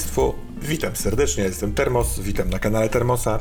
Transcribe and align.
Państwu, 0.00 0.34
witam 0.62 0.96
serdecznie, 0.96 1.44
jestem 1.44 1.74
Termos, 1.74 2.20
witam 2.20 2.50
na 2.50 2.58
kanale 2.58 2.88
Termosa. 2.88 3.38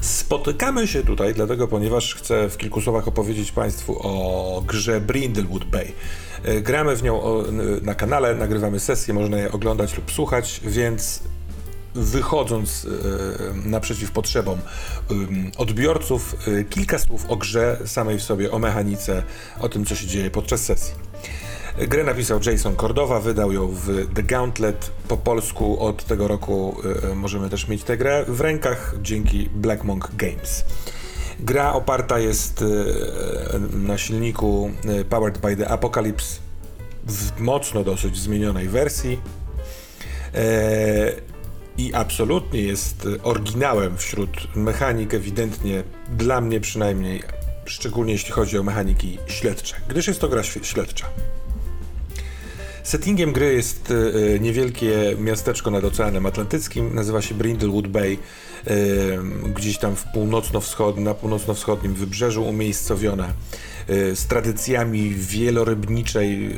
Spotykamy 0.00 0.86
się 0.86 1.02
tutaj 1.02 1.34
dlatego, 1.34 1.68
ponieważ 1.68 2.14
chcę 2.14 2.48
w 2.48 2.56
kilku 2.56 2.80
słowach 2.80 3.08
opowiedzieć 3.08 3.52
Państwu 3.52 3.98
o 4.02 4.62
grze 4.66 5.00
Brindlewood 5.00 5.64
Bay. 5.64 5.92
E, 6.44 6.60
gramy 6.60 6.96
w 6.96 7.02
nią 7.02 7.22
na 7.82 7.94
kanale, 7.94 8.34
nagrywamy 8.34 8.80
sesje, 8.80 9.14
można 9.14 9.38
je 9.38 9.52
oglądać 9.52 9.96
lub 9.96 10.12
słuchać, 10.12 10.60
więc 10.64 11.22
wychodząc 11.94 12.86
e, 13.64 13.68
naprzeciw 13.68 14.10
potrzebom 14.10 14.58
odbiorców, 15.56 16.36
e, 16.48 16.64
kilka 16.64 16.98
słów 16.98 17.30
o 17.30 17.36
grze 17.36 17.78
samej 17.86 18.18
w 18.18 18.22
sobie, 18.22 18.50
o 18.50 18.58
mechanice, 18.58 19.22
o 19.60 19.68
tym, 19.68 19.84
co 19.84 19.94
się 19.94 20.06
dzieje 20.06 20.30
podczas 20.30 20.64
sesji. 20.64 21.11
Grę 21.78 22.04
napisał 22.04 22.40
Jason 22.46 22.76
Cordowa, 22.76 23.20
wydał 23.20 23.52
ją 23.52 23.68
w 23.68 24.14
The 24.14 24.22
Gauntlet. 24.22 24.90
Po 25.08 25.16
polsku 25.16 25.80
od 25.80 26.04
tego 26.04 26.28
roku 26.28 26.76
e, 27.10 27.14
możemy 27.14 27.50
też 27.50 27.68
mieć 27.68 27.84
tę 27.84 27.96
grę 27.96 28.24
w 28.28 28.40
rękach 28.40 28.94
dzięki 29.02 29.50
Black 29.54 29.84
Monk 29.84 30.10
Games. 30.16 30.64
Gra 31.40 31.72
oparta 31.72 32.18
jest 32.18 32.64
na 33.72 33.98
silniku 33.98 34.70
Powered 35.08 35.38
by 35.38 35.56
the 35.56 35.68
Apocalypse 35.68 36.40
w 37.06 37.40
mocno 37.40 37.84
dosyć 37.84 38.16
zmienionej 38.16 38.68
wersji 38.68 39.20
i 41.78 41.94
absolutnie 41.94 42.60
jest 42.60 43.08
oryginałem 43.22 43.96
wśród 43.96 44.56
mechanik, 44.56 45.14
ewidentnie 45.14 45.82
dla 46.16 46.40
mnie 46.40 46.60
przynajmniej, 46.60 47.22
szczególnie 47.64 48.12
jeśli 48.12 48.32
chodzi 48.32 48.58
o 48.58 48.62
mechaniki 48.62 49.18
śledcze, 49.26 49.76
gdyż 49.88 50.08
jest 50.08 50.20
to 50.20 50.28
gra 50.28 50.42
śledcza. 50.42 51.06
Settingiem 52.82 53.32
gry 53.32 53.54
jest 53.54 53.92
e, 54.34 54.38
niewielkie 54.40 55.16
miasteczko 55.18 55.70
nad 55.70 55.84
Oceanem 55.84 56.26
Atlantyckim, 56.26 56.94
nazywa 56.94 57.22
się 57.22 57.34
Brindlewood 57.34 57.88
Bay, 57.88 58.18
e, 58.66 58.74
gdzieś 59.54 59.78
tam 59.78 59.96
w 59.96 60.04
północno-wschod, 60.04 60.98
na 60.98 61.14
północno-wschodnim 61.14 61.94
wybrzeżu 61.94 62.44
umiejscowione. 62.44 63.32
Z 64.14 64.26
tradycjami 64.26 65.14
wielorybniczej 65.14 66.56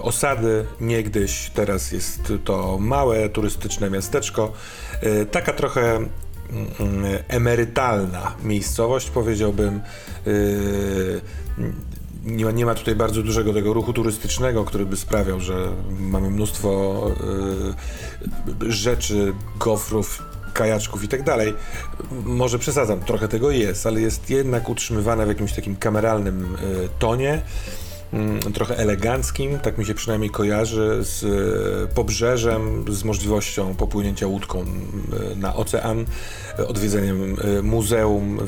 osady 0.00 0.64
niegdyś. 0.80 1.50
Teraz 1.54 1.92
jest 1.92 2.32
to 2.44 2.78
małe 2.78 3.28
turystyczne 3.28 3.90
miasteczko. 3.90 4.52
Taka 5.30 5.52
trochę 5.52 5.96
mm, 5.96 6.08
emerytalna 7.28 8.34
miejscowość, 8.44 9.10
powiedziałbym. 9.10 9.80
Nie 12.24 12.44
ma, 12.44 12.50
nie 12.50 12.66
ma 12.66 12.74
tutaj 12.74 12.94
bardzo 12.94 13.22
dużego 13.22 13.52
tego 13.52 13.72
ruchu 13.72 13.92
turystycznego, 13.92 14.64
który 14.64 14.86
by 14.86 14.96
sprawiał, 14.96 15.40
że 15.40 15.68
mamy 16.00 16.30
mnóstwo 16.30 17.00
rzeczy, 18.68 19.34
gofrów, 19.58 20.22
kajaczków 20.52 21.04
i 21.04 21.08
tak 21.08 21.22
dalej. 21.22 21.54
Może 22.24 22.58
przesadzam, 22.58 23.00
trochę 23.00 23.28
tego 23.28 23.50
jest, 23.50 23.86
ale 23.86 24.00
jest 24.00 24.30
jednak 24.30 24.68
utrzymywana 24.68 25.24
w 25.24 25.28
jakimś 25.28 25.52
takim 25.52 25.76
kameralnym 25.76 26.56
e, 26.56 26.58
tonie 26.98 27.42
trochę 28.54 28.76
eleganckim, 28.76 29.58
tak 29.58 29.78
mi 29.78 29.86
się 29.86 29.94
przynajmniej 29.94 30.30
kojarzy, 30.30 30.98
z 31.00 31.24
e, 31.24 31.94
pobrzeżem, 31.94 32.84
z 32.88 33.04
możliwością 33.04 33.74
popłynięcia 33.74 34.26
łódką 34.26 34.64
na 35.36 35.56
ocean, 35.56 36.04
odwiedzeniem 36.68 37.36
e, 37.58 37.62
muzeum 37.62 38.38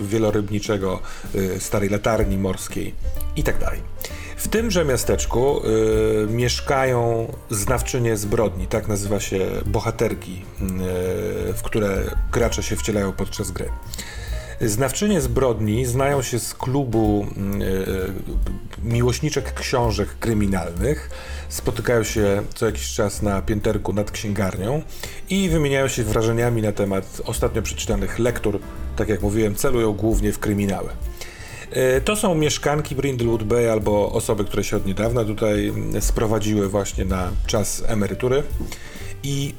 wielorybniczego, 0.00 1.00
starej 1.58 1.88
latarni 1.88 2.38
morskiej 2.38 2.94
i 3.36 3.42
tak. 3.42 3.58
W 4.38 4.48
tymże 4.48 4.84
miasteczku 4.84 5.60
y, 5.64 6.26
mieszkają 6.30 7.32
znawczynie 7.50 8.16
zbrodni, 8.16 8.66
tak 8.66 8.88
nazywa 8.88 9.20
się 9.20 9.46
bohaterki, 9.66 10.32
y, 10.32 11.52
w 11.52 11.62
które 11.62 12.04
gracze 12.32 12.62
się 12.62 12.76
wcielają 12.76 13.12
podczas 13.12 13.50
gry. 13.50 13.68
Znawczynie 14.60 15.20
zbrodni 15.20 15.86
znają 15.86 16.22
się 16.22 16.38
z 16.38 16.54
klubu 16.54 17.26
y, 18.82 18.88
miłośniczek 18.88 19.54
książek 19.54 20.08
kryminalnych, 20.20 21.10
spotykają 21.48 22.02
się 22.02 22.42
co 22.54 22.66
jakiś 22.66 22.94
czas 22.94 23.22
na 23.22 23.42
pięterku 23.42 23.92
nad 23.92 24.10
księgarnią 24.10 24.82
i 25.30 25.48
wymieniają 25.48 25.88
się 25.88 26.04
wrażeniami 26.04 26.62
na 26.62 26.72
temat 26.72 27.22
ostatnio 27.24 27.62
przeczytanych 27.62 28.18
lektur. 28.18 28.58
Tak 28.96 29.08
jak 29.08 29.22
mówiłem, 29.22 29.54
celują 29.54 29.92
głównie 29.92 30.32
w 30.32 30.38
kryminały. 30.38 30.88
E, 31.70 32.00
to 32.00 32.16
są 32.16 32.34
mieszkanki 32.34 32.94
Brindlewood 32.94 33.42
Bay 33.42 33.72
albo 33.72 34.12
osoby, 34.12 34.44
które 34.44 34.64
się 34.64 34.76
od 34.76 34.86
niedawna 34.86 35.24
tutaj 35.24 35.72
sprowadziły 36.00 36.68
właśnie 36.68 37.04
na 37.04 37.30
czas 37.46 37.82
emerytury 37.86 38.42
i 39.22 39.54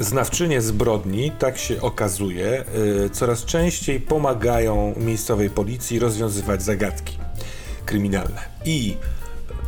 znawczynie 0.00 0.60
zbrodni, 0.60 1.30
tak 1.38 1.58
się 1.58 1.80
okazuje, 1.80 2.64
e, 3.04 3.10
coraz 3.10 3.44
częściej 3.44 4.00
pomagają 4.00 4.94
miejscowej 4.96 5.50
policji 5.50 5.98
rozwiązywać 5.98 6.62
zagadki 6.62 7.18
kryminalne. 7.86 8.40
I 8.64 8.96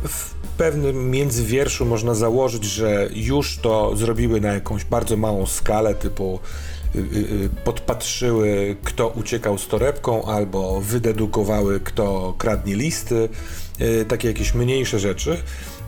w 0.07 0.33
pewnym 0.57 1.11
międzywierszu 1.11 1.85
można 1.85 2.13
założyć, 2.13 2.63
że 2.63 3.09
już 3.13 3.57
to 3.57 3.95
zrobiły 3.95 4.41
na 4.41 4.53
jakąś 4.53 4.85
bardzo 4.85 5.17
małą 5.17 5.45
skalę, 5.45 5.95
typu 5.95 6.39
Y, 6.39 6.74
y, 6.74 6.74
podpatrzyły, 7.63 8.75
kto 8.83 9.07
uciekał 9.07 9.57
z 9.57 9.67
torebką, 9.67 10.25
albo 10.25 10.81
wydedukowały, 10.81 11.79
kto 11.79 12.35
kradnie 12.37 12.75
listy, 12.75 13.29
y, 13.81 14.05
takie 14.05 14.27
jakieś 14.27 14.53
mniejsze 14.53 14.99
rzeczy. 14.99 15.37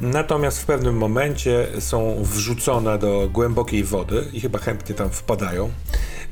Natomiast 0.02 0.62
w 0.62 0.66
pewnym 0.66 0.98
momencie 0.98 1.68
są 1.80 2.24
wrzucone 2.24 2.98
do 3.00 3.30
głębokiej 3.34 3.84
wody 3.84 4.26
i 4.34 4.42
chyba 4.42 4.60
chętnie 4.60 4.96
tam 4.96 5.10
wpadają. 5.10 5.72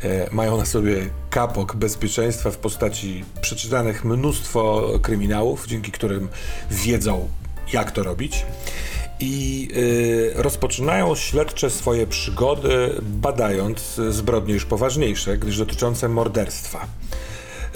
E, 0.03 0.29
mają 0.31 0.57
na 0.57 0.65
sobie 0.65 1.09
kapok 1.29 1.75
bezpieczeństwa 1.75 2.51
w 2.51 2.57
postaci 2.57 3.23
przeczytanych 3.41 4.05
mnóstwo 4.05 4.91
kryminałów, 5.01 5.67
dzięki 5.67 5.91
którym 5.91 6.27
wiedzą, 6.71 7.29
jak 7.73 7.91
to 7.91 8.03
robić 8.03 8.45
i 9.19 9.67
y, 9.75 10.33
rozpoczynają 10.35 11.15
śledcze 11.15 11.69
swoje 11.69 12.07
przygody 12.07 12.89
badając 13.01 14.01
zbrodnie 14.09 14.53
już 14.53 14.65
poważniejsze, 14.65 15.37
gdyż 15.37 15.57
dotyczące 15.57 16.09
morderstwa. 16.09 16.87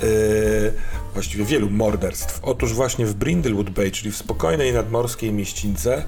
Y, 0.04 0.74
właściwie 1.14 1.46
wielu 1.46 1.70
morderstw. 1.70 2.40
Otóż 2.44 2.74
właśnie 2.74 3.06
w 3.06 3.14
Brindlewood 3.14 3.70
Bay, 3.70 3.92
czyli 3.92 4.12
w 4.12 4.18
spokojnej 4.18 4.74
nadmorskiej 4.74 5.34
mieścińce, 5.34 6.04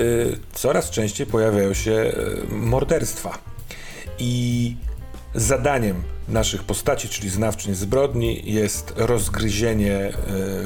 y, 0.00 0.38
coraz 0.52 0.90
częściej 0.90 1.26
pojawiają 1.26 1.74
się 1.74 1.92
y, 1.92 2.54
morderstwa. 2.54 3.38
I 4.18 4.76
zadaniem 5.34 6.02
naszych 6.28 6.64
postaci, 6.64 7.08
czyli 7.08 7.30
znawczyń 7.30 7.74
zbrodni, 7.74 8.52
jest 8.52 8.92
rozgryzienie 8.96 10.12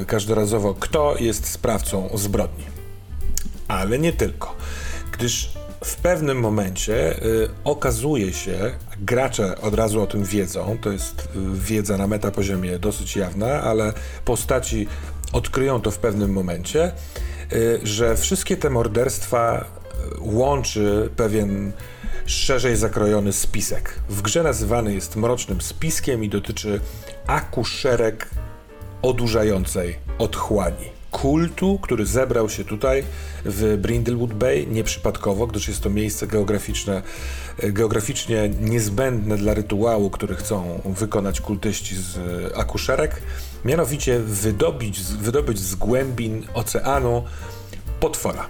y, 0.01 0.05
każdorazowo, 0.05 0.73
kto 0.73 1.15
jest 1.19 1.47
sprawcą 1.47 2.09
zbrodni 2.13 2.78
ale 3.69 3.99
nie 3.99 4.13
tylko. 4.13 4.55
Gdyż 5.11 5.53
w 5.83 5.95
pewnym 5.95 6.39
momencie 6.39 7.23
y, 7.25 7.49
okazuje 7.63 8.33
się, 8.33 8.71
gracze 9.01 9.61
od 9.61 9.73
razu 9.73 10.01
o 10.01 10.07
tym 10.07 10.23
wiedzą, 10.23 10.77
to 10.81 10.91
jest 10.91 11.21
y, 11.21 11.27
wiedza 11.53 11.97
na 11.97 12.07
metapoziomie 12.07 12.79
dosyć 12.79 13.15
jawna, 13.15 13.61
ale 13.61 13.93
postaci 14.25 14.87
odkryją 15.33 15.81
to 15.81 15.91
w 15.91 15.97
pewnym 15.97 16.31
momencie, 16.31 16.91
y, 17.53 17.79
że 17.83 18.17
wszystkie 18.17 18.57
te 18.57 18.69
morderstwa 18.69 19.61
y, 19.61 19.65
łączy 20.19 21.09
pewien 21.15 21.71
szerzej 22.25 22.75
zakrojony 22.75 23.33
spisek. 23.33 23.99
W 24.09 24.21
grze 24.21 24.43
nazywany 24.43 24.93
jest 24.93 25.15
mrocznym 25.15 25.61
spiskiem 25.61 26.23
i 26.23 26.29
dotyczy 26.29 26.79
akuszerek 27.27 28.29
odurzającej 29.01 29.95
otchłani 30.17 30.98
kultu, 31.11 31.79
który 31.81 32.05
zebrał 32.05 32.49
się 32.49 32.65
tutaj 32.65 33.03
w 33.45 33.77
Brindlewood 33.77 34.33
Bay 34.33 34.67
nieprzypadkowo, 34.67 35.47
gdyż 35.47 35.67
jest 35.67 35.81
to 35.81 35.89
miejsce 35.89 36.27
geograficzne, 36.27 37.01
e, 37.59 37.71
geograficznie 37.71 38.49
niezbędne 38.61 39.37
dla 39.37 39.53
rytuału, 39.53 40.09
który 40.09 40.35
chcą 40.35 40.81
wykonać 40.85 41.41
kultyści 41.41 41.95
z 41.95 42.17
akuszerek, 42.57 43.21
mianowicie 43.65 44.19
wydobyć, 44.19 45.01
wydobyć 45.01 45.59
z 45.59 45.75
głębin 45.75 46.45
oceanu 46.53 47.23
potwora. 47.99 48.47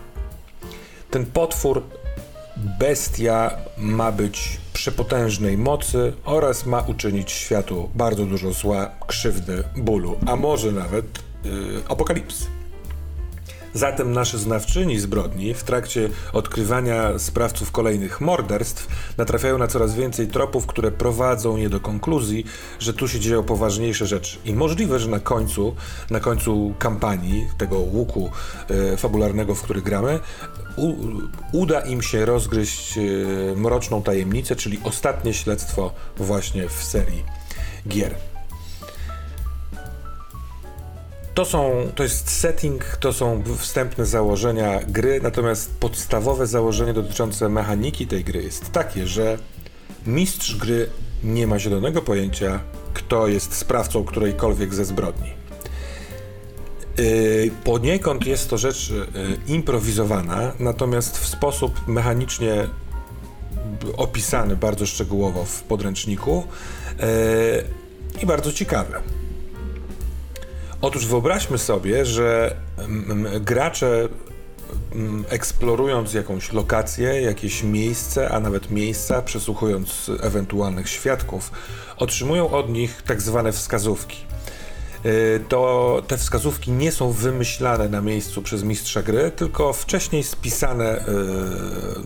Ten 1.12 1.26
potwór, 1.26 1.84
bestia, 2.80 3.58
ma 3.78 4.12
być 4.12 4.58
przepotężnej 4.74 5.58
mocy 5.58 6.14
oraz 6.26 6.66
ma 6.66 6.82
uczynić 6.82 7.32
światu 7.32 7.90
bardzo 7.96 8.26
dużo 8.26 8.52
zła, 8.52 8.92
krzywdy, 9.08 9.64
bólu, 9.76 10.18
a 10.26 10.36
może 10.36 10.72
nawet 10.72 11.29
yy, 11.44 11.52
apokalipsy. 11.90 12.46
Zatem 13.74 14.14
nasze 14.14 14.38
znawczyni 14.38 15.00
zbrodni 15.00 15.54
w 15.54 15.64
trakcie 15.64 16.10
odkrywania 16.34 17.20
sprawców 17.20 17.72
kolejnych 17.72 18.22
morderstw 18.22 18.88
natrafiają 19.18 19.58
na 19.58 19.68
coraz 19.68 19.96
więcej 19.96 20.28
tropów, 20.28 20.68
które 20.68 20.92
prowadzą 20.92 21.58
je 21.58 21.70
do 21.70 21.80
konkluzji, 21.80 22.46
że 22.80 22.94
tu 22.94 23.08
się 23.08 23.20
dzieją 23.20 23.44
poważniejsze 23.44 24.08
rzeczy. 24.08 24.38
I 24.46 24.54
możliwe, 24.54 25.00
że 25.00 25.10
na 25.10 25.20
końcu, 25.20 25.76
na 26.10 26.20
końcu 26.20 26.74
kampanii, 26.80 27.48
tego 27.58 27.80
łuku 27.80 28.32
e, 28.70 28.98
fabularnego, 28.98 29.56
w 29.56 29.62
który 29.62 29.82
gramy, 29.82 30.20
u, 30.76 30.94
uda 31.54 31.80
im 31.80 32.02
się 32.02 32.26
rozgryźć 32.26 32.98
e, 32.98 33.02
mroczną 33.56 34.02
tajemnicę, 34.02 34.56
czyli 34.56 34.80
ostatnie 34.84 35.34
śledztwo 35.34 35.94
właśnie 36.18 36.70
w 36.70 36.84
serii 36.84 37.24
gier. 37.88 38.29
To, 41.40 41.46
są, 41.46 41.88
to 41.96 42.04
jest 42.04 42.30
setting, 42.30 42.98
to 43.00 43.14
są 43.14 43.44
wstępne 43.58 44.06
założenia 44.06 44.80
gry, 44.88 45.20
natomiast 45.24 45.72
podstawowe 45.80 46.48
założenie 46.48 46.94
dotyczące 46.94 47.50
mechaniki 47.50 48.08
tej 48.08 48.24
gry 48.24 48.44
jest 48.44 48.72
takie, 48.72 49.08
że 49.08 49.38
mistrz 50.08 50.56
gry 50.56 50.90
nie 51.24 51.48
ma 51.48 51.60
zielonego 51.60 52.02
pojęcia, 52.02 52.60
kto 52.94 53.28
jest 53.28 53.54
sprawcą 53.54 54.04
którejkolwiek 54.04 54.74
ze 54.74 54.86
zbrodni. 54.86 55.30
Yy, 56.98 57.52
poniekąd 57.64 58.26
jest 58.26 58.50
to 58.50 58.58
rzecz 58.58 58.90
yy, 58.90 59.06
improwizowana, 59.48 60.54
natomiast 60.60 61.18
w 61.18 61.28
sposób 61.28 61.88
mechanicznie 61.88 62.68
opisany 63.98 64.56
bardzo 64.56 64.86
szczegółowo 64.86 65.46
w 65.46 65.62
podręczniku 65.62 66.44
yy, 67.00 68.24
i 68.24 68.26
bardzo 68.26 68.54
ciekawy. 68.54 68.94
Otóż 70.82 71.06
wyobraźmy 71.06 71.58
sobie, 71.58 72.06
że 72.06 72.56
gracze 73.42 74.08
eksplorując 75.30 76.14
jakąś 76.14 76.54
lokację, 76.54 77.22
jakieś 77.22 77.64
miejsce, 77.64 78.30
a 78.30 78.40
nawet 78.40 78.72
miejsca, 78.72 79.22
przesłuchując 79.22 80.12
ewentualnych 80.22 80.90
świadków, 80.90 81.52
otrzymują 81.98 82.52
od 82.52 82.70
nich 82.70 83.02
tak 83.02 83.22
zwane 83.22 83.52
wskazówki. 83.52 84.18
Y, 85.06 85.44
to 85.50 86.02
te 86.08 86.18
wskazówki 86.18 86.72
nie 86.72 86.92
są 86.92 87.12
wymyślane 87.12 87.90
na 87.90 88.02
miejscu 88.02 88.42
przez 88.42 88.64
mistrza 88.64 89.02
gry, 89.02 89.32
tylko 89.32 89.74
wcześniej 89.74 90.24
spisane 90.24 90.98
y, 90.98 91.02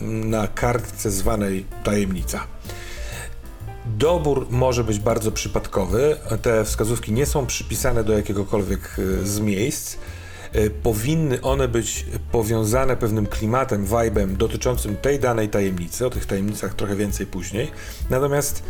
na 0.03 0.47
kartce 0.47 1.11
zwanej 1.11 1.65
tajemnica. 1.83 2.47
Dobór 3.85 4.47
może 4.49 4.83
być 4.83 4.99
bardzo 4.99 5.31
przypadkowy. 5.31 6.17
Te 6.41 6.65
wskazówki 6.65 7.11
nie 7.11 7.25
są 7.25 7.45
przypisane 7.45 8.03
do 8.03 8.13
jakiegokolwiek 8.13 8.95
e, 8.99 9.25
z 9.27 9.39
miejsc. 9.39 9.97
E, 10.53 10.69
powinny 10.69 11.41
one 11.41 11.67
być 11.67 12.05
powiązane 12.31 12.97
pewnym 12.97 13.27
klimatem, 13.27 13.85
vibem 13.85 14.37
dotyczącym 14.37 14.95
tej 14.95 15.19
danej 15.19 15.49
tajemnicy. 15.49 16.05
O 16.05 16.09
tych 16.09 16.25
tajemnicach 16.25 16.73
trochę 16.73 16.95
więcej 16.95 17.25
później. 17.27 17.71
Natomiast, 18.09 18.63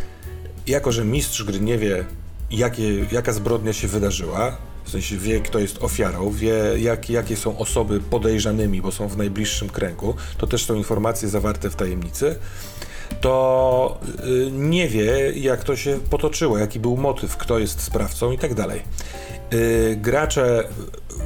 jako 0.68 0.92
że 0.92 1.06
mistrz 1.06 1.44
gry 1.44 1.60
nie 1.60 1.78
wie, 1.78 2.06
jakie, 2.52 3.06
jaka 3.12 3.34
zbrodnia 3.34 3.74
się 3.74 3.88
wydarzyła, 3.88 4.58
w 4.84 4.90
sensie 4.90 5.18
wie, 5.18 5.42
kto 5.42 5.60
jest 5.60 5.84
ofiarą, 5.84 6.32
wie, 6.32 6.54
jak, 6.78 7.10
jakie 7.10 7.38
są 7.38 7.58
osoby 7.58 8.00
podejrzanymi, 8.00 8.82
bo 8.82 8.92
są 8.92 9.08
w 9.08 9.18
najbliższym 9.18 9.70
kręgu, 9.70 10.16
to 10.38 10.48
też 10.48 10.66
są 10.66 10.76
informacje 10.76 11.30
zawarte 11.30 11.70
w 11.70 11.76
tajemnicy 11.76 12.36
to 13.24 13.98
y, 14.26 14.52
nie 14.52 14.88
wie, 14.88 15.32
jak 15.36 15.64
to 15.64 15.76
się 15.76 16.00
potoczyło, 16.10 16.58
jaki 16.58 16.80
był 16.80 16.98
motyw, 16.98 17.38
kto 17.38 17.60
jest 17.60 17.82
sprawcą 17.82 18.32
i 18.32 18.38
tak 18.38 18.54
dalej. 18.54 18.82
Y, 19.54 19.98
gracze 20.02 20.64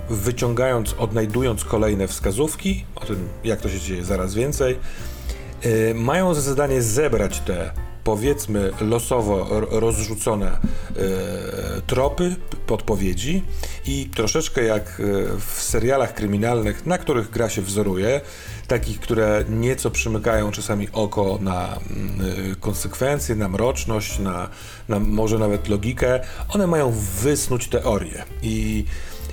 wyciągając, 0.10 0.96
odnajdując 1.00 1.66
kolejne 1.66 2.08
wskazówki, 2.08 2.86
o 2.96 3.06
tym 3.06 3.30
jak 3.44 3.62
to 3.62 3.70
się 3.70 3.80
dzieje 3.80 4.06
zaraz 4.06 4.34
więcej, 4.34 4.80
y, 5.66 5.94
mają 5.96 6.34
za 6.34 6.42
zadanie 6.42 6.82
zebrać 6.82 7.40
te 7.40 7.72
powiedzmy 8.08 8.72
losowo 8.82 9.48
rozrzucone 9.70 10.48
e, 10.48 10.60
tropy, 11.88 12.36
podpowiedzi 12.68 13.44
i 13.86 14.10
troszeczkę 14.16 14.64
jak 14.64 14.84
e, 14.84 15.04
w 15.40 15.62
serialach 15.62 16.14
kryminalnych, 16.14 16.86
na 16.86 16.98
których 16.98 17.30
gra 17.30 17.50
się 17.50 17.62
wzoruje, 17.62 18.22
takich, 18.68 19.00
które 19.00 19.44
nieco 19.50 19.92
przymykają 19.92 20.52
czasami 20.52 20.88
oko 20.94 21.40
na 21.42 21.78
mm, 21.90 22.22
e, 22.52 22.56
konsekwencje, 22.56 23.36
na 23.36 23.50
mroczność, 23.50 24.20
na, 24.20 24.50
na 24.90 25.00
może 25.00 25.40
nawet 25.40 25.70
logikę, 25.70 26.20
one 26.50 26.68
mają 26.68 26.94
wysnuć 27.22 27.68
teorię 27.68 28.24
i 28.42 28.86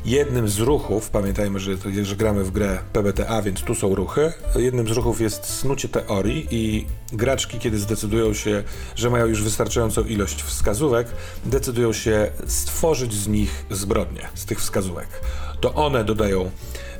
Jednym 0.04 0.48
z 0.48 0.58
ruchów, 0.58 1.10
pamiętajmy, 1.10 1.60
że, 1.60 1.72
że 2.02 2.16
gramy 2.16 2.44
w 2.44 2.50
grę 2.50 2.78
PBTA, 2.92 3.42
więc 3.42 3.60
tu 3.60 3.74
są 3.74 3.94
ruchy, 3.94 4.32
jednym 4.56 4.88
z 4.88 4.90
ruchów 4.90 5.20
jest 5.20 5.46
snucie 5.46 5.88
teorii 5.88 6.46
i 6.50 6.86
graczki, 7.12 7.58
kiedy 7.58 7.78
zdecydują 7.78 8.34
się, 8.34 8.62
że 8.96 9.10
mają 9.10 9.26
już 9.26 9.42
wystarczającą 9.42 10.04
ilość 10.04 10.42
wskazówek, 10.42 11.08
decydują 11.44 11.92
się 11.92 12.30
stworzyć 12.46 13.14
z 13.14 13.28
nich 13.28 13.64
zbrodnie, 13.70 14.28
z 14.34 14.44
tych 14.44 14.60
wskazówek. 14.60 15.08
To 15.60 15.74
one 15.74 16.04
dodają 16.04 16.50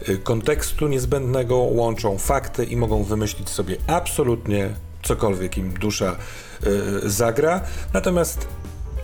y, 0.08 0.18
kontekstu 0.18 0.88
niezbędnego, 0.88 1.56
łączą 1.56 2.18
fakty 2.18 2.64
i 2.64 2.76
mogą 2.76 3.04
wymyślić 3.04 3.48
sobie 3.48 3.76
absolutnie 3.86 4.70
cokolwiek 5.02 5.58
im 5.58 5.72
dusza 5.72 6.16
yy, 6.62 7.10
zagra. 7.10 7.60
Natomiast 7.92 8.48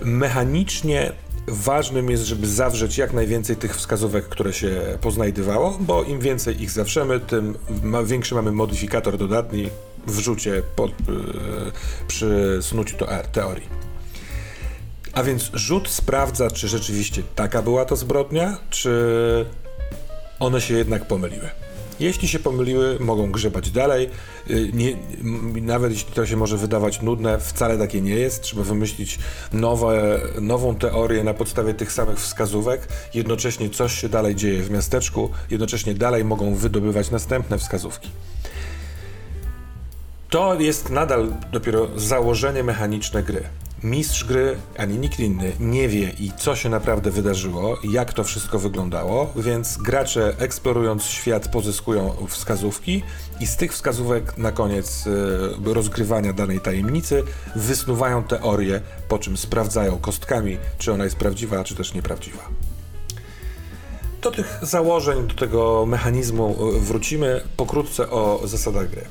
mechanicznie 0.02 1.12
ważnym 1.48 2.10
jest, 2.10 2.24
żeby 2.24 2.46
zawrzeć 2.46 2.98
jak 2.98 3.12
najwięcej 3.12 3.56
tych 3.56 3.76
wskazówek, 3.76 4.28
które 4.28 4.52
się 4.52 4.98
poznajdywało, 5.00 5.78
bo 5.80 6.04
im 6.04 6.20
więcej 6.20 6.62
ich 6.62 6.70
zawrzemy, 6.70 7.20
tym 7.20 7.58
większy 8.04 8.34
mamy 8.34 8.52
modyfikator 8.52 9.18
dodatni 9.18 9.70
w 10.06 10.18
rzucie 10.18 10.62
pod, 10.76 10.90
yy, 10.90 11.72
przy 12.08 12.58
snuciu 12.62 12.96
R, 13.08 13.26
teorii. 13.26 13.68
A 15.12 15.22
więc 15.22 15.50
rzut 15.54 15.88
sprawdza, 15.88 16.50
czy 16.50 16.68
rzeczywiście 16.68 17.22
taka 17.34 17.62
była 17.62 17.84
to 17.84 17.96
zbrodnia, 17.96 18.58
czy 18.70 19.46
one 20.40 20.60
się 20.60 20.74
jednak 20.74 21.08
pomyliły. 21.08 21.50
Jeśli 22.00 22.28
się 22.28 22.38
pomyliły, 22.38 22.98
mogą 23.00 23.32
grzebać 23.32 23.70
dalej. 23.70 24.10
Y, 24.50 24.70
nie, 24.72 24.96
nawet 25.62 25.92
jeśli 25.92 26.12
to 26.12 26.26
się 26.26 26.36
może 26.36 26.56
wydawać 26.56 27.02
nudne, 27.02 27.38
wcale 27.38 27.78
takie 27.78 28.00
nie 28.00 28.14
jest. 28.14 28.42
Trzeba 28.42 28.62
wymyślić 28.62 29.18
nowe, 29.52 30.20
nową 30.40 30.74
teorię 30.74 31.24
na 31.24 31.34
podstawie 31.34 31.74
tych 31.74 31.92
samych 31.92 32.18
wskazówek. 32.18 32.88
Jednocześnie 33.14 33.70
coś 33.70 34.00
się 34.00 34.08
dalej 34.08 34.34
dzieje 34.34 34.62
w 34.62 34.70
miasteczku, 34.70 35.30
jednocześnie 35.50 35.94
dalej 35.94 36.24
mogą 36.24 36.54
wydobywać 36.54 37.10
następne 37.10 37.58
wskazówki. 37.58 38.10
To 40.30 40.60
jest 40.60 40.90
nadal 40.90 41.32
dopiero 41.52 41.88
założenie 41.96 42.62
mechaniczne 42.62 43.22
gry 43.22 43.42
mistrz 43.82 44.24
gry, 44.24 44.56
ani 44.78 44.98
nikt 44.98 45.20
inny 45.20 45.52
nie 45.60 45.88
wie 45.88 46.10
i 46.18 46.32
co 46.38 46.56
się 46.56 46.68
naprawdę 46.68 47.10
wydarzyło, 47.10 47.78
jak 47.92 48.12
to 48.12 48.24
wszystko 48.24 48.58
wyglądało, 48.58 49.32
więc 49.36 49.76
gracze 49.76 50.34
eksplorując 50.38 51.04
świat 51.04 51.48
pozyskują 51.48 52.14
wskazówki 52.28 53.02
i 53.40 53.46
z 53.46 53.56
tych 53.56 53.72
wskazówek 53.72 54.38
na 54.38 54.52
koniec 54.52 55.06
y, 55.06 55.74
rozgrywania 55.74 56.32
danej 56.32 56.60
tajemnicy 56.60 57.22
wysnuwają 57.56 58.22
teorię, 58.22 58.80
po 59.08 59.18
czym 59.18 59.36
sprawdzają 59.36 59.98
kostkami, 59.98 60.58
czy 60.78 60.92
ona 60.92 61.04
jest 61.04 61.16
prawdziwa, 61.16 61.64
czy 61.64 61.74
też 61.74 61.94
nieprawdziwa. 61.94 62.48
Do 64.22 64.30
tych 64.30 64.58
założeń, 64.62 65.26
do 65.26 65.34
tego 65.34 65.86
mechanizmu 65.86 66.56
e, 66.76 66.80
wrócimy 66.80 67.40
pokrótce 67.56 68.10
o 68.10 68.40
zasadach 68.44 68.90
gry. 68.90 69.04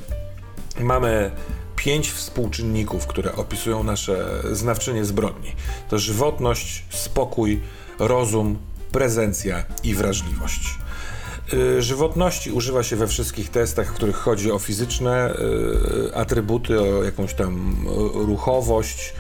Mamy 0.80 1.32
pięć 1.80 2.12
współczynników, 2.12 3.08
które 3.08 3.36
opisują 3.36 3.84
nasze 3.84 4.44
znawczynie 4.52 5.06
zbrodni. 5.06 5.56
To 5.90 6.00
żywotność, 6.00 6.84
spokój, 6.90 7.62
rozum, 8.00 8.58
prezencja 8.92 9.64
i 9.84 9.96
wrażliwość. 9.96 10.78
Y, 11.54 11.82
żywotności 11.82 12.52
używa 12.52 12.84
się 12.84 12.96
we 12.96 13.08
wszystkich 13.08 13.50
testach, 13.50 13.92
w 13.92 13.94
których 13.94 14.16
chodzi 14.16 14.52
o 14.52 14.60
fizyczne 14.60 15.34
y, 16.10 16.16
atrybuty, 16.16 16.82
o 16.82 17.04
jakąś 17.04 17.34
tam 17.34 17.86
ruchowość, 18.14 19.14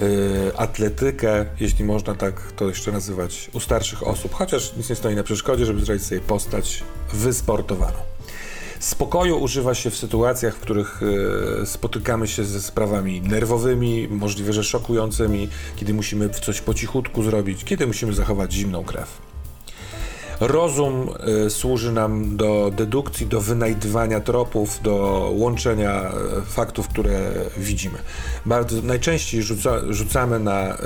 y, 0.00 0.56
atletykę, 0.56 1.46
jeśli 1.60 1.84
można 1.84 2.14
tak 2.14 2.52
to 2.56 2.68
jeszcze 2.68 2.92
nazywać, 2.92 3.50
u 3.52 3.60
starszych 3.60 4.06
osób, 4.06 4.34
chociaż 4.34 4.76
nic 4.76 4.90
nie 4.90 4.96
stoi 4.96 5.14
na 5.14 5.22
przeszkodzie, 5.22 5.66
żeby 5.66 5.84
zrobić 5.84 6.04
sobie 6.04 6.20
postać 6.20 6.82
wysportowaną. 7.12 7.98
Spokoju 8.80 9.42
używa 9.42 9.74
się 9.74 9.90
w 9.90 9.96
sytuacjach, 9.96 10.56
w 10.56 10.60
których 10.60 11.00
e, 11.62 11.66
spotykamy 11.66 12.28
się 12.28 12.44
ze 12.44 12.62
sprawami 12.62 13.20
nerwowymi, 13.20 14.08
możliwe, 14.08 14.52
że 14.52 14.64
szokującymi, 14.64 15.48
kiedy 15.76 15.94
musimy 15.94 16.30
coś 16.30 16.60
po 16.60 16.74
cichutku 16.74 17.22
zrobić, 17.22 17.64
kiedy 17.64 17.86
musimy 17.86 18.12
zachować 18.12 18.52
zimną 18.52 18.84
krew. 18.84 19.29
Rozum 20.40 21.08
y, 21.46 21.50
służy 21.50 21.92
nam 21.92 22.36
do 22.36 22.70
dedukcji, 22.76 23.26
do 23.26 23.40
wynajdywania 23.40 24.20
tropów, 24.20 24.82
do 24.82 24.94
łączenia 25.34 26.12
y, 26.38 26.42
faktów, 26.42 26.88
które 26.88 27.32
widzimy. 27.56 27.98
Bardzo 28.46 28.82
najczęściej 28.82 29.42
rzuca, 29.42 29.80
rzucamy 29.88 30.38
na 30.38 30.74
y, 30.74 30.76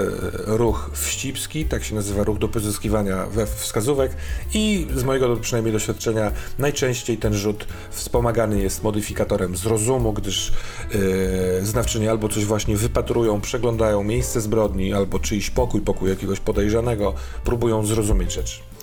ruch 0.46 0.90
wścibski, 0.92 1.64
tak 1.64 1.84
się 1.84 1.94
nazywa 1.94 2.24
ruch 2.24 2.38
do 2.38 2.48
pozyskiwania 2.48 3.26
we 3.26 3.46
wskazówek 3.46 4.16
i 4.54 4.86
z 4.94 5.04
mojego 5.04 5.36
przynajmniej 5.36 5.72
doświadczenia 5.72 6.32
najczęściej 6.58 7.16
ten 7.16 7.34
rzut 7.34 7.66
wspomagany 7.90 8.62
jest 8.62 8.82
modyfikatorem 8.82 9.56
z 9.56 9.66
rozumu, 9.66 10.12
gdyż 10.12 10.52
yy, 10.94 11.66
znawczyni 11.66 12.08
albo 12.08 12.28
coś 12.28 12.44
właśnie 12.44 12.76
wypatrują, 12.76 13.40
przeglądają 13.40 14.04
miejsce 14.04 14.40
zbrodni, 14.40 14.92
albo 14.92 15.18
czyjś 15.18 15.50
pokój, 15.50 15.80
pokój 15.80 16.10
jakiegoś 16.10 16.40
podejrzanego, 16.40 17.14
próbują 17.44 17.86
zrozumieć 17.86 18.32
rzeczy. 18.32 18.73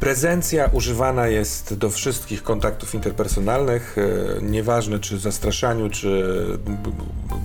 Prezencja 0.00 0.70
używana 0.72 1.26
jest 1.26 1.74
do 1.74 1.90
wszystkich 1.90 2.42
kontaktów 2.42 2.94
interpersonalnych, 2.94 3.96
e, 3.98 4.42
nieważne 4.42 4.98
czy 4.98 5.18
zastraszaniu, 5.18 5.90
czy 5.90 6.24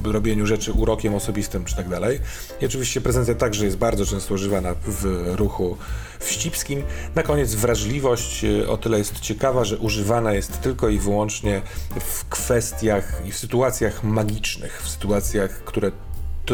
robieniu 0.03 0.45
rzeczy 0.45 0.71
urokiem 0.71 1.15
osobistym, 1.15 1.65
czy 1.65 1.75
tak 1.75 1.89
dalej. 1.89 2.19
I 2.61 2.65
oczywiście 2.65 3.01
prezencja 3.01 3.35
także 3.35 3.65
jest 3.65 3.77
bardzo 3.77 4.05
często 4.05 4.33
używana 4.33 4.75
w 4.87 5.31
ruchu 5.35 5.77
wścibskim. 6.19 6.83
Na 7.15 7.23
koniec 7.23 7.55
wrażliwość 7.55 8.43
e, 8.43 8.67
o 8.67 8.77
tyle 8.77 8.97
jest 8.97 9.19
ciekawa, 9.19 9.65
że 9.65 9.77
używana 9.77 10.33
jest 10.33 10.61
tylko 10.61 10.89
i 10.89 10.99
wyłącznie 10.99 11.61
w 11.99 12.25
kwestiach 12.25 13.21
i 13.25 13.31
w 13.31 13.37
sytuacjach 13.37 14.03
magicznych, 14.03 14.81
w 14.83 14.89
sytuacjach, 14.89 15.63
które 15.63 15.91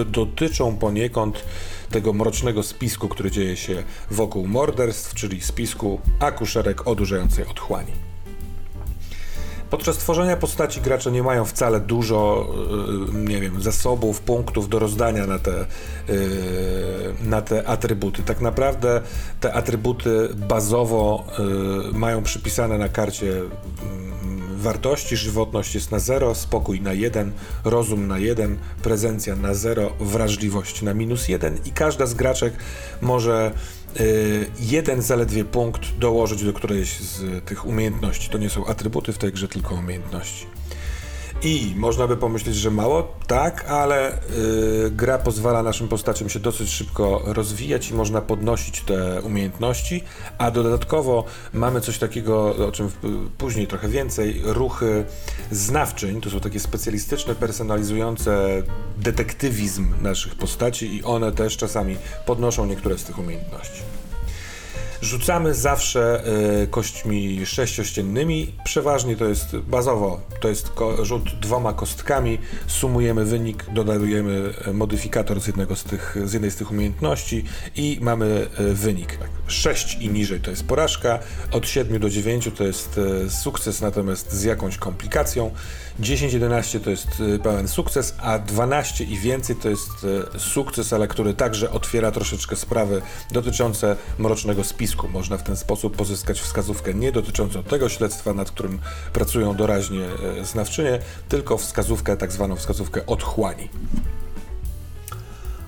dotyczą 0.06 0.78
poniekąd 0.78 1.44
tego 1.90 2.14
mrocznego 2.14 2.64
spisku, 2.64 3.08
który 3.10 3.32
dzieje 3.32 3.58
się 3.58 3.84
wokół 4.12 4.48
morderstw, 4.48 5.14
czyli 5.14 5.42
spisku 5.42 6.00
akuszerek 6.20 6.88
odurzającej 6.88 7.46
otchłani. 7.46 8.09
Podczas 9.70 9.98
tworzenia 9.98 10.38
postaci 10.38 10.82
gracze 10.82 11.12
nie 11.12 11.24
mają 11.24 11.46
wcale 11.46 11.80
dużo, 11.80 12.48
y, 13.14 13.18
nie 13.18 13.42
wiem, 13.42 13.62
zasobów, 13.62 14.22
punktów 14.22 14.70
do 14.70 14.80
rozdania 14.80 15.28
na 15.28 15.40
te, 15.40 15.66
y, 16.10 17.14
na 17.24 17.42
te 17.42 17.68
atrybuty. 17.68 18.24
Tak 18.24 18.42
naprawdę 18.42 19.02
te 19.40 19.54
atrybuty 19.54 20.30
bazowo 20.36 21.26
y, 21.90 21.98
mają 21.98 22.24
przypisane 22.24 22.78
na 22.78 22.90
karcie 22.90 23.42
wartości, 24.60 25.18
żywotność 25.18 25.76
jest 25.76 25.92
na 25.92 26.00
0, 26.00 26.36
spokój 26.36 26.82
na 26.82 26.94
1, 26.94 27.32
rozum 27.64 28.08
na 28.08 28.20
1, 28.20 28.58
prezencja 28.84 29.36
na 29.36 29.54
0, 29.54 29.92
wrażliwość 30.00 30.82
na 30.82 30.94
minus 30.94 31.28
1 31.28 31.58
i 31.66 31.72
każda 31.72 32.06
z 32.06 32.14
graczek 32.14 32.54
może 33.02 33.52
jeden 34.60 35.02
zaledwie 35.02 35.46
punkt 35.46 35.98
dołożyć 35.98 36.44
do 36.44 36.54
którejś 36.54 37.00
z 37.00 37.46
tych 37.46 37.66
umiejętności. 37.66 38.30
To 38.30 38.38
nie 38.38 38.50
są 38.50 38.66
atrybuty 38.66 39.14
w 39.14 39.18
tej 39.18 39.32
grze, 39.32 39.48
tylko 39.48 39.76
umiejętności. 39.76 40.48
I 41.44 41.74
można 41.78 42.08
by 42.08 42.18
pomyśleć, 42.18 42.56
że 42.56 42.72
mało, 42.72 43.14
tak, 43.28 43.66
ale 43.70 44.18
yy, 44.84 44.92
gra 44.92 45.18
pozwala 45.18 45.64
naszym 45.64 45.88
postaciom 45.88 46.30
się 46.30 46.40
dosyć 46.40 46.70
szybko 46.70 47.22
rozwijać 47.26 47.90
i 47.90 47.94
można 47.94 48.22
podnosić 48.22 48.82
te 48.82 49.22
umiejętności, 49.22 50.04
a 50.38 50.52
dodatkowo 50.52 51.24
mamy 51.54 51.82
coś 51.82 51.98
takiego, 51.98 52.56
o 52.68 52.72
czym 52.72 52.90
później 53.38 53.68
trochę 53.68 53.88
więcej, 53.88 54.42
ruchy 54.44 55.06
znawczyń, 55.52 56.22
to 56.22 56.30
są 56.30 56.40
takie 56.40 56.60
specjalistyczne, 56.60 57.36
personalizujące 57.36 58.64
detektywizm 59.00 59.94
naszych 60.02 60.36
postaci 60.36 60.96
i 60.96 61.04
one 61.04 61.32
też 61.32 61.58
czasami 61.58 61.98
podnoszą 62.26 62.66
niektóre 62.66 62.98
z 62.98 63.04
tych 63.04 63.20
umiejętności. 63.20 63.82
Rzucamy 65.02 65.54
zawsze 65.54 66.24
y, 66.64 66.68
kośćmi 66.68 67.46
sześciościennymi. 67.46 68.56
Przeważnie 68.64 69.16
to 69.16 69.26
jest 69.26 69.58
bazowo, 69.58 70.22
to 70.40 70.48
jest 70.48 70.72
rzut 71.04 71.40
dwoma 71.40 71.74
kostkami. 71.74 72.38
Sumujemy 72.68 73.26
wynik, 73.26 73.66
dodajemy 73.74 74.54
modyfikator 74.74 75.42
z, 75.42 75.48
jednego 75.48 75.76
z, 75.76 75.84
tych, 75.84 76.18
z 76.26 76.34
jednej 76.34 76.52
z 76.52 76.56
tych 76.56 76.72
umiejętności 76.72 77.44
i 77.76 77.98
mamy 78.02 78.48
y, 78.60 78.74
wynik. 78.74 79.18
6 79.50 79.98
i 80.02 80.10
niżej 80.10 80.40
to 80.40 80.50
jest 80.52 80.64
porażka, 80.68 81.20
od 81.52 81.68
7 81.68 82.00
do 82.00 82.10
9 82.10 82.50
to 82.58 82.64
jest 82.64 82.98
y, 82.98 83.30
sukces, 83.30 83.82
natomiast 83.82 84.32
z 84.34 84.44
jakąś 84.44 84.78
komplikacją. 84.78 85.52
10-11 86.00 86.80
to 86.80 86.90
jest 86.90 87.08
pełen 87.44 87.68
sukces, 87.68 88.16
a 88.18 88.40
12 88.40 89.04
i 89.04 89.18
więcej 89.18 89.56
to 89.56 89.70
jest 89.70 89.90
sukces, 90.38 90.94
ale 90.94 91.08
który 91.08 91.34
także 91.34 91.72
otwiera 91.72 92.12
troszeczkę 92.12 92.56
sprawy 92.56 93.02
dotyczące 93.32 93.96
mrocznego 94.18 94.64
spisu 94.64 94.90
można 95.08 95.38
w 95.38 95.44
ten 95.44 95.58
sposób 95.58 95.96
pozyskać 95.96 96.42
wskazówkę 96.42 96.94
nie 96.94 97.12
dotyczącą 97.12 97.64
tego 97.64 97.90
śledztwa, 97.90 98.34
nad 98.34 98.52
którym 98.52 98.80
pracują 99.14 99.56
doraźnie 99.56 100.06
e, 100.42 100.46
znawczynie, 100.46 101.00
tylko 101.30 101.58
wskazówkę, 101.58 102.18
tak 102.18 102.32
zwaną 102.32 102.56
wskazówkę 102.56 103.06
otchłani. 103.06 103.70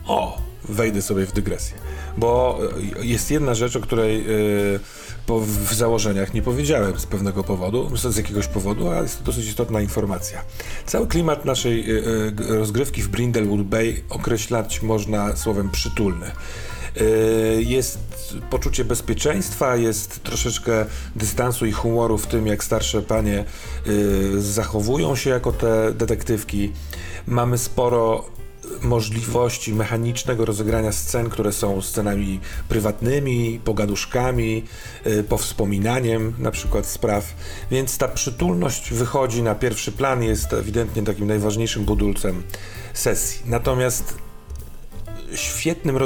O, 0.07 0.41
wejdę 0.69 1.01
sobie 1.01 1.25
w 1.25 1.31
dygresję, 1.31 1.77
bo 2.17 2.59
e, 3.01 3.05
jest 3.05 3.31
jedna 3.31 3.53
rzecz, 3.53 3.75
o 3.75 3.81
której 3.81 4.17
yy, 4.17 4.79
w 5.45 5.73
założeniach 5.73 6.33
nie 6.33 6.41
powiedziałem 6.41 6.99
z 6.99 7.05
pewnego 7.05 7.43
powodu, 7.43 7.97
z 7.97 8.17
jakiegoś 8.17 8.47
powodu, 8.47 8.89
a 8.89 9.01
jest 9.01 9.19
to 9.19 9.23
dosyć 9.23 9.47
istotna 9.47 9.81
informacja. 9.81 10.43
Cały 10.85 11.07
klimat 11.07 11.45
naszej 11.45 11.87
yy, 11.87 12.33
rozgrywki 12.47 13.01
w 13.01 13.07
Brindlewood 13.07 13.61
Bay 13.61 14.03
określać 14.09 14.81
można 14.81 15.35
słowem 15.35 15.69
przytulny. 15.69 16.31
Jest 17.59 17.99
poczucie 18.49 18.85
bezpieczeństwa, 18.85 19.75
jest 19.75 20.23
troszeczkę 20.23 20.85
dystansu 21.15 21.65
i 21.65 21.71
humoru 21.71 22.17
w 22.17 22.27
tym, 22.27 22.47
jak 22.47 22.63
starsze 22.63 23.01
panie 23.01 23.43
zachowują 24.37 25.15
się 25.15 25.29
jako 25.29 25.51
te 25.51 25.93
detektywki. 25.93 26.71
Mamy 27.27 27.57
sporo 27.57 28.25
możliwości 28.81 29.73
mechanicznego 29.73 30.45
rozegrania 30.45 30.91
scen, 30.91 31.29
które 31.29 31.51
są 31.51 31.81
scenami 31.81 32.39
prywatnymi, 32.69 33.59
pogaduszkami, 33.63 34.63
y, 35.07 35.23
powspominaniem 35.23 36.33
na 36.37 36.51
przykład 36.51 36.85
spraw, 36.85 37.35
więc 37.71 37.97
ta 37.97 38.07
przytulność 38.07 38.93
wychodzi 38.93 39.43
na 39.43 39.55
pierwszy 39.55 39.91
plan, 39.91 40.23
jest 40.23 40.53
ewidentnie 40.53 41.03
takim 41.03 41.27
najważniejszym 41.27 41.85
budulcem 41.85 42.43
sesji. 42.93 43.41
Natomiast 43.45 44.17
świetnym 45.35 45.97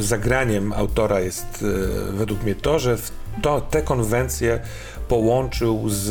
zagraniem 0.00 0.72
autora 0.72 1.20
jest 1.20 1.64
e, 2.08 2.12
według 2.12 2.42
mnie 2.42 2.54
to, 2.54 2.78
że 2.78 2.98
to, 3.42 3.60
te 3.60 3.82
konwencje 3.82 4.60
połączył 5.08 5.88
z 5.88 6.08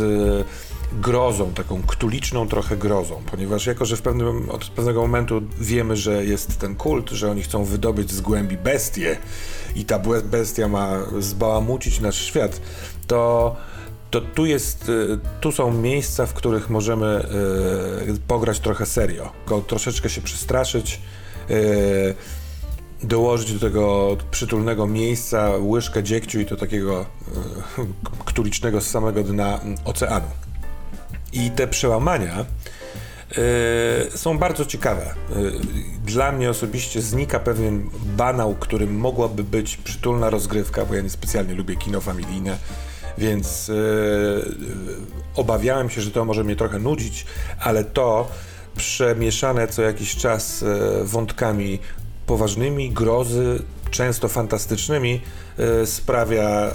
grozą, 0.94 1.54
taką 1.54 1.82
ktuliczną 1.88 2.48
trochę 2.48 2.78
grozą, 2.78 3.22
ponieważ 3.32 3.66
jako, 3.66 3.86
że 3.86 3.98
w 3.98 4.02
pewnym, 4.02 4.50
od 4.50 4.66
pewnego 4.66 5.02
momentu 5.02 5.42
wiemy, 5.60 5.96
że 5.96 6.26
jest 6.26 6.60
ten 6.60 6.76
kult, 6.76 7.10
że 7.10 7.32
oni 7.32 7.42
chcą 7.44 7.64
wydobyć 7.64 8.12
z 8.12 8.22
głębi 8.22 8.58
bestię 8.58 9.18
i 9.76 9.86
ta 9.86 10.00
bestia 10.24 10.68
ma 10.68 10.90
zbałamucić 11.20 12.00
nasz 12.00 12.22
świat, 12.22 12.62
to 13.08 13.56
to 14.12 14.22
tu 14.22 14.46
jest, 14.46 14.90
e, 15.14 15.18
tu 15.42 15.52
są 15.52 15.74
miejsca, 15.74 16.26
w 16.26 16.34
których 16.34 16.70
możemy 16.70 17.26
y, 18.08 18.20
pograć 18.28 18.60
trochę 18.60 18.86
serio, 18.86 19.32
troszeczkę 19.68 20.10
się 20.10 20.22
przestraszyć, 20.22 21.02
y, 21.50 22.16
dołożyć 23.04 23.54
do 23.54 23.60
tego 23.60 24.18
przytulnego 24.32 24.88
miejsca 24.88 25.52
łyżkę 25.60 26.04
dziegciu 26.04 26.40
i 26.40 26.46
to 26.46 26.56
takiego 26.56 27.06
ktulicznego 28.26 28.82
z 28.82 28.88
samego 28.88 29.24
dna 29.24 29.60
oceanu. 29.86 30.28
I 31.34 31.52
te 31.52 31.68
przełamania 31.68 32.46
e, 33.32 34.18
są 34.18 34.38
bardzo 34.38 34.66
ciekawe. 34.66 35.02
E, 35.02 35.14
dla 36.06 36.32
mnie 36.32 36.50
osobiście 36.50 37.02
znika 37.02 37.40
pewien 37.40 37.90
banał, 38.18 38.56
którym 38.56 38.96
mogłaby 38.96 39.44
być 39.44 39.78
przytulna 39.78 40.30
rozgrywka, 40.30 40.86
bo 40.86 40.96
ja 40.96 41.02
niespecjalnie 41.02 41.54
lubię 41.54 41.76
kino 41.76 42.02
familijne, 42.02 42.58
więc 43.18 43.72
obawiałem 45.36 45.90
się, 45.90 46.02
że 46.02 46.12
to 46.12 46.26
może 46.26 46.44
mnie 46.44 46.56
trochę 46.56 46.80
nudzić, 46.80 47.26
ale 47.60 47.84
to 47.84 48.28
przemieszane 48.76 49.68
co 49.68 49.82
jakiś 49.82 50.16
czas 50.16 50.66
wątkami 51.04 51.80
poważnymi, 52.26 52.92
grozy, 52.92 53.64
często 53.92 54.28
fantastycznymi, 54.28 55.22
e, 55.58 55.86
sprawia, 55.86 56.72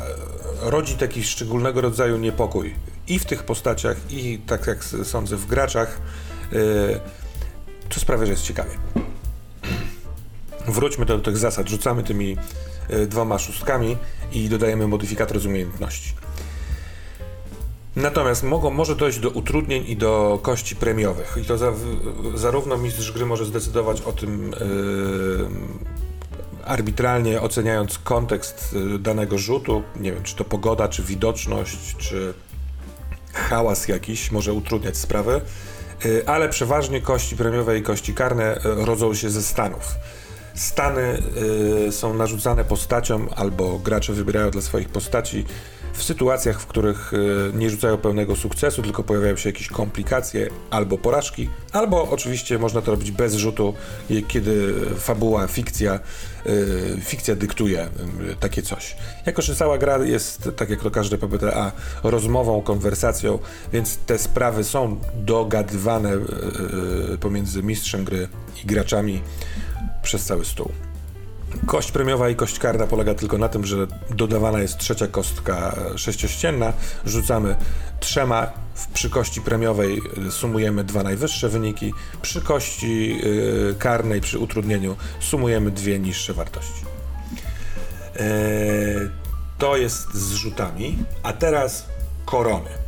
rodzi 0.62 0.94
taki 0.94 1.24
szczególnego 1.24 1.80
rodzaju 1.80 2.16
niepokój 2.16 2.74
i 3.08 3.18
w 3.18 3.24
tych 3.24 3.42
postaciach, 3.42 3.96
i 4.10 4.38
tak 4.38 4.66
jak 4.66 4.84
sądzę, 4.84 5.36
w 5.36 5.46
graczach, 5.46 6.00
co 7.90 8.00
sprawia, 8.00 8.26
że 8.26 8.32
jest 8.32 8.44
ciekawie. 8.44 8.70
Wróćmy 10.68 11.06
do, 11.06 11.18
tych 11.18 11.36
zasad. 11.36 11.68
Rzucamy 11.68 12.02
tymi 12.02 12.36
e, 12.88 13.06
dwoma 13.06 13.38
szóstkami 13.38 13.96
i 14.32 14.48
dodajemy 14.48 14.88
modyfikator 14.88 15.40
z 15.40 15.46
umiejętności. 15.46 16.14
Natomiast 17.96 18.42
mogą, 18.42 18.70
może 18.70 18.96
dojść 18.96 19.18
do 19.18 19.30
utrudnień 19.30 19.84
i 19.86 19.96
do 19.96 20.38
kości 20.42 20.76
premiowych. 20.76 21.38
I 21.42 21.44
to 21.44 21.58
za, 21.58 21.72
zarówno 22.34 22.76
mistrz 22.76 23.12
gry 23.12 23.26
może 23.26 23.44
zdecydować 23.44 24.00
o 24.00 24.12
tym, 24.12 24.50
yy, 24.50 25.48
arbitralnie 26.64 27.40
oceniając 27.40 27.98
kontekst 27.98 28.76
danego 28.98 29.38
rzutu, 29.38 29.82
nie 30.00 30.12
wiem, 30.12 30.22
czy 30.22 30.36
to 30.36 30.44
pogoda, 30.44 30.88
czy 30.88 31.02
widoczność, 31.02 31.96
czy 31.96 32.34
hałas 33.36 33.88
jakiś 33.88 34.30
może 34.30 34.52
utrudniać 34.52 34.96
sprawę, 34.96 35.40
y, 36.04 36.22
ale 36.26 36.48
przeważnie 36.48 37.00
kości 37.00 37.36
premiowe 37.36 37.78
i 37.78 37.82
kości 37.82 38.14
karne 38.14 38.56
y, 38.56 38.60
rodzą 38.64 39.14
się 39.14 39.30
ze 39.30 39.42
stanów. 39.42 39.94
Stany 40.56 41.22
są 41.90 42.14
narzucane 42.14 42.64
postaciom, 42.64 43.28
albo 43.36 43.78
gracze 43.78 44.12
wybierają 44.12 44.50
dla 44.50 44.62
swoich 44.62 44.88
postaci 44.88 45.44
w 45.96 46.02
sytuacjach, 46.02 46.60
w 46.60 46.66
których 46.66 47.12
e, 47.14 47.58
nie 47.58 47.70
rzucają 47.70 47.96
pełnego 47.96 48.36
sukcesu, 48.36 48.82
tylko 48.82 49.02
pojawiają 49.02 49.36
się 49.36 49.48
jakieś 49.48 49.68
komplikacje 49.68 50.48
albo 50.70 50.98
porażki, 50.98 51.50
albo 51.72 52.08
oczywiście 52.10 52.58
można 52.58 52.82
to 52.82 52.90
robić 52.90 53.10
bez 53.10 53.34
rzutu, 53.34 53.74
kiedy 54.28 54.74
fabuła, 54.98 55.46
fikcja, 55.46 55.94
e, 55.94 56.00
fikcja 57.00 57.36
dyktuje 57.36 57.80
e, 57.80 57.88
takie 58.40 58.62
coś. 58.62 58.96
Jako, 59.26 59.42
że 59.42 59.54
cała 59.54 59.78
gra 59.78 59.98
jest, 59.98 60.50
tak 60.56 60.70
jak 60.70 60.82
to 60.82 60.90
każde 60.90 61.18
PBTA, 61.18 61.72
rozmową, 62.02 62.62
konwersacją, 62.62 63.38
więc 63.72 63.96
te 63.96 64.18
sprawy 64.18 64.64
są 64.64 65.00
dogadywane 65.14 66.12
pomiędzy 67.20 67.62
mistrzem 67.62 68.04
gry 68.04 68.28
i 68.64 68.66
graczami 68.66 69.22
przez 70.06 70.24
cały 70.24 70.44
stół. 70.44 70.72
Kość 71.66 71.92
premiowa 71.92 72.28
i 72.28 72.36
kość 72.36 72.58
karna 72.58 72.86
polega 72.86 73.14
tylko 73.14 73.38
na 73.38 73.48
tym, 73.48 73.66
że 73.66 73.86
dodawana 74.10 74.58
jest 74.58 74.78
trzecia 74.78 75.06
kostka 75.06 75.76
sześciościenna, 75.96 76.72
rzucamy 77.04 77.56
trzema, 78.00 78.50
przy 78.94 79.10
kości 79.10 79.40
premiowej 79.40 80.00
sumujemy 80.30 80.84
dwa 80.84 81.02
najwyższe 81.02 81.48
wyniki, 81.48 81.92
przy 82.22 82.40
kości 82.40 83.16
yy, 83.16 83.74
karnej, 83.78 84.20
przy 84.20 84.38
utrudnieniu 84.38 84.96
sumujemy 85.20 85.70
dwie 85.70 85.98
niższe 85.98 86.34
wartości. 86.34 86.82
To 89.58 89.76
jest 89.76 90.14
z 90.14 90.32
rzutami, 90.32 90.98
a 91.22 91.32
teraz 91.32 91.86
korony. 92.24 92.85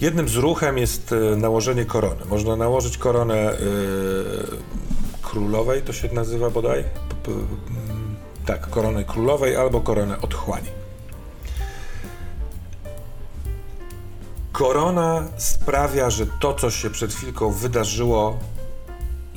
Jednym 0.00 0.28
z 0.28 0.36
ruchem 0.36 0.78
jest 0.78 1.12
y, 1.12 1.36
nałożenie 1.36 1.84
korony. 1.84 2.24
Można 2.24 2.56
nałożyć 2.56 2.98
koronę 2.98 3.36
yy, 3.36 4.58
królowej 5.22 5.82
to 5.82 5.92
się 5.92 6.08
nazywa 6.12 6.50
bodaj? 6.50 6.84
Tak, 8.46 8.70
koronę 8.70 9.04
królowej 9.04 9.56
albo 9.56 9.80
koronę 9.80 10.20
otchłani. 10.20 10.68
Korona 14.52 15.28
sprawia, 15.36 16.10
że 16.10 16.26
to, 16.40 16.54
co 16.54 16.70
się 16.70 16.90
przed 16.90 17.14
chwilką 17.14 17.50
wydarzyło, 17.50 18.38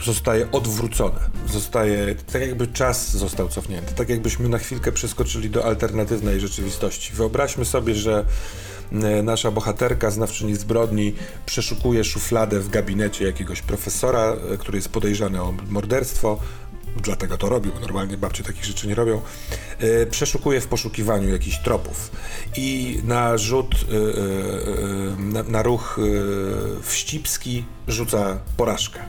zostaje 0.04 0.52
odwrócone. 0.52 1.20
Zostaje, 1.48 2.16
tak 2.16 2.42
jakby 2.42 2.68
czas 2.68 3.12
został 3.12 3.50
cofnięty. 3.50 3.96
Tak 3.96 4.10
jakbyśmy 4.10 4.50
na 4.50 4.58
chwilkę 4.58 4.92
przeskoczyli 4.92 5.50
do 5.50 5.66
alternatywnej 5.66 6.40
rzeczywistości. 6.40 7.14
Wyobraźmy 7.14 7.66
sobie, 7.66 7.96
że 7.96 8.26
E, 8.26 8.77
nasza 9.24 9.52
bohaterka, 9.52 10.12
znawczyni 10.12 10.56
zbrodni, 10.56 11.14
przeszukuje 11.46 12.04
szufladę 12.04 12.60
w 12.60 12.70
gabinecie 12.70 13.26
jakiegoś 13.26 13.62
profesora, 13.62 14.36
e, 14.54 14.58
który 14.58 14.78
jest 14.78 14.90
podejrzany 14.90 15.42
o 15.42 15.54
morderstwo. 15.70 16.40
Dlatego 17.04 17.38
to 17.38 17.50
robił, 17.50 17.72
bo 17.74 17.80
normalnie 17.80 18.18
babcie 18.18 18.44
takich 18.44 18.66
rzeczy 18.66 18.88
nie 18.88 18.96
robią. 18.96 19.22
E, 19.80 20.06
przeszukuje 20.06 20.62
w 20.62 20.68
poszukiwaniu 20.68 21.30
jakichś 21.30 21.58
tropów 21.58 22.12
i 22.58 23.00
na 23.04 23.38
rzut, 23.38 23.76
na, 25.18 25.44
na 25.44 25.64
ruch 25.64 26.00
wścibski 26.82 27.66
rzuca 27.88 28.40
porażkę 28.58 29.00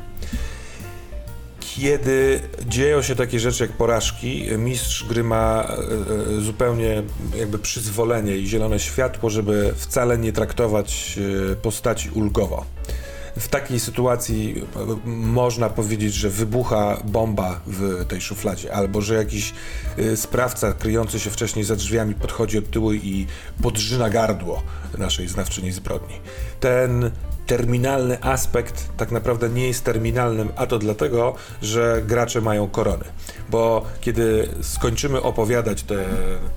kiedy 1.80 2.40
dzieją 2.66 3.02
się 3.02 3.14
takie 3.14 3.40
rzeczy 3.40 3.64
jak 3.64 3.72
porażki, 3.72 4.48
mistrz 4.58 5.04
gry 5.04 5.24
ma 5.24 5.64
e, 5.64 6.36
e, 6.36 6.40
zupełnie 6.40 7.02
jakby 7.36 7.58
przyzwolenie 7.58 8.36
i 8.36 8.46
zielone 8.46 8.78
światło, 8.78 9.30
żeby 9.30 9.72
wcale 9.76 10.18
nie 10.18 10.32
traktować 10.32 11.18
e, 11.52 11.56
postaci 11.56 12.10
ulgowo. 12.10 12.64
W 13.36 13.48
takiej 13.48 13.80
sytuacji 13.80 14.64
można 15.04 15.70
powiedzieć, 15.70 16.14
że 16.14 16.30
wybucha 16.30 17.02
bomba 17.04 17.60
w 17.66 18.04
tej 18.04 18.20
szufladzie, 18.20 18.74
albo 18.74 19.00
że 19.00 19.14
jakiś 19.14 19.54
sprawca 20.16 20.72
kryjący 20.72 21.20
się 21.20 21.30
wcześniej 21.30 21.64
za 21.64 21.76
drzwiami 21.76 22.14
podchodzi 22.14 22.58
od 22.58 22.70
tyłu 22.70 22.92
i 22.92 23.26
podrzyna 23.62 24.10
gardło 24.10 24.62
naszej 24.98 25.28
znawczyni 25.28 25.72
zbrodni. 25.72 26.14
Ten 26.60 27.10
terminalny 27.48 28.22
aspekt 28.22 28.88
tak 28.96 29.10
naprawdę 29.10 29.48
nie 29.48 29.66
jest 29.66 29.84
terminalnym, 29.84 30.48
a 30.56 30.66
to 30.66 30.78
dlatego, 30.78 31.34
że 31.62 32.02
gracze 32.06 32.40
mają 32.40 32.68
korony. 32.68 33.04
Bo 33.50 33.86
kiedy 34.00 34.48
skończymy 34.62 35.22
opowiadać 35.22 35.82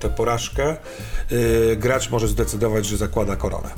tę 0.00 0.08
porażkę, 0.16 0.76
yy, 1.30 1.76
gracz 1.76 2.10
może 2.10 2.28
zdecydować, 2.28 2.86
że 2.86 2.96
zakłada 2.96 3.36
koronę. 3.36 3.68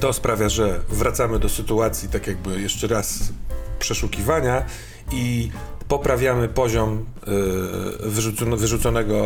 To 0.00 0.12
sprawia, 0.12 0.48
że 0.48 0.80
wracamy 0.88 1.38
do 1.38 1.48
sytuacji 1.48 2.08
tak 2.08 2.26
jakby 2.26 2.60
jeszcze 2.60 2.86
raz 2.86 3.18
przeszukiwania 3.78 4.64
i 5.12 5.50
poprawiamy 5.90 6.48
poziom 6.48 7.06
y, 8.48 8.56
wyrzuconego 8.56 9.16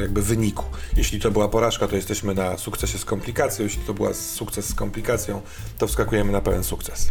jakby 0.00 0.22
wyniku. 0.22 0.64
Jeśli 0.96 1.20
to 1.20 1.30
była 1.30 1.48
porażka, 1.48 1.88
to 1.88 1.96
jesteśmy 1.96 2.34
na 2.34 2.56
sukcesie 2.56 2.98
z 2.98 3.04
komplikacją, 3.04 3.64
jeśli 3.64 3.82
to 3.82 3.94
była 3.94 4.14
sukces 4.14 4.68
z 4.68 4.74
komplikacją, 4.74 5.40
to 5.78 5.86
wskakujemy 5.86 6.32
na 6.32 6.40
pełen 6.40 6.64
sukces. 6.64 7.08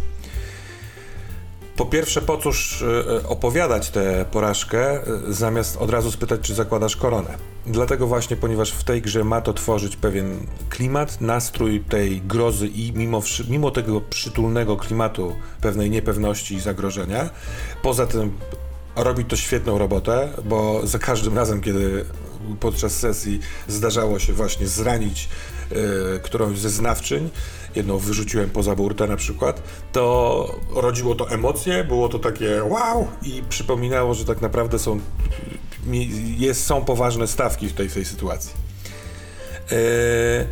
Po 1.76 1.86
pierwsze, 1.86 2.22
po 2.22 2.36
cóż 2.38 2.82
y, 2.82 3.28
opowiadać 3.28 3.90
tę 3.90 4.24
porażkę, 4.30 5.08
y, 5.28 5.32
zamiast 5.34 5.76
od 5.76 5.90
razu 5.90 6.10
spytać, 6.10 6.40
czy 6.40 6.54
zakładasz 6.54 6.96
koronę. 6.96 7.38
Dlatego 7.66 8.06
właśnie, 8.06 8.36
ponieważ 8.36 8.70
w 8.70 8.84
tej 8.84 9.02
grze 9.02 9.24
ma 9.24 9.40
to 9.40 9.52
tworzyć 9.52 9.96
pewien 9.96 10.46
klimat, 10.68 11.20
nastrój 11.20 11.80
tej 11.80 12.20
grozy 12.20 12.66
i 12.66 12.92
mimo, 12.92 13.22
mimo 13.48 13.70
tego 13.70 14.00
przytulnego 14.00 14.76
klimatu 14.76 15.34
pewnej 15.60 15.90
niepewności 15.90 16.54
i 16.54 16.60
zagrożenia, 16.60 17.30
poza 17.82 18.06
tym 18.06 18.32
robi 18.98 19.24
to 19.24 19.36
świetną 19.36 19.78
robotę, 19.78 20.28
bo 20.44 20.86
za 20.86 20.98
każdym 20.98 21.36
razem, 21.36 21.60
kiedy 21.60 22.04
podczas 22.60 22.92
sesji 22.92 23.40
zdarzało 23.68 24.18
się 24.18 24.32
właśnie 24.32 24.66
zranić 24.66 25.28
y, 25.72 26.20
którąś 26.22 26.58
ze 26.58 26.70
znawczyń, 26.70 27.30
jedną 27.74 27.98
wyrzuciłem 27.98 28.50
poza 28.50 28.76
burtę 28.76 29.06
na 29.06 29.16
przykład, 29.16 29.62
to 29.92 30.60
rodziło 30.74 31.14
to 31.14 31.30
emocje, 31.30 31.84
było 31.84 32.08
to 32.08 32.18
takie 32.18 32.64
wow 32.64 33.06
i 33.22 33.42
przypominało, 33.48 34.14
że 34.14 34.24
tak 34.24 34.40
naprawdę 34.40 34.78
są, 34.78 35.00
jest, 36.38 36.66
są 36.66 36.84
poważne 36.84 37.26
stawki 37.26 37.68
w 37.68 37.72
tej, 37.72 37.88
tej 37.88 38.04
sytuacji. 38.04 38.52
Y, 39.72 40.46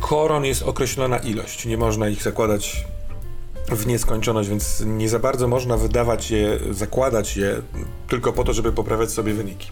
koron 0.00 0.44
jest 0.44 0.62
określona 0.62 1.18
ilość, 1.18 1.66
nie 1.66 1.76
można 1.76 2.08
ich 2.08 2.22
zakładać 2.22 2.84
w 3.68 3.86
nieskończoność, 3.86 4.48
więc 4.48 4.82
nie 4.86 5.08
za 5.08 5.18
bardzo 5.18 5.48
można 5.48 5.76
wydawać 5.76 6.30
je, 6.30 6.58
zakładać 6.70 7.36
je 7.36 7.62
tylko 8.08 8.32
po 8.32 8.44
to, 8.44 8.52
żeby 8.52 8.72
poprawiać 8.72 9.10
sobie 9.10 9.34
wyniki. 9.34 9.70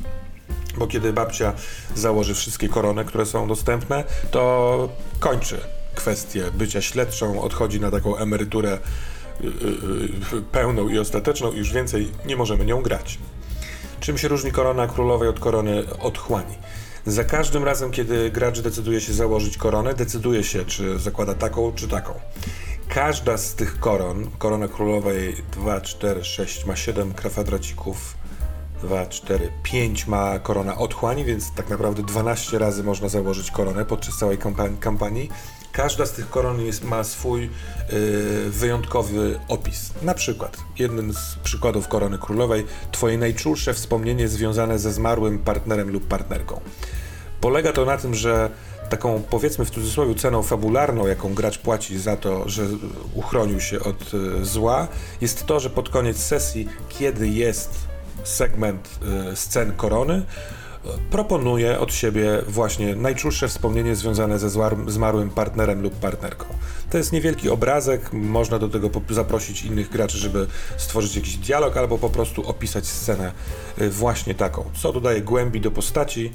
Bo 0.79 0.87
kiedy 0.87 1.13
babcia 1.13 1.53
założy 1.95 2.35
wszystkie 2.35 2.69
korony, 2.69 3.05
które 3.05 3.27
są 3.27 3.49
dostępne, 3.49 4.05
to 4.31 4.89
kończy 5.21 5.61
kwestię 5.95 6.45
bycia 6.55 6.83
śledczą, 6.83 7.43
odchodzi 7.43 7.81
na 7.81 7.91
taką 7.91 8.17
emeryturę 8.17 8.79
yy, 9.41 9.51
yy, 10.33 10.43
pełną 10.53 10.89
i 10.89 10.99
ostateczną 10.99 11.53
i 11.53 11.59
już 11.59 11.73
więcej 11.73 12.13
nie 12.27 12.37
możemy 12.37 12.65
nią 12.65 12.83
grać. 12.83 13.19
Czym 14.01 14.19
się 14.19 14.29
różni 14.29 14.53
korona 14.53 14.87
królowej 14.87 15.29
od 15.29 15.41
korony 15.41 15.85
otchłani? 15.99 16.55
Za 17.07 17.25
każdym 17.25 17.65
razem, 17.65 17.91
kiedy 17.91 18.31
gracz 18.31 18.61
decyduje 18.61 19.01
się 19.01 19.13
założyć 19.13 19.57
koronę, 19.57 19.95
decyduje 19.95 20.45
się, 20.45 20.65
czy 20.65 20.99
zakłada 20.99 21.35
taką, 21.35 21.73
czy 21.73 21.89
taką. 21.89 22.15
Każda 22.95 23.37
z 23.37 23.55
tych 23.55 23.81
koron, 23.81 24.31
korona 24.39 24.69
królowej 24.69 25.37
2, 25.53 25.81
4, 25.81 26.25
6 26.25 26.67
ma 26.67 26.77
7 26.77 27.15
kwadracików, 27.15 28.17
2, 28.83 29.07
4, 29.07 29.53
5 29.63 30.07
ma 30.07 30.39
korona 30.39 30.79
otchłani, 30.79 31.25
więc 31.25 31.55
tak 31.55 31.71
naprawdę 31.71 32.03
12 32.03 32.59
razy 32.59 32.85
można 32.85 33.09
założyć 33.09 33.51
koronę 33.51 33.85
podczas 33.85 34.19
całej 34.19 34.39
kampanii. 34.81 35.31
Każda 35.73 36.07
z 36.07 36.13
tych 36.13 36.31
koron 36.31 36.61
jest, 36.61 36.85
ma 36.85 37.05
swój 37.05 37.43
yy, 37.43 37.51
wyjątkowy 38.51 39.41
opis. 39.49 39.91
Na 40.03 40.15
przykład, 40.15 40.57
jednym 40.79 41.13
z 41.13 41.37
przykładów 41.45 41.89
korony 41.89 42.19
królowej, 42.19 42.67
twoje 42.91 43.19
najczulsze 43.19 43.75
wspomnienie 43.75 44.29
związane 44.29 44.79
ze 44.79 44.93
zmarłym 44.93 45.39
partnerem 45.39 45.91
lub 45.91 46.09
partnerką. 46.09 46.61
Polega 47.41 47.73
to 47.73 47.85
na 47.85 47.97
tym, 47.97 48.15
że 48.15 48.51
taką 48.93 49.23
powiedzmy 49.31 49.65
w 49.65 49.71
cudzysłowie 49.71 50.15
ceną 50.15 50.43
fabularną, 50.43 51.07
jaką 51.07 51.35
gracz 51.35 51.59
płaci 51.59 51.99
za 51.99 52.17
to, 52.17 52.49
że 52.49 52.63
uchronił 53.15 53.61
się 53.61 53.81
od 53.81 54.13
e, 54.15 54.45
zła, 54.45 54.89
jest 55.21 55.47
to, 55.47 55.61
że 55.61 55.71
pod 55.71 55.89
koniec 55.89 56.17
sesji, 56.17 56.69
kiedy 56.89 57.29
jest 57.29 57.71
segment 58.25 58.89
e, 59.31 59.37
scen 59.37 59.73
korony, 59.73 60.23
proponuje 61.11 61.81
od 61.81 61.95
siebie 61.95 62.43
właśnie 62.49 62.97
najczulsze 62.97 63.49
wspomnienie 63.49 63.97
związane 63.97 64.39
ze 64.39 64.51
zmarłym 64.87 65.31
partnerem 65.31 65.83
lub 65.83 65.95
partnerką. 65.95 66.47
To 66.91 66.99
jest 66.99 67.13
niewielki 67.13 67.51
obrazek, 67.51 68.13
można 68.13 68.59
do 68.59 68.69
tego 68.69 68.91
zaprosić 69.11 69.65
innych 69.65 69.91
graczy, 69.91 70.19
żeby 70.19 70.47
stworzyć 70.77 71.17
jakiś 71.17 71.37
dialog 71.37 71.77
albo 71.77 71.99
po 71.99 72.11
prostu 72.11 72.49
opisać 72.49 72.87
scenę 72.87 73.33
y, 73.81 73.91
właśnie 73.91 74.35
taką, 74.35 74.65
co 74.83 74.93
dodaje 74.93 75.21
głębi 75.21 75.61
do 75.61 75.71
postaci, 75.71 76.33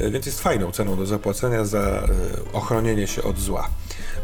więc 0.00 0.26
jest 0.26 0.40
fajną 0.40 0.72
ceną 0.72 0.96
do 0.96 1.06
zapłacenia 1.06 1.64
za 1.64 2.08
y, 2.48 2.52
ochronienie 2.52 3.06
się 3.06 3.22
od 3.22 3.38
zła. 3.38 3.68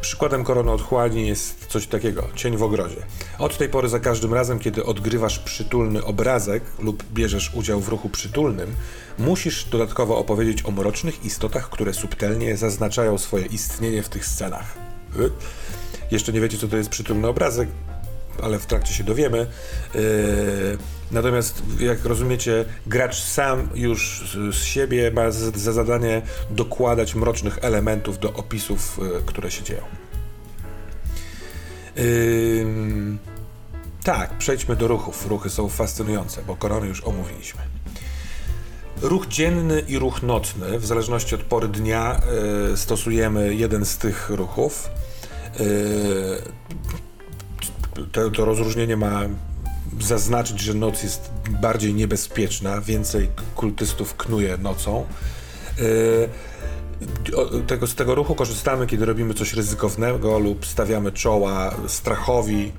Przykładem 0.00 0.44
korony 0.44 0.70
otchłani 0.70 1.26
jest 1.26 1.66
coś 1.66 1.86
takiego, 1.86 2.28
cień 2.34 2.56
w 2.56 2.62
ogrodzie. 2.62 2.96
Od 3.38 3.58
tej 3.58 3.68
pory 3.68 3.88
za 3.88 4.00
każdym 4.00 4.34
razem, 4.34 4.58
kiedy 4.58 4.84
odgrywasz 4.84 5.38
przytulny 5.38 6.04
obrazek 6.04 6.62
lub 6.78 7.04
bierzesz 7.12 7.54
udział 7.54 7.80
w 7.80 7.88
ruchu 7.88 8.08
przytulnym, 8.08 8.74
musisz 9.18 9.64
dodatkowo 9.64 10.18
opowiedzieć 10.18 10.66
o 10.66 10.70
mrocznych 10.70 11.24
istotach, 11.24 11.70
które 11.70 11.94
subtelnie 11.94 12.56
zaznaczają 12.56 13.18
swoje 13.18 13.46
istnienie 13.46 14.02
w 14.02 14.08
tych 14.08 14.26
scenach. 14.26 14.74
Jeszcze 16.10 16.32
nie 16.32 16.40
wiecie, 16.40 16.58
co 16.58 16.68
to 16.68 16.76
jest 16.76 16.90
przytulny 16.90 17.28
obrazek, 17.28 17.68
ale 18.42 18.58
w 18.58 18.66
trakcie 18.66 18.94
się 18.94 19.04
dowiemy. 19.04 19.38
Yy, 19.94 20.00
natomiast, 21.10 21.62
jak 21.80 22.04
rozumiecie, 22.04 22.64
gracz 22.86 23.22
sam 23.22 23.68
już 23.74 24.24
z 24.52 24.64
siebie 24.64 25.10
ma 25.10 25.30
za 25.30 25.72
zadanie 25.72 26.22
dokładać 26.50 27.14
mrocznych 27.14 27.58
elementów 27.62 28.18
do 28.18 28.32
opisów, 28.32 29.00
yy, 29.02 29.22
które 29.26 29.50
się 29.50 29.62
dzieją. 29.64 29.82
Tak, 34.04 34.38
przejdźmy 34.38 34.76
do 34.76 34.88
ruchów. 34.88 35.26
Ruchy 35.26 35.50
są 35.50 35.68
fascynujące, 35.68 36.42
bo 36.46 36.56
korony 36.56 36.86
już 36.86 37.04
omówiliśmy. 37.04 37.60
Ruch 39.02 39.26
dzienny 39.26 39.80
i 39.88 39.98
ruch 39.98 40.22
nocny, 40.22 40.78
w 40.78 40.86
zależności 40.86 41.34
od 41.34 41.40
pory 41.40 41.68
dnia, 41.68 42.20
stosujemy 42.76 43.54
jeden 43.54 43.84
z 43.84 43.98
tych 43.98 44.30
ruchów. 44.30 44.90
To, 48.12 48.30
to 48.30 48.44
rozróżnienie 48.44 48.96
ma 48.96 49.20
zaznaczyć, 50.00 50.60
że 50.60 50.74
noc 50.74 51.02
jest 51.02 51.30
bardziej 51.50 51.94
niebezpieczna, 51.94 52.80
więcej 52.80 53.28
kultystów 53.56 54.16
knuje 54.16 54.56
nocą. 54.58 55.04
Tego, 57.66 57.86
z 57.86 57.94
tego 57.94 58.14
ruchu 58.14 58.34
korzystamy, 58.34 58.86
kiedy 58.86 59.04
robimy 59.04 59.34
coś 59.34 59.54
ryzykownego 59.54 60.38
lub 60.38 60.66
stawiamy 60.66 61.12
czoła 61.12 61.74
strachowi, 61.88 62.72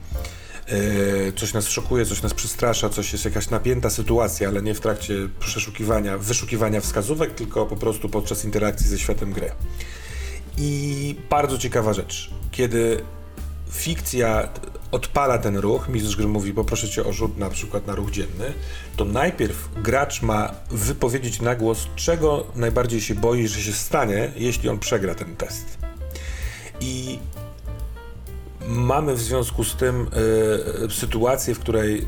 coś 1.36 1.54
nas 1.54 1.68
szokuje, 1.68 2.06
coś 2.06 2.22
nas 2.22 2.34
przestrasza, 2.34 2.90
coś 2.90 3.14
jest 3.14 3.26
jakaś 3.26 3.50
napięta 3.50 3.90
sytuacja, 3.90 4.48
ale 4.48 4.62
nie 4.62 4.74
w 4.74 4.80
trakcie 4.80 5.14
przeszukiwania, 5.40 6.18
wyszukiwania 6.18 6.82
wskazówek, 6.82 7.36
tylko 7.36 7.66
po 7.66 7.76
prostu 7.76 8.10
podczas 8.10 8.46
interakcji 8.46 8.88
ze 8.88 9.00
światem 9.00 9.34
gry. 9.34 9.52
I 10.58 11.16
bardzo 11.30 11.58
ciekawa 11.58 11.94
rzecz, 11.94 12.30
kiedy 12.52 13.04
fikcja 13.70 14.50
odpala 14.92 15.38
ten 15.38 15.58
ruch, 15.58 15.90
mistrz 15.90 16.16
gry 16.16 16.28
mówi 16.28 16.54
poproszę 16.54 16.90
cię 16.90 17.06
o 17.06 17.14
rzut 17.14 17.38
na 17.38 17.50
przykład 17.50 17.88
na 17.88 17.96
ruch 17.96 18.12
dzienny, 18.12 18.54
to 18.96 19.06
najpierw 19.06 19.70
gracz 19.84 20.22
ma 20.22 20.52
wypowiedzieć 20.72 21.42
na 21.42 21.56
głos, 21.56 21.88
czego 21.96 22.48
najbardziej 22.56 23.02
się 23.02 23.16
boi, 23.16 23.48
że 23.48 23.62
się 23.62 23.74
stanie, 23.74 24.32
jeśli 24.36 24.70
on 24.70 24.80
przegra 24.80 25.16
ten 25.16 25.36
test. 25.36 25.78
I 26.80 27.20
mamy 28.68 29.16
w 29.16 29.22
związku 29.22 29.64
z 29.64 29.76
tym 29.76 30.08
y, 30.88 30.94
sytuację, 30.94 31.56
w 31.56 31.60
której 31.60 32.02
y, 32.02 32.06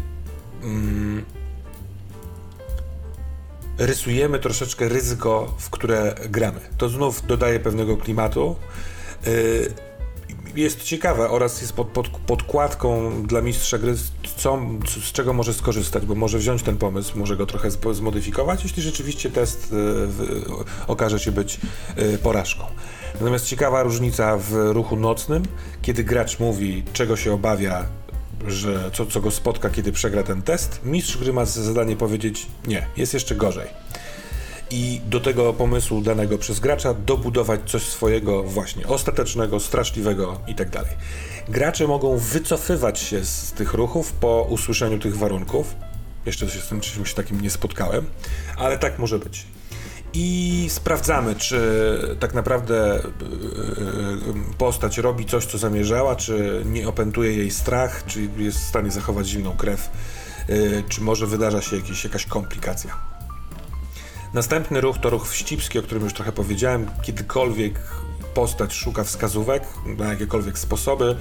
rysujemy 3.77 4.39
troszeczkę 4.39 4.89
ryzyko, 4.89 5.55
w 5.59 5.69
które 5.69 6.15
gramy. 6.29 6.59
To 6.77 6.89
znów 6.89 7.27
dodaje 7.27 7.59
pewnego 7.59 7.97
klimatu. 7.97 8.55
Y, 9.27 9.86
jest 10.57 10.83
ciekawe 10.83 11.29
oraz 11.29 11.61
jest 11.61 11.73
pod, 11.73 11.87
pod, 11.87 12.07
podkładką 12.09 13.11
dla 13.23 13.41
mistrza 13.41 13.77
gry, 13.77 13.95
co, 14.37 14.59
z 15.01 15.11
czego 15.11 15.33
może 15.33 15.53
skorzystać, 15.53 16.05
bo 16.05 16.15
może 16.15 16.37
wziąć 16.37 16.63
ten 16.63 16.77
pomysł, 16.77 17.19
może 17.19 17.35
go 17.35 17.45
trochę 17.45 17.69
zmodyfikować, 17.91 18.63
jeśli 18.63 18.83
rzeczywiście 18.83 19.29
test 19.29 19.73
y, 19.73 20.87
okaże 20.87 21.19
się 21.19 21.31
być 21.31 21.59
y, 21.97 22.17
porażką. 22.17 22.65
Natomiast 23.13 23.45
ciekawa 23.45 23.83
różnica 23.83 24.37
w 24.37 24.53
ruchu 24.53 24.95
nocnym, 24.95 25.43
kiedy 25.81 26.03
gracz 26.03 26.39
mówi, 26.39 26.83
czego 26.93 27.17
się 27.17 27.33
obawia, 27.33 27.85
że 28.47 28.91
co, 28.93 29.05
co 29.05 29.21
go 29.21 29.31
spotka, 29.31 29.69
kiedy 29.69 29.91
przegra 29.91 30.23
ten 30.23 30.41
test, 30.41 30.79
mistrz 30.85 31.17
gry 31.17 31.33
ma 31.33 31.45
zadanie 31.45 31.95
powiedzieć 31.95 32.47
nie, 32.67 32.87
jest 32.97 33.13
jeszcze 33.13 33.35
gorzej. 33.35 33.67
I 34.71 35.01
do 35.05 35.19
tego 35.19 35.53
pomysłu 35.53 36.01
danego 36.01 36.37
przez 36.37 36.59
gracza 36.59 36.93
dobudować 36.93 37.61
coś 37.65 37.83
swojego 37.83 38.43
właśnie 38.43 38.87
ostatecznego, 38.87 39.59
straszliwego 39.59 40.41
itd. 40.47 40.71
Tak 40.71 40.85
Gracze 41.49 41.87
mogą 41.87 42.17
wycofywać 42.17 42.99
się 42.99 43.25
z 43.25 43.51
tych 43.51 43.73
ruchów 43.73 44.11
po 44.11 44.47
usłyszeniu 44.49 44.99
tych 44.99 45.17
warunków. 45.17 45.75
Jeszcze 46.25 46.49
się 46.49 46.59
z 46.59 46.67
tym 46.67 46.81
czymś 46.81 47.13
takim 47.13 47.41
nie 47.41 47.49
spotkałem, 47.49 48.05
ale 48.57 48.77
tak 48.77 48.99
może 48.99 49.19
być 49.19 49.47
i 50.13 50.67
sprawdzamy, 50.69 51.35
czy 51.35 51.59
tak 52.19 52.33
naprawdę 52.33 52.95
e, 52.95 52.97
e, 52.97 53.03
postać 54.57 54.97
robi 54.97 55.25
coś, 55.25 55.45
co 55.45 55.57
zamierzała, 55.57 56.15
czy 56.15 56.61
nie 56.65 56.87
opętuje 56.87 57.33
jej 57.33 57.51
strach, 57.51 58.03
czy 58.05 58.29
jest 58.37 58.57
w 58.57 58.67
stanie 58.67 58.91
zachować 58.91 59.27
zimną 59.27 59.57
krew, 59.57 59.89
e, 60.49 60.83
czy 60.89 61.01
może 61.01 61.27
wydarza 61.27 61.61
się 61.61 61.75
jakieś, 61.75 62.03
jakaś 62.03 62.25
komplikacja. 62.25 63.16
Następny 64.33 64.81
ruch 64.81 64.97
to 64.97 65.09
ruch 65.09 65.29
wścibski, 65.29 65.79
o 65.79 65.81
którym 65.81 66.03
już 66.03 66.13
trochę 66.13 66.31
powiedziałem. 66.31 66.87
Kiedykolwiek 67.01 67.79
postać 68.33 68.73
szuka 68.73 69.03
wskazówek 69.03 69.63
na 69.97 70.05
jakiekolwiek 70.05 70.59
sposoby, 70.59 71.15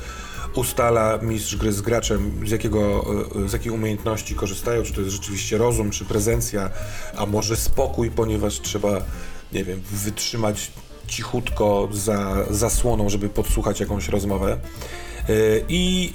ustala 0.55 1.19
mistrz 1.23 1.57
gry 1.57 1.73
z 1.73 1.81
graczem, 1.81 2.49
z, 2.49 2.51
jakiego, 2.51 3.05
z 3.47 3.53
jakiej 3.53 3.73
umiejętności 3.73 4.35
korzystają, 4.35 4.83
czy 4.83 4.93
to 4.93 5.01
jest 5.01 5.13
rzeczywiście 5.13 5.59
rozum, 5.59 5.91
czy 5.91 6.05
prezencja, 6.05 6.71
a 7.17 7.27
może 7.27 7.57
spokój, 7.57 8.11
ponieważ 8.11 8.61
trzeba, 8.61 9.01
nie 9.53 9.65
wiem, 9.65 9.81
wytrzymać 9.91 10.71
cichutko 11.07 11.89
za 11.93 12.47
zasłoną, 12.51 13.09
żeby 13.09 13.29
podsłuchać 13.29 13.81
jakąś 13.81 14.09
rozmowę. 14.09 14.59
Y, 15.29 15.65
I 15.69 16.13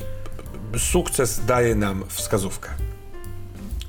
sukces 0.77 1.45
daje 1.45 1.75
nam 1.75 2.03
wskazówkę. 2.07 2.90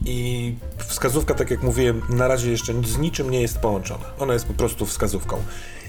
I 0.05 0.55
wskazówka, 0.79 1.35
tak 1.35 1.51
jak 1.51 1.63
mówiłem, 1.63 2.03
na 2.09 2.29
razie 2.29 2.51
jeszcze 2.51 2.73
z 2.85 2.99
niczym 2.99 3.31
nie 3.31 3.41
jest 3.41 3.59
połączona. 3.59 4.05
Ona 4.19 4.33
jest 4.33 4.47
po 4.47 4.55
prostu 4.55 4.87
wskazówką 4.87 5.43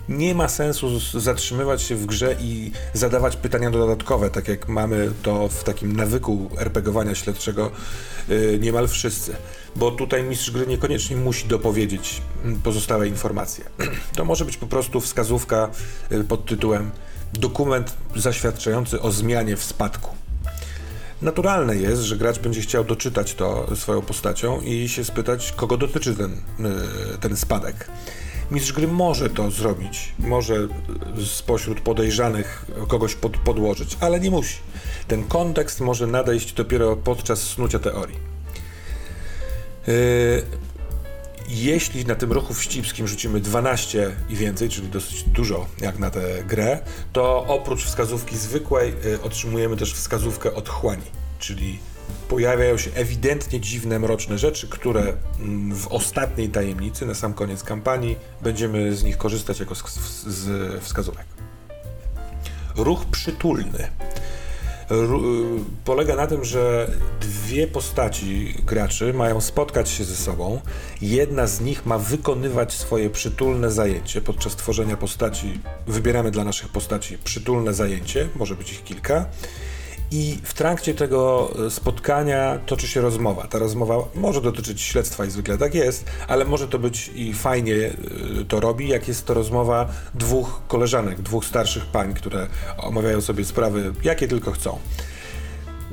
nie 0.09 0.35
ma 0.35 0.47
sensu 0.47 0.99
zatrzymywać 1.19 1.81
się 1.81 1.95
w 1.95 2.05
grze 2.05 2.35
i 2.39 2.71
zadawać 2.93 3.35
pytania 3.35 3.71
dodatkowe, 3.71 4.29
tak 4.29 4.47
jak 4.47 4.67
mamy 4.67 5.11
to 5.23 5.47
w 5.47 5.63
takim 5.63 5.95
nawyku 5.95 6.49
RPGowania 6.57 7.15
śledczego 7.15 7.71
yy, 8.29 8.59
niemal 8.61 8.87
wszyscy. 8.87 9.35
Bo 9.75 9.91
tutaj 9.91 10.23
mistrz 10.23 10.51
gry 10.51 10.67
niekoniecznie 10.67 11.17
musi 11.17 11.47
dopowiedzieć 11.47 12.21
mm, 12.43 12.59
pozostałe 12.59 13.07
informacje. 13.07 13.65
To 14.15 14.25
może 14.25 14.45
być 14.45 14.57
po 14.57 14.67
prostu 14.67 15.01
wskazówka 15.01 15.69
yy, 16.09 16.23
pod 16.23 16.45
tytułem 16.45 16.91
dokument 17.33 17.93
zaświadczający 18.15 19.01
o 19.01 19.11
zmianie 19.11 19.57
w 19.57 19.63
spadku. 19.63 20.22
Naturalne 21.21 21.75
jest, 21.75 22.01
że 22.01 22.17
gracz 22.17 22.39
będzie 22.39 22.61
chciał 22.61 22.83
doczytać 22.83 23.33
to 23.33 23.75
swoją 23.75 24.01
postacią 24.01 24.61
i 24.61 24.89
się 24.89 25.03
spytać, 25.03 25.53
kogo 25.55 25.77
dotyczy 25.77 26.15
ten, 26.15 26.31
yy, 26.31 27.17
ten 27.21 27.37
spadek. 27.37 27.87
Mistrz 28.51 28.73
gry 28.73 28.87
może 28.87 29.29
to 29.29 29.51
zrobić, 29.51 30.13
może 30.19 30.67
spośród 31.25 31.81
podejrzanych 31.81 32.65
kogoś 32.87 33.15
pod, 33.15 33.37
podłożyć, 33.37 33.97
ale 33.99 34.19
nie 34.19 34.31
musi. 34.31 34.57
Ten 35.07 35.23
kontekst 35.23 35.81
może 35.81 36.07
nadejść 36.07 36.53
dopiero 36.53 36.95
podczas 36.95 37.41
snucia 37.41 37.79
teorii. 37.79 38.19
Yy, 39.87 39.93
jeśli 41.49 42.05
na 42.05 42.15
tym 42.15 42.31
ruchu 42.31 42.53
wścibskim 42.53 43.07
rzucimy 43.07 43.39
12 43.39 44.15
i 44.29 44.35
więcej, 44.35 44.69
czyli 44.69 44.87
dosyć 44.87 45.23
dużo 45.23 45.67
jak 45.81 45.99
na 45.99 46.09
tę 46.09 46.43
grę, 46.47 46.79
to 47.13 47.45
oprócz 47.47 47.85
wskazówki 47.85 48.37
zwykłej 48.37 48.93
yy, 49.03 49.21
otrzymujemy 49.21 49.77
też 49.77 49.93
wskazówkę 49.93 50.53
otchłani, 50.53 51.05
czyli 51.39 51.79
pojawiają 52.29 52.77
się 52.77 52.91
ewidentnie 52.93 53.59
dziwne, 53.59 53.99
mroczne 53.99 54.37
rzeczy, 54.37 54.67
które 54.67 55.13
mm, 55.39 55.75
w 55.75 55.87
ostatniej 55.87 56.49
tajemnicy, 56.49 57.05
na 57.05 57.13
sam 57.13 57.33
koniec 57.33 57.63
kampanii, 57.63 58.15
będziemy 58.41 58.95
z 58.95 59.03
nich 59.03 59.17
korzystać 59.17 59.59
jako 59.59 59.75
z 59.75 60.81
wskazówek. 60.81 61.25
Ruch 62.75 63.05
przytulny. 63.05 63.89
Polega 65.85 66.15
na 66.15 66.27
tym, 66.27 66.45
że 66.45 66.91
dwie 67.21 67.67
postaci 67.67 68.55
graczy 68.65 69.13
mają 69.13 69.41
spotkać 69.41 69.89
się 69.89 70.03
ze 70.03 70.15
sobą. 70.15 70.61
Jedna 71.01 71.47
z 71.47 71.61
nich 71.61 71.85
ma 71.85 71.97
wykonywać 71.97 72.73
swoje 72.73 73.09
przytulne 73.09 73.71
zajęcie. 73.71 74.21
Podczas 74.21 74.55
tworzenia 74.55 74.97
postaci 74.97 75.59
wybieramy 75.87 76.31
dla 76.31 76.43
naszych 76.43 76.69
postaci 76.69 77.17
przytulne 77.17 77.73
zajęcie, 77.73 78.29
może 78.35 78.55
być 78.55 78.71
ich 78.71 78.83
kilka 78.83 79.25
I 80.15 80.39
w 80.43 80.53
trakcie 80.53 80.93
tego 80.93 81.51
e, 81.65 81.69
spotkania 81.69 82.59
toczy 82.65 82.87
się 82.87 83.01
rozmowa. 83.01 83.47
Ta 83.47 83.59
rozmowa 83.59 83.95
może 84.15 84.41
dotyczyć 84.41 84.81
śledztwa 84.81 85.25
i 85.25 85.31
zwykle 85.31 85.57
tak 85.57 85.75
jest, 85.75 86.05
ale 86.27 86.45
może 86.45 86.67
to 86.67 86.79
być 86.79 87.11
i 87.15 87.33
fajnie 87.33 87.75
e, 87.75 87.91
to 88.47 88.59
robi, 88.59 88.87
jak 88.87 89.07
jest 89.07 89.25
to 89.25 89.33
rozmowa 89.33 89.89
dwóch 90.13 90.61
koleżanek, 90.67 91.21
dwóch 91.21 91.45
starszych 91.45 91.85
pań, 91.85 92.13
które 92.13 92.47
omawiają 92.77 93.21
sobie 93.21 93.45
sprawy, 93.45 93.93
jakie 94.03 94.27
tylko 94.27 94.51
chcą. 94.51 94.79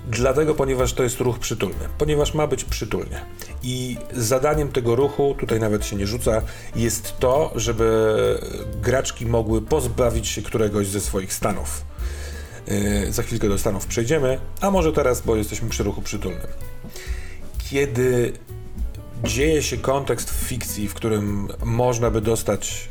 Dlatego, 0.08 0.54
ponieważ 0.54 0.92
to 0.92 1.02
jest 1.02 1.20
ruch 1.20 1.38
przytulny, 1.38 1.88
ponieważ 1.98 2.34
ma 2.34 2.46
być 2.46 2.64
przytulnie. 2.64 3.20
I 3.62 3.96
zadaniem 4.12 4.72
tego 4.72 4.94
ruchu, 4.96 5.34
tutaj 5.38 5.60
nawet 5.60 5.86
się 5.86 5.96
nie 5.96 6.06
rzuca, 6.06 6.42
jest 6.76 7.18
to, 7.18 7.52
żeby 7.54 8.38
graczki 8.82 9.26
mogły 9.26 9.62
pozbawić 9.62 10.28
się 10.28 10.42
któregoś 10.42 10.86
ze 10.86 11.00
swoich 11.00 11.32
stanów. 11.32 11.89
Yy, 12.66 13.12
za 13.12 13.22
chwilkę 13.22 13.48
do 13.48 13.58
stanów 13.58 13.86
przejdziemy, 13.86 14.38
a 14.60 14.70
może 14.70 14.92
teraz, 14.92 15.20
bo 15.20 15.36
jesteśmy 15.36 15.68
przy 15.68 15.82
ruchu 15.82 16.02
przytulnym. 16.02 16.46
Kiedy 17.70 18.32
dzieje 19.24 19.62
się 19.62 19.76
kontekst 19.76 20.30
w 20.30 20.34
fikcji, 20.34 20.88
w 20.88 20.94
którym 20.94 21.48
można 21.64 22.10
by 22.10 22.20
dostać 22.20 22.88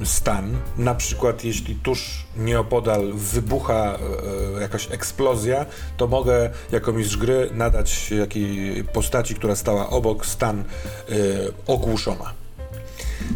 yy, 0.00 0.06
stan, 0.06 0.56
na 0.76 0.94
przykład 0.94 1.44
jeśli 1.44 1.76
tuż 1.76 2.26
nieopodal 2.36 3.12
wybucha 3.12 3.98
yy, 4.54 4.60
jakaś 4.60 4.92
eksplozja, 4.92 5.66
to 5.96 6.06
mogę 6.06 6.50
jako 6.72 6.92
mistrz 6.92 7.16
gry 7.16 7.50
nadać 7.52 8.10
jakiej 8.10 8.84
postaci, 8.84 9.34
która 9.34 9.56
stała 9.56 9.90
obok, 9.90 10.26
stan 10.26 10.64
yy, 11.08 11.52
ogłuszona. 11.66 12.43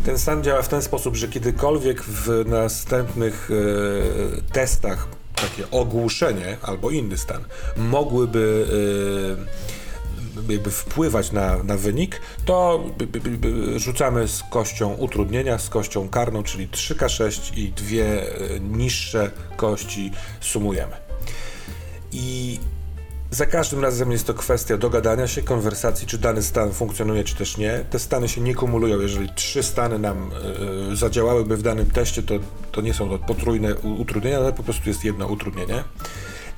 Ten 0.05 0.18
stan 0.18 0.44
działa 0.44 0.62
w 0.62 0.68
ten 0.68 0.83
sposób, 0.83 1.16
że 1.16 1.29
kiedykolwiek 1.29 2.03
w 2.03 2.44
następnych 2.46 3.51
e, 3.51 4.53
testach 4.53 5.09
takie 5.35 5.70
ogłuszenie 5.70 6.57
albo 6.62 6.90
inny 6.90 7.18
stan 7.18 7.44
mogłyby 7.77 8.66
e, 10.46 10.53
jakby 10.53 10.70
wpływać 10.70 11.33
na, 11.33 11.62
na 11.62 11.77
wynik, 11.77 12.20
to 12.44 12.85
rzucamy 13.77 14.29
z 14.29 14.42
kością 14.51 14.94
utrudnienia, 14.94 15.59
z 15.59 15.68
kością 15.68 16.09
karną, 16.09 16.42
czyli 16.42 16.68
3K6 16.68 17.59
i 17.59 17.72
dwie 17.72 18.05
e, 18.07 18.61
niższe 18.61 19.31
kości 19.57 20.12
sumujemy. 20.40 20.96
I 22.12 22.59
za 23.30 23.46
każdym 23.46 23.82
razem 23.82 24.12
jest 24.12 24.26
to 24.26 24.34
kwestia 24.34 24.76
dogadania 24.76 25.26
się, 25.26 25.42
konwersacji, 25.42 26.06
czy 26.06 26.18
dany 26.18 26.42
stan 26.42 26.72
funkcjonuje, 26.72 27.24
czy 27.24 27.36
też 27.36 27.56
nie. 27.56 27.84
Te 27.90 27.98
stany 27.98 28.28
się 28.28 28.40
nie 28.40 28.54
kumulują. 28.54 29.00
Jeżeli 29.00 29.28
trzy 29.34 29.62
stany 29.62 29.98
nam 29.98 30.30
y, 30.92 30.96
zadziałałyby 30.96 31.56
w 31.56 31.62
danym 31.62 31.90
teście, 31.90 32.22
to, 32.22 32.34
to 32.72 32.80
nie 32.80 32.94
są 32.94 33.08
to 33.08 33.18
potrójne 33.18 33.74
utrudnienia, 33.74 34.38
ale 34.38 34.52
po 34.52 34.62
prostu 34.62 34.88
jest 34.88 35.04
jedno 35.04 35.26
utrudnienie. 35.26 35.84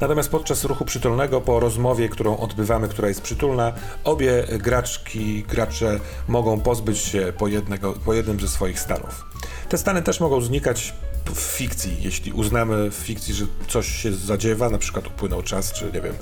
Natomiast 0.01 0.31
podczas 0.31 0.65
ruchu 0.65 0.85
przytulnego, 0.85 1.41
po 1.41 1.61
rozmowie, 1.61 2.09
którą 2.09 2.37
odbywamy, 2.37 2.89
która 2.89 3.09
jest 3.09 3.23
przytulna, 3.23 3.73
obie 4.05 4.45
graczki, 4.59 5.45
gracze 5.49 6.01
mogą 6.29 6.61
pozbyć 6.61 6.99
się 6.99 7.33
po, 7.39 7.49
jednego, 7.49 7.93
po 7.93 8.15
jednym 8.15 8.41
ze 8.41 8.49
swoich 8.49 8.81
stanów. 8.81 9.25
Te 9.69 9.79
stany 9.79 10.03
też 10.03 10.21
mogą 10.21 10.41
znikać 10.41 10.95
w 11.35 11.41
fikcji, 11.41 11.97
jeśli 12.01 12.33
uznamy 12.33 12.91
w 12.91 12.95
fikcji, 12.95 13.35
że 13.35 13.47
coś 13.69 13.89
się 13.89 14.13
zadziewa, 14.13 14.71
na 14.71 14.79
przykład 14.79 15.07
upłynął 15.07 15.43
czas, 15.43 15.73
czy 15.73 15.85
nie 15.85 16.01
wiem, 16.01 16.15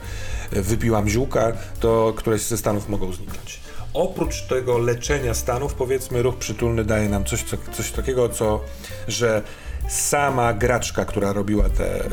wypiłam 0.52 1.08
ziółka, 1.08 1.52
to 1.80 2.12
któreś 2.16 2.42
ze 2.42 2.56
stanów 2.56 2.88
mogą 2.88 3.12
zniknąć. 3.12 3.60
Oprócz 3.94 4.42
tego 4.42 4.78
leczenia 4.78 5.34
stanów, 5.34 5.74
powiedzmy, 5.74 6.22
ruch 6.22 6.36
przytulny 6.36 6.84
daje 6.84 7.08
nam 7.08 7.24
coś, 7.24 7.44
coś 7.72 7.92
takiego, 7.92 8.28
co, 8.28 8.60
że 9.08 9.42
sama 9.88 10.52
graczka, 10.52 11.04
która 11.04 11.32
robiła 11.32 11.68
te 11.68 12.04
e, 12.04 12.08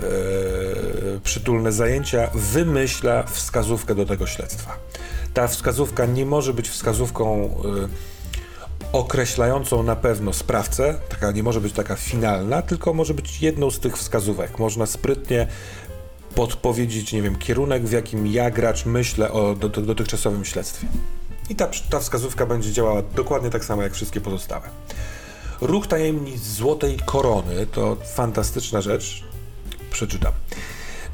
przytulne 1.24 1.72
zajęcia, 1.72 2.30
wymyśla 2.34 3.24
wskazówkę 3.24 3.96
do 3.96 4.06
tego 4.06 4.28
śledztwa. 4.28 4.78
Ta 5.34 5.48
wskazówka 5.48 6.06
nie 6.06 6.26
może 6.26 6.54
być 6.54 6.70
wskazówką 6.70 7.46
e, 7.46 8.15
określającą 8.96 9.84
na 9.84 9.96
pewno 9.96 10.34
sprawcę, 10.34 11.00
taka 11.10 11.32
nie 11.32 11.44
może 11.44 11.62
być 11.62 11.74
taka 11.74 11.96
finalna, 11.96 12.62
tylko 12.62 12.94
może 12.94 13.14
być 13.14 13.42
jedną 13.42 13.72
z 13.72 13.80
tych 13.80 13.98
wskazówek. 13.98 14.60
Można 14.60 14.86
sprytnie 14.86 15.48
podpowiedzieć, 16.36 17.14
nie 17.14 17.22
wiem, 17.22 17.36
kierunek, 17.36 17.84
w 17.84 17.92
jakim 17.92 18.28
ja, 18.28 18.52
gracz, 18.52 18.86
myślę 18.86 19.32
o 19.32 19.56
do, 19.56 19.70
do, 19.70 19.82
dotychczasowym 19.82 20.46
śledztwie. 20.46 20.88
I 21.50 21.56
ta, 21.56 21.68
ta 21.90 22.00
wskazówka 22.00 22.46
będzie 22.46 22.72
działała 22.72 23.02
dokładnie 23.02 23.50
tak 23.50 23.66
samo 23.66 23.84
jak 23.84 23.94
wszystkie 23.94 24.22
pozostałe. 24.22 24.70
Ruch 25.62 25.88
tajemnic 25.88 26.44
Złotej 26.44 26.98
Korony 27.06 27.68
to 27.68 27.98
fantastyczna 28.16 28.82
rzecz. 28.82 29.24
Przeczytam. 29.92 30.32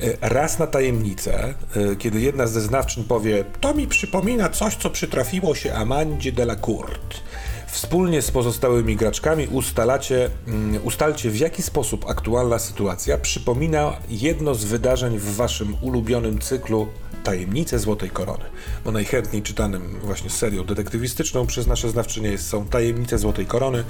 E, 0.02 0.30
raz 0.30 0.60
na 0.60 0.67
tajemnicę, 0.67 1.54
e, 1.76 1.96
kiedy 1.96 2.22
jedna 2.22 2.48
z 2.48 2.52
zeznawczyń 2.52 3.04
powie, 3.04 3.44
to 3.62 3.74
mi 3.74 3.88
przypomina 3.88 4.50
coś, 4.50 4.76
co 4.76 4.89
przytrafiło 4.89 5.56
się 5.56 5.74
Amandzie 5.74 6.32
de 6.32 6.44
la 6.44 6.56
Courte. 6.56 7.31
Wspólnie 7.71 8.21
z 8.21 8.31
pozostałymi 8.31 8.95
graczkami 8.95 9.47
ustalacie, 9.47 10.29
mm, 10.47 10.86
ustalcie 10.86 11.29
w 11.29 11.39
jaki 11.39 11.62
sposób 11.62 12.05
aktualna 12.10 12.60
sytuacja 12.60 13.17
przypomina 13.17 13.97
jedno 14.10 14.55
z 14.55 14.63
wydarzeń 14.63 15.17
w 15.17 15.36
waszym 15.36 15.75
ulubionym 15.81 16.39
cyklu 16.39 16.88
Tajemnice 17.23 17.79
Złotej 17.79 18.10
Korony. 18.10 18.43
Bo 18.86 18.91
najchętniej 18.91 19.41
czytanym 19.41 19.99
właśnie 20.03 20.29
serią 20.29 20.63
detektywistyczną 20.63 21.47
przez 21.47 21.67
nasze 21.67 21.89
znawczynie 21.89 22.38
są 22.38 22.65
Tajemnice 22.65 23.17
Złotej 23.17 23.45
Korony 23.45 23.84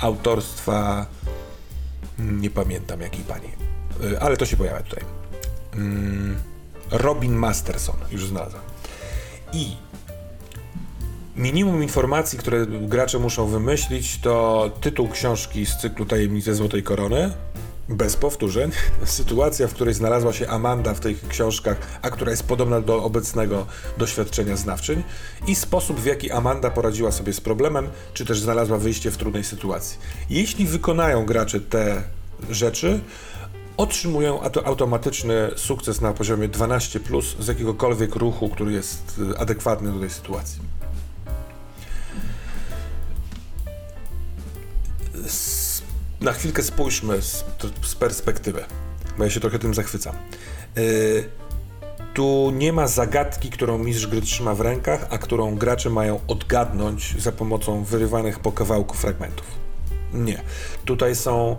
autorstwa 0.00 1.06
mm, 2.18 2.40
nie 2.40 2.50
pamiętam 2.50 3.00
jakiej 3.00 3.24
pani, 3.24 3.48
y, 4.12 4.20
ale 4.20 4.36
to 4.36 4.46
się 4.46 4.56
pojawia 4.56 4.82
tutaj. 4.82 5.04
Mm, 5.74 6.36
Robin 6.90 7.34
Masterson, 7.34 7.96
już 8.10 8.26
znalazłem. 8.26 8.62
I 9.52 9.76
Minimum 11.36 11.82
informacji, 11.82 12.38
które 12.38 12.66
gracze 12.66 13.18
muszą 13.18 13.46
wymyślić, 13.46 14.18
to 14.18 14.70
tytuł 14.80 15.08
książki 15.08 15.66
z 15.66 15.76
cyklu 15.76 16.06
Tajemnice 16.06 16.54
Złotej 16.54 16.82
Korony, 16.82 17.32
bez 17.88 18.16
powtórzeń. 18.16 18.70
Sytuacja, 19.04 19.68
w 19.68 19.74
której 19.74 19.94
znalazła 19.94 20.32
się 20.32 20.48
Amanda 20.48 20.94
w 20.94 21.00
tych 21.00 21.28
książkach, 21.28 21.76
a 22.02 22.10
która 22.10 22.30
jest 22.30 22.42
podobna 22.42 22.80
do 22.80 23.04
obecnego 23.04 23.66
doświadczenia 23.98 24.56
znawczyń, 24.56 25.02
i 25.46 25.54
sposób, 25.54 26.00
w 26.00 26.04
jaki 26.04 26.30
Amanda 26.30 26.70
poradziła 26.70 27.12
sobie 27.12 27.32
z 27.32 27.40
problemem, 27.40 27.88
czy 28.12 28.24
też 28.24 28.40
znalazła 28.40 28.78
wyjście 28.78 29.10
w 29.10 29.16
trudnej 29.16 29.44
sytuacji. 29.44 29.98
Jeśli 30.30 30.66
wykonają 30.66 31.26
gracze 31.26 31.60
te 31.60 32.02
rzeczy, 32.50 33.00
otrzymują 33.76 34.40
automatyczny 34.64 35.50
sukces 35.56 36.00
na 36.00 36.12
poziomie 36.12 36.48
12 36.48 37.00
plus 37.00 37.36
z 37.40 37.46
jakiegokolwiek 37.46 38.16
ruchu, 38.16 38.48
który 38.48 38.72
jest 38.72 39.20
y, 39.32 39.38
adekwatny 39.38 39.92
do 39.92 40.00
tej 40.00 40.10
sytuacji. 40.10 40.83
Na 46.20 46.32
chwilkę 46.32 46.62
spójrzmy 46.62 47.22
z, 47.22 47.44
z 47.82 47.94
perspektywy, 47.94 48.64
bo 49.18 49.24
ja 49.24 49.30
się 49.30 49.40
trochę 49.40 49.58
tym 49.58 49.74
zachwycam. 49.74 50.14
Yy, 50.76 51.28
tu 52.14 52.50
nie 52.50 52.72
ma 52.72 52.88
zagadki, 52.88 53.50
którą 53.50 53.78
mistrz 53.78 54.06
gry 54.06 54.22
trzyma 54.22 54.54
w 54.54 54.60
rękach, 54.60 55.06
a 55.10 55.18
którą 55.18 55.54
gracze 55.54 55.90
mają 55.90 56.20
odgadnąć 56.28 57.22
za 57.22 57.32
pomocą 57.32 57.84
wyrywanych 57.84 58.40
po 58.40 58.52
kawałku 58.52 58.96
fragmentów. 58.96 59.46
Nie. 60.12 60.42
Tutaj 60.84 61.16
są 61.16 61.56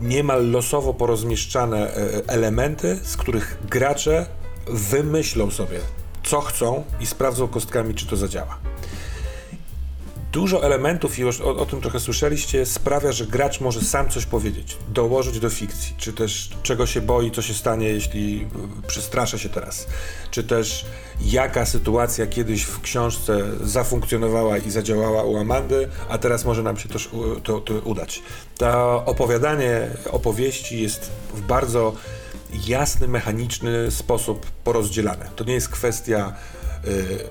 niemal 0.00 0.50
losowo 0.50 0.94
porozmieszczane 0.94 1.94
e, 1.96 2.22
elementy, 2.26 2.98
z 3.02 3.16
których 3.16 3.58
gracze 3.70 4.26
wymyślą 4.66 5.50
sobie, 5.50 5.78
co 6.24 6.40
chcą 6.40 6.84
i 7.00 7.06
sprawdzą 7.06 7.48
kostkami, 7.48 7.94
czy 7.94 8.06
to 8.06 8.16
zadziała 8.16 8.71
dużo 10.32 10.64
elementów, 10.64 11.18
i 11.18 11.22
już 11.22 11.40
o, 11.40 11.56
o, 11.56 11.66
tym 11.66 11.80
trochę 11.80 12.00
słyszeliście, 12.00 12.66
sprawia, 12.66 13.12
że 13.12 13.26
gracz 13.26 13.60
może 13.60 13.80
sam 13.80 14.10
coś 14.10 14.26
powiedzieć, 14.26 14.76
dołożyć 14.88 15.40
do 15.40 15.50
fikcji, 15.50 15.94
czy 15.96 16.12
też 16.12 16.50
czego 16.62 16.86
się 16.86 17.00
boi, 17.00 17.30
co 17.30 17.42
się 17.42 17.54
stanie, 17.54 17.88
jeśli 17.88 18.48
przestraszę 18.86 19.38
się 19.38 19.48
teraz, 19.48 19.86
czy 20.30 20.44
też 20.44 20.86
jaka 21.20 21.66
sytuacja 21.66 22.26
kiedyś 22.26 22.62
w 22.62 22.80
książce 22.80 23.42
zafunkcjonowała 23.60 24.58
i 24.58 24.70
zadziałała 24.70 25.22
u 25.22 25.36
Amandy, 25.36 25.88
a 26.08 26.18
teraz 26.18 26.44
może 26.44 26.62
nam 26.62 26.76
się 26.76 26.88
też 26.88 27.10
to, 27.44 27.60
to 27.60 27.74
udać. 27.74 28.22
To 28.58 29.04
opowiadanie 29.04 29.88
opowieści 30.10 30.82
jest 30.82 31.10
w 31.34 31.40
bardzo 31.40 31.92
jasny, 32.66 33.08
mechaniczny 33.08 33.90
sposób 33.90 34.46
porozdzielane. 34.64 35.28
To 35.36 35.44
nie 35.44 35.54
jest 35.54 35.68
kwestia 35.68 36.32
Y, 36.61 36.61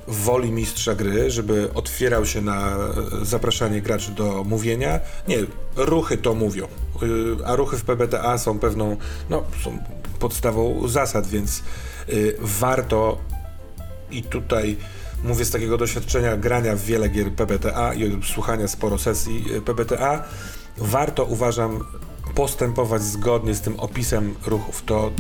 woli 0.08 0.52
mistrza 0.52 0.96
gry, 0.96 1.32
żeby 1.32 1.70
otwierał 1.74 2.26
się 2.26 2.42
na 2.42 2.78
zapraszanie 3.22 3.82
graczy 3.82 4.12
do 4.12 4.44
mówienia. 4.44 5.00
Nie, 5.28 5.38
ruchy 5.76 6.18
to 6.18 6.34
mówią, 6.34 6.68
y, 7.04 7.46
a 7.46 7.56
ruchy 7.56 7.78
w 7.78 7.84
PBTA 7.84 8.38
są 8.38 8.60
pewną, 8.60 8.98
no, 9.30 9.44
są 9.64 9.78
podstawą 10.20 10.88
zasad, 10.88 11.28
więc 11.28 11.64
y, 12.10 12.36
warto 12.40 13.18
i 14.12 14.24
tutaj 14.24 14.78
mówię 15.24 15.46
z 15.46 15.52
takiego 15.52 15.78
doświadczenia 15.78 16.38
grania 16.38 16.76
w 16.76 16.82
wiele 16.82 17.10
gier 17.10 17.32
PBTA 17.32 17.94
i 17.94 18.20
słuchania 18.24 18.68
sporo 18.68 18.98
sesji 18.98 19.46
PBTA, 19.66 20.24
warto 20.78 21.26
uważam 21.26 21.80
postępować 22.36 23.02
zgodnie 23.02 23.54
z 23.54 23.62
tym 23.62 23.80
opisem 23.80 24.36
ruchów, 24.46 24.84
to 24.86 25.12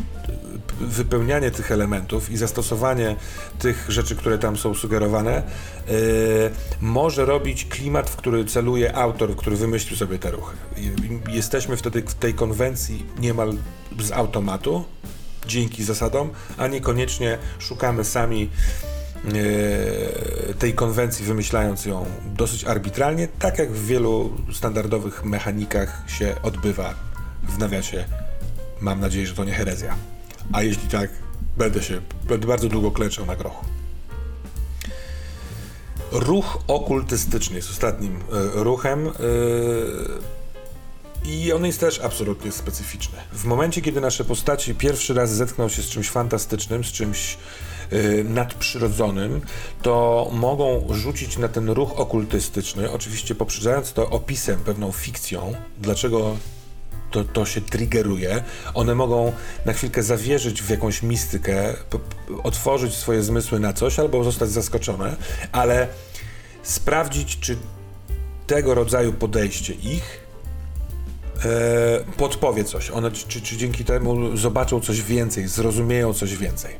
wypełnianie 0.87 1.51
tych 1.51 1.71
elementów 1.71 2.29
i 2.29 2.37
zastosowanie 2.37 3.15
tych 3.59 3.85
rzeczy, 3.89 4.15
które 4.15 4.37
tam 4.37 4.57
są 4.57 4.73
sugerowane, 4.73 5.43
yy, 5.87 5.93
może 6.81 7.25
robić 7.25 7.65
klimat, 7.65 8.09
w 8.09 8.15
który 8.15 8.45
celuje 8.45 8.95
autor, 8.95 9.35
który 9.35 9.55
wymyślił 9.55 9.97
sobie 9.97 10.19
te 10.19 10.31
ruchy. 10.31 10.57
Jesteśmy 11.29 11.77
wtedy 11.77 12.01
w 12.01 12.13
tej 12.13 12.33
konwencji 12.33 13.05
niemal 13.19 13.53
z 13.99 14.11
automatu, 14.11 14.85
dzięki 15.47 15.83
zasadom, 15.83 16.29
a 16.57 16.67
niekoniecznie 16.67 17.37
szukamy 17.59 18.03
sami 18.03 18.49
yy, 19.25 20.53
tej 20.59 20.73
konwencji, 20.73 21.25
wymyślając 21.25 21.85
ją 21.85 22.05
dosyć 22.25 22.65
arbitralnie, 22.65 23.27
tak 23.39 23.59
jak 23.59 23.71
w 23.71 23.85
wielu 23.85 24.37
standardowych 24.53 25.25
mechanikach 25.25 26.03
się 26.07 26.35
odbywa 26.43 26.93
w 27.43 27.57
nawiasie. 27.57 28.05
Mam 28.81 28.99
nadzieję, 28.99 29.27
że 29.27 29.33
to 29.33 29.43
nie 29.43 29.53
herezja. 29.53 29.95
A 30.53 30.63
jeśli 30.63 30.87
tak, 30.89 31.09
będę 31.57 31.83
się, 31.83 32.01
będę 32.27 32.47
bardzo 32.47 32.69
długo 32.69 32.91
klęczał 32.91 33.25
na 33.25 33.35
grochu. 33.35 33.65
Ruch 36.11 36.63
okultystyczny 36.67 37.55
jest 37.55 37.69
ostatnim 37.69 38.15
y, 38.15 38.21
ruchem. 38.53 39.07
Y, 39.07 39.11
i 41.25 41.53
on 41.53 41.65
jest 41.65 41.79
też 41.79 41.99
absolutnie 41.99 42.51
specyficzny. 42.51 43.17
W 43.33 43.45
momencie, 43.45 43.81
kiedy 43.81 44.01
nasze 44.01 44.23
postaci 44.23 44.75
pierwszy 44.75 45.13
raz 45.13 45.31
zetkną 45.31 45.69
się 45.69 45.81
z 45.81 45.89
czymś 45.89 46.09
fantastycznym, 46.09 46.83
z 46.83 46.91
czymś 46.91 47.37
yy, 47.91 48.23
nadprzyrodzonym, 48.23 49.41
to 49.81 50.27
mogą 50.33 50.87
rzucić 50.91 51.37
na 51.37 51.47
ten 51.47 51.69
ruch 51.69 51.99
okultystyczny, 51.99 52.91
oczywiście 52.91 53.35
poprzedzając 53.35 53.93
to 53.93 54.09
opisem, 54.09 54.59
pewną 54.59 54.91
fikcją, 54.91 55.53
dlaczego 55.79 56.35
to, 57.11 57.23
to 57.23 57.45
się 57.45 57.61
triggeruje. 57.61 58.43
One 58.73 58.95
mogą 58.95 59.31
na 59.65 59.73
chwilkę 59.73 60.03
zawierzyć 60.03 60.61
w 60.61 60.69
jakąś 60.69 61.03
mistykę, 61.03 61.73
otworzyć 62.43 62.93
swoje 62.93 63.23
zmysły 63.23 63.59
na 63.59 63.73
coś 63.73 63.99
albo 63.99 64.23
zostać 64.23 64.49
zaskoczone, 64.49 65.15
ale 65.51 65.87
sprawdzić, 66.63 67.39
czy 67.39 67.57
tego 68.47 68.73
rodzaju 68.73 69.13
podejście 69.13 69.73
ich 69.73 70.25
e, 71.45 72.13
podpowie 72.17 72.63
coś. 72.63 72.89
One, 72.89 73.11
czy, 73.11 73.41
czy 73.41 73.57
dzięki 73.57 73.85
temu 73.85 74.37
zobaczą 74.37 74.79
coś 74.79 75.01
więcej, 75.01 75.47
zrozumieją 75.47 76.13
coś 76.13 76.37
więcej. 76.37 76.75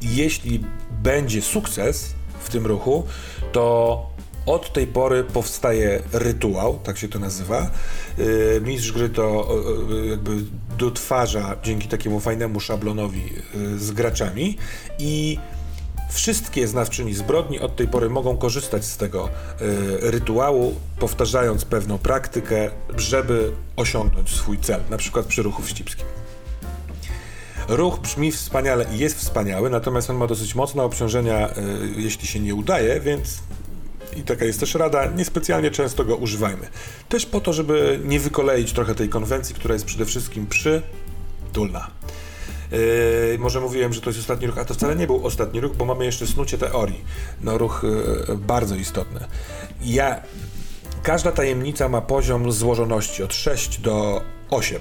I 0.00 0.16
jeśli 0.16 0.64
będzie 1.02 1.42
sukces 1.42 2.14
w 2.40 2.48
tym 2.48 2.66
ruchu, 2.66 3.06
to 3.52 4.15
od 4.46 4.72
tej 4.72 4.86
pory 4.86 5.24
powstaje 5.24 6.02
rytuał, 6.12 6.78
tak 6.78 6.98
się 6.98 7.08
to 7.08 7.18
nazywa. 7.18 7.70
Y, 8.18 8.60
mistrz 8.64 8.92
gry 8.92 9.08
to 9.08 9.48
jakby 10.10 10.30
dotwarza 10.78 11.56
dzięki 11.62 11.88
takiemu 11.88 12.20
fajnemu 12.20 12.60
szablonowi 12.60 13.32
y, 13.54 13.78
z 13.78 13.90
graczami 13.90 14.56
i 14.98 15.38
Wszystkie 16.10 16.68
znawczyni 16.68 17.14
zbrodni 17.14 17.60
od 17.60 17.76
tej 17.76 17.88
pory 17.88 18.10
mogą 18.10 18.36
korzystać 18.36 18.84
z 18.84 18.96
tego 18.96 19.28
y, 19.28 20.10
rytuału, 20.10 20.74
powtarzając 20.98 21.64
pewną 21.64 21.98
praktykę, 21.98 22.70
żeby 22.96 23.52
osiągnąć 23.76 24.30
swój 24.30 24.58
cel, 24.58 24.80
na 24.90 24.96
przykład 24.96 25.26
przy 25.26 25.42
ruchu 25.42 25.62
wścibskim. 25.62 26.06
Ruch 27.68 27.98
brzmi 27.98 28.32
wspaniale 28.32 28.86
i 28.94 28.98
jest 28.98 29.18
wspaniały, 29.18 29.70
natomiast 29.70 30.10
on 30.10 30.16
ma 30.16 30.26
dosyć 30.26 30.54
mocne 30.54 30.82
obciążenia, 30.82 31.48
y, 31.48 31.52
jeśli 31.96 32.26
się 32.26 32.40
nie 32.40 32.54
udaje, 32.54 33.00
więc 33.00 33.38
i 34.16 34.22
taka 34.22 34.44
jest 34.44 34.60
też 34.60 34.74
rada, 34.74 35.06
niespecjalnie 35.06 35.70
często 35.70 36.04
go 36.04 36.16
używajmy. 36.16 36.68
Też 37.08 37.26
po 37.26 37.40
to, 37.40 37.52
żeby 37.52 38.00
nie 38.04 38.20
wykoleić 38.20 38.72
trochę 38.72 38.94
tej 38.94 39.08
konwencji, 39.08 39.54
która 39.54 39.74
jest 39.74 39.84
przede 39.84 40.04
wszystkim 40.04 40.46
przytulna. 40.46 41.90
Yy, 42.72 43.38
może 43.38 43.60
mówiłem, 43.60 43.92
że 43.92 44.00
to 44.00 44.10
jest 44.10 44.20
ostatni 44.20 44.46
ruch, 44.46 44.58
a 44.58 44.64
to 44.64 44.74
wcale 44.74 44.96
nie 44.96 45.06
był 45.06 45.26
ostatni 45.26 45.60
ruch, 45.60 45.76
bo 45.76 45.84
mamy 45.84 46.04
jeszcze 46.04 46.26
snucie 46.26 46.58
teorii. 46.58 47.04
No 47.40 47.58
ruch 47.58 47.84
yy, 48.28 48.36
bardzo 48.36 48.74
istotny. 48.74 49.20
Ja, 49.82 50.20
każda 51.02 51.32
tajemnica 51.32 51.88
ma 51.88 52.00
poziom 52.00 52.52
złożoności 52.52 53.22
od 53.22 53.34
6 53.34 53.80
do 53.80 54.22
8. 54.50 54.80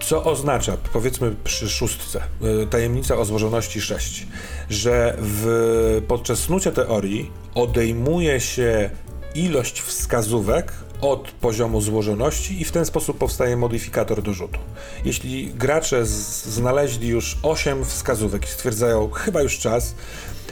Co 0.00 0.24
oznacza, 0.24 0.76
powiedzmy 0.92 1.36
przy 1.44 1.68
szóstce, 1.68 2.22
y, 2.62 2.66
tajemnica 2.66 3.16
o 3.16 3.24
złożoności 3.24 3.80
6, 3.80 4.26
że 4.70 5.16
w, 5.18 6.02
podczas 6.08 6.38
snucia 6.38 6.72
teorii 6.72 7.30
odejmuje 7.54 8.40
się 8.40 8.90
ilość 9.34 9.80
wskazówek 9.80 10.72
od 11.00 11.30
poziomu 11.30 11.80
złożoności 11.80 12.60
i 12.60 12.64
w 12.64 12.72
ten 12.72 12.84
sposób 12.84 13.18
powstaje 13.18 13.56
modyfikator 13.56 14.22
do 14.22 14.32
rzutu. 14.32 14.58
Jeśli 15.04 15.54
gracze 15.54 16.06
znaleźli 16.06 17.08
już 17.08 17.38
8 17.42 17.84
wskazówek 17.84 18.44
i 18.44 18.48
stwierdzają, 18.48 19.10
chyba 19.10 19.42
już 19.42 19.58
czas, 19.58 19.94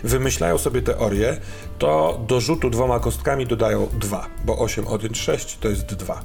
wymyślają 0.04 0.58
sobie 0.58 0.82
teorię, 0.82 1.36
to 1.78 2.20
do 2.28 2.40
rzutu 2.40 2.70
dwoma 2.70 3.00
kostkami 3.00 3.46
dodają 3.46 3.88
2, 4.00 4.26
bo 4.44 4.58
8 4.58 4.86
odjąć 4.86 5.20
6 5.20 5.58
to 5.60 5.68
jest 5.68 5.84
2 5.84 6.22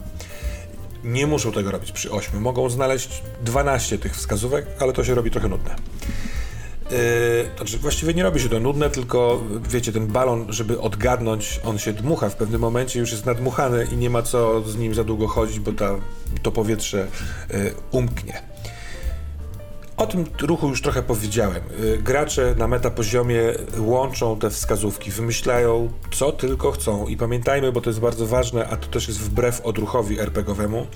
nie 1.04 1.28
muszą 1.28 1.52
tego 1.52 1.72
robić 1.72 1.92
przy 1.92 2.12
8. 2.12 2.42
Mogą 2.42 2.70
znaleźć 2.70 3.24
12 3.44 3.98
tych 3.98 4.16
wskazówek, 4.16 4.66
ale 4.80 4.94
to 4.94 5.04
się 5.04 5.16
robi 5.16 5.32
trochę 5.32 5.48
nudne. 5.48 5.76
Yy, 6.92 6.98
znaczy 7.58 7.78
właściwie 7.78 8.14
nie 8.14 8.24
robi 8.24 8.40
się 8.40 8.50
to 8.50 8.60
nudne, 8.60 8.90
tylko 8.90 9.42
wiecie, 9.70 9.92
ten 9.92 10.08
balon, 10.08 10.46
żeby 10.50 10.82
odgadnąć, 10.82 11.60
on 11.66 11.78
się 11.78 11.94
dmucha 11.94 12.30
w 12.30 12.36
pewnym 12.36 12.62
momencie, 12.62 13.00
już 13.00 13.12
jest 13.12 13.26
nadmuchany 13.26 13.88
i 13.92 13.98
nie 13.98 14.10
ma 14.10 14.22
co 14.22 14.62
z 14.62 14.78
nim 14.78 14.94
za 14.94 15.04
długo 15.04 15.28
chodzić, 15.28 15.60
bo 15.60 15.72
ta, 15.72 15.96
to 16.42 16.52
powietrze 16.52 17.08
yy, 17.50 17.74
umknie. 17.92 18.42
O 20.00 20.08
tym 20.08 20.26
ruchu 20.42 20.70
już 20.70 20.82
trochę 20.82 21.04
powiedziałem. 21.04 21.62
Y, 21.84 21.98
gracze 21.98 22.56
na 22.58 22.68
metapoziomie 22.68 23.42
łączą 23.78 24.40
te 24.40 24.50
wskazówki, 24.50 25.12
wymyślają 25.12 25.92
co 26.12 26.32
tylko 26.32 26.72
chcą 26.72 27.08
i 27.08 27.18
pamiętajmy, 27.18 27.72
bo 27.72 27.82
to 27.82 27.90
jest 27.90 28.00
bardzo 28.00 28.26
ważne, 28.26 28.68
a 28.68 28.78
to 28.78 28.88
też 28.88 29.08
jest 29.08 29.20
wbrew 29.20 29.62
odruchowi 29.62 30.20
RPGowemu, 30.20 30.88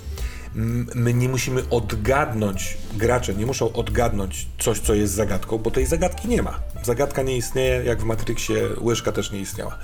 my 0.96 1.14
nie 1.14 1.30
musimy 1.30 1.70
odgadnąć, 1.70 2.78
gracze 2.94 3.36
nie 3.36 3.46
muszą 3.46 3.74
odgadnąć 3.74 4.48
coś, 4.60 4.80
co 4.80 4.94
jest 4.94 5.14
zagadką, 5.14 5.58
bo 5.58 5.72
tej 5.72 5.86
zagadki 5.86 6.28
nie 6.28 6.42
ma. 6.42 6.60
Zagadka 6.84 7.22
nie 7.22 7.38
istnieje, 7.38 7.84
jak 7.84 8.02
w 8.02 8.04
Matrixie 8.04 8.70
łyżka 8.82 9.12
też 9.12 9.32
nie 9.32 9.40
istniała. 9.40 9.78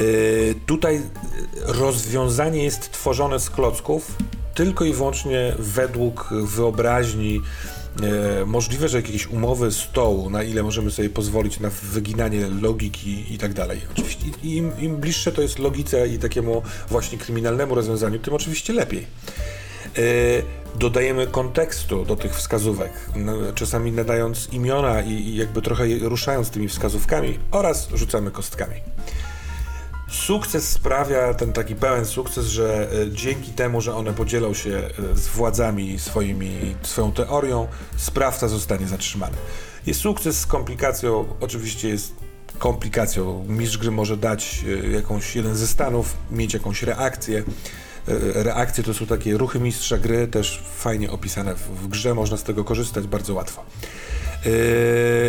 Yy, 0.00 0.54
tutaj 0.66 1.02
rozwiązanie 1.66 2.64
jest 2.64 2.92
tworzone 2.92 3.40
z 3.40 3.50
klocków 3.50 4.16
tylko 4.54 4.84
i 4.84 4.92
wyłącznie 4.92 5.54
według 5.58 6.28
wyobraźni 6.44 7.40
E, 8.02 8.46
możliwe, 8.46 8.88
że 8.88 8.96
jakieś 8.96 9.26
umowy 9.26 9.72
stołu, 9.72 10.30
na 10.30 10.42
ile 10.42 10.62
możemy 10.62 10.90
sobie 10.90 11.10
pozwolić 11.10 11.60
na 11.60 11.70
wyginanie 11.70 12.48
logiki 12.48 13.34
i 13.34 13.38
tak 13.38 13.52
dalej. 13.52 13.80
Oczywiście 13.92 14.26
im, 14.42 14.72
im 14.78 14.96
bliższe 14.96 15.32
to 15.32 15.42
jest 15.42 15.58
logice 15.58 16.08
i 16.08 16.18
takiemu 16.18 16.62
właśnie 16.88 17.18
kryminalnemu 17.18 17.74
rozwiązaniu, 17.74 18.18
tym 18.18 18.34
oczywiście 18.34 18.72
lepiej. 18.72 19.06
E, 19.98 20.00
dodajemy 20.78 21.26
kontekstu 21.26 22.04
do 22.04 22.16
tych 22.16 22.34
wskazówek, 22.36 22.92
czasami 23.54 23.92
nadając 23.92 24.48
imiona 24.52 25.02
i, 25.02 25.34
jakby 25.36 25.62
trochę 25.62 25.84
ruszając 26.00 26.50
tymi 26.50 26.68
wskazówkami 26.68 27.38
oraz 27.50 27.88
rzucamy 27.94 28.30
kostkami. 28.30 28.76
Sukces 30.08 30.68
sprawia, 30.68 31.34
ten 31.34 31.52
taki 31.52 31.74
pełen 31.74 32.04
sukces, 32.04 32.46
że 32.46 32.88
e, 32.92 33.10
dzięki 33.10 33.52
temu, 33.52 33.80
że 33.80 33.94
one 33.94 34.12
podzielą 34.12 34.54
się 34.54 34.70
e, 34.70 35.16
z 35.16 35.28
władzami 35.28 35.98
swoimi, 35.98 36.74
swoją 36.82 37.12
teorią, 37.12 37.66
sprawca 37.96 38.48
zostanie 38.48 38.86
zatrzymany. 38.86 39.36
Jest 39.86 40.00
sukces 40.00 40.40
z 40.40 40.46
komplikacją, 40.46 41.24
oczywiście 41.40 41.88
jest 41.88 42.14
komplikacją. 42.58 43.44
Mistrz 43.48 43.78
gry 43.78 43.90
może 43.90 44.16
dać 44.16 44.64
jakąś 44.92 45.36
jeden 45.36 45.56
ze 45.56 45.66
stanów, 45.66 46.16
mieć 46.30 46.54
jakąś 46.54 46.82
reakcję. 46.82 47.42
Reakcje 48.34 48.84
to 48.84 48.94
są 48.94 49.06
takie 49.06 49.36
ruchy 49.38 49.60
mistrza 49.60 49.98
gry, 49.98 50.28
też 50.28 50.62
fajnie 50.76 51.10
opisane 51.10 51.54
w, 51.54 51.60
w 51.60 51.88
grze, 51.88 52.14
można 52.14 52.36
z 52.36 52.42
tego 52.42 52.64
korzystać 52.64 53.06
bardzo 53.06 53.34
łatwo. 53.34 53.64
Yy, 54.44 54.50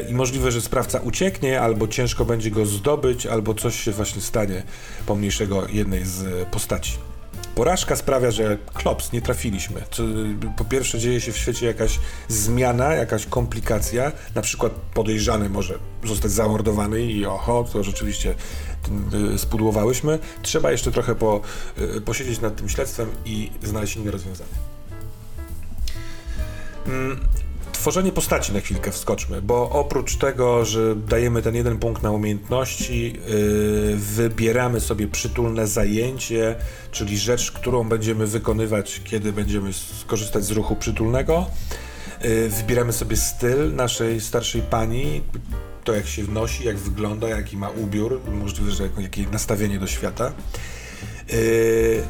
i 0.10 0.14
możliwe, 0.14 0.52
że 0.52 0.62
sprawca 0.62 1.00
ucieknie, 1.00 1.62
albo 1.62 1.88
ciężko 1.88 2.26
będzie 2.26 2.52
go 2.52 2.66
zdobyć, 2.66 3.26
albo 3.26 3.54
coś 3.54 3.80
się 3.80 3.92
właśnie 3.92 4.22
stanie 4.22 4.64
pomniejszego 5.06 5.68
jednej 5.68 6.06
z 6.06 6.48
postaci. 6.48 6.98
Porażka 7.56 7.96
sprawia, 7.96 8.32
że 8.32 8.58
klops, 8.74 9.12
nie 9.12 9.22
trafiliśmy. 9.22 9.82
Po 10.58 10.66
pierwsze 10.66 11.00
dzieje 11.00 11.22
się 11.22 11.32
w 11.32 11.38
świecie 11.38 11.66
jakaś 11.66 12.00
zmiana, 12.28 12.94
jakaś 12.94 13.26
komplikacja, 13.26 14.12
na 14.36 14.42
przykład 14.42 14.72
podejrzany 14.94 15.50
może 15.50 15.80
zostać 16.04 16.32
zamordowany 16.32 17.02
i 17.02 17.26
oho, 17.26 17.66
to 17.74 17.84
rzeczywiście 17.84 18.36
spudłowałyśmy. 19.38 20.20
Trzeba 20.42 20.72
jeszcze 20.72 20.92
trochę 20.92 21.16
po, 21.16 21.42
yy, 21.78 22.02
posiedzieć 22.02 22.42
nad 22.42 22.56
tym 22.56 22.70
śledztwem 22.70 23.10
i 23.26 23.52
znaleźć 23.64 23.96
inne 23.96 24.12
rozwiązanie. 24.12 24.50
Mm, 26.88 27.20
tworzenie 27.72 28.12
postaci 28.12 28.54
na 28.54 28.60
chwilkę 28.60 28.92
wskoczmy, 28.92 29.42
bo 29.42 29.70
oprócz 29.70 30.16
tego, 30.16 30.66
że 30.66 30.96
dajemy 30.96 31.42
ten 31.42 31.56
jeden 31.56 31.78
punkt 31.78 32.04
na 32.04 32.12
umiejętności, 32.12 33.14
yy, 33.14 33.96
wybieramy 33.96 34.80
sobie 34.80 35.08
przytulne 35.08 35.68
zajęcie, 35.68 36.56
czyli 36.92 37.18
rzecz, 37.18 37.52
którą 37.52 37.90
będziemy 37.90 38.28
wykonywać, 38.28 39.02
kiedy 39.04 39.34
będziemy 39.34 39.74
skorzystać 39.74 40.44
z 40.46 40.52
ruchu 40.52 40.76
przytulnego. 40.76 41.46
Wybieramy 42.50 42.94
sobie 42.94 43.18
styl 43.18 43.76
naszej 43.76 44.22
starszej 44.22 44.62
pani, 44.62 45.22
to 45.86 45.94
jak 45.94 46.08
się 46.08 46.24
wnosi, 46.24 46.66
jak 46.66 46.78
wygląda, 46.78 47.30
jaki 47.30 47.58
ma 47.58 47.70
ubiór, 47.70 48.22
możliwe, 48.32 48.72
że 48.72 48.90
jakie 49.00 49.26
nastawienie 49.32 49.80
do 49.80 49.88
świata. 49.88 50.32
Yy, 51.30 52.04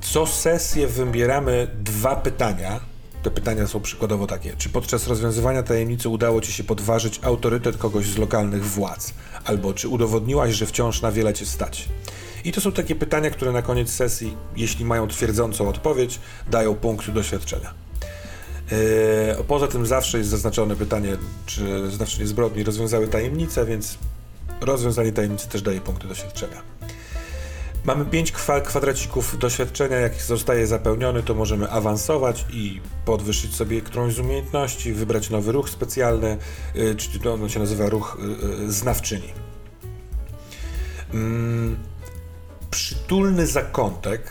co 0.00 0.26
sesję 0.26 0.86
wybieramy 0.86 1.68
dwa 1.82 2.16
pytania. 2.16 2.80
Te 3.22 3.30
pytania 3.30 3.66
są 3.66 3.80
przykładowo 3.80 4.26
takie. 4.26 4.56
Czy 4.56 4.68
podczas 4.68 5.06
rozwiązywania 5.06 5.62
tajemnicy 5.62 6.08
udało 6.08 6.40
Ci 6.40 6.52
się 6.52 6.64
podważyć 6.64 7.20
autorytet 7.22 7.76
kogoś 7.76 8.06
z 8.06 8.18
lokalnych 8.18 8.64
władz? 8.64 9.14
Albo 9.44 9.74
czy 9.74 9.88
udowodniłaś, 9.88 10.54
że 10.54 10.66
wciąż 10.66 11.02
na 11.02 11.12
wiele 11.12 11.34
Cię 11.34 11.46
stać? 11.46 11.88
I 12.44 12.52
to 12.52 12.60
są 12.60 12.72
takie 12.72 12.94
pytania, 12.94 13.30
które 13.30 13.52
na 13.52 13.62
koniec 13.62 13.90
sesji, 13.90 14.36
jeśli 14.56 14.84
mają 14.84 15.08
twierdzącą 15.08 15.68
odpowiedź, 15.68 16.20
dają 16.50 16.74
punkt 16.74 17.10
doświadczenia. 17.10 17.83
Yy, 18.70 19.44
poza 19.48 19.66
tym 19.66 19.86
zawsze 19.86 20.18
jest 20.18 20.30
zaznaczone 20.30 20.76
pytanie, 20.76 21.16
czy 21.46 21.90
znaczenie 21.90 22.26
zbrodni 22.26 22.64
rozwiązały 22.64 23.08
tajemnicę, 23.08 23.66
więc 23.66 23.98
rozwiązanie 24.60 25.12
tajemnicy 25.12 25.48
też 25.48 25.62
daje 25.62 25.80
punkty 25.80 26.08
doświadczenia. 26.08 26.62
Mamy 27.84 28.04
5 28.04 28.32
kwadracików 28.64 29.38
doświadczenia, 29.38 29.96
jak 29.96 30.22
zostaje 30.22 30.66
zapełniony, 30.66 31.22
to 31.22 31.34
możemy 31.34 31.70
awansować 31.70 32.44
i 32.50 32.80
podwyższyć 33.04 33.54
sobie 33.54 33.80
którąś 33.80 34.14
z 34.14 34.18
umiejętności, 34.18 34.92
wybrać 34.92 35.30
nowy 35.30 35.52
ruch 35.52 35.70
specjalny, 35.70 36.36
yy, 36.74 36.94
czyli 36.94 37.28
on 37.28 37.48
się 37.48 37.60
nazywa 37.60 37.88
ruch 37.88 38.18
yy, 38.58 38.72
znawczyni. 38.72 39.32
Mm, 41.14 41.76
przytulny 42.70 43.46
zakątek 43.46 44.22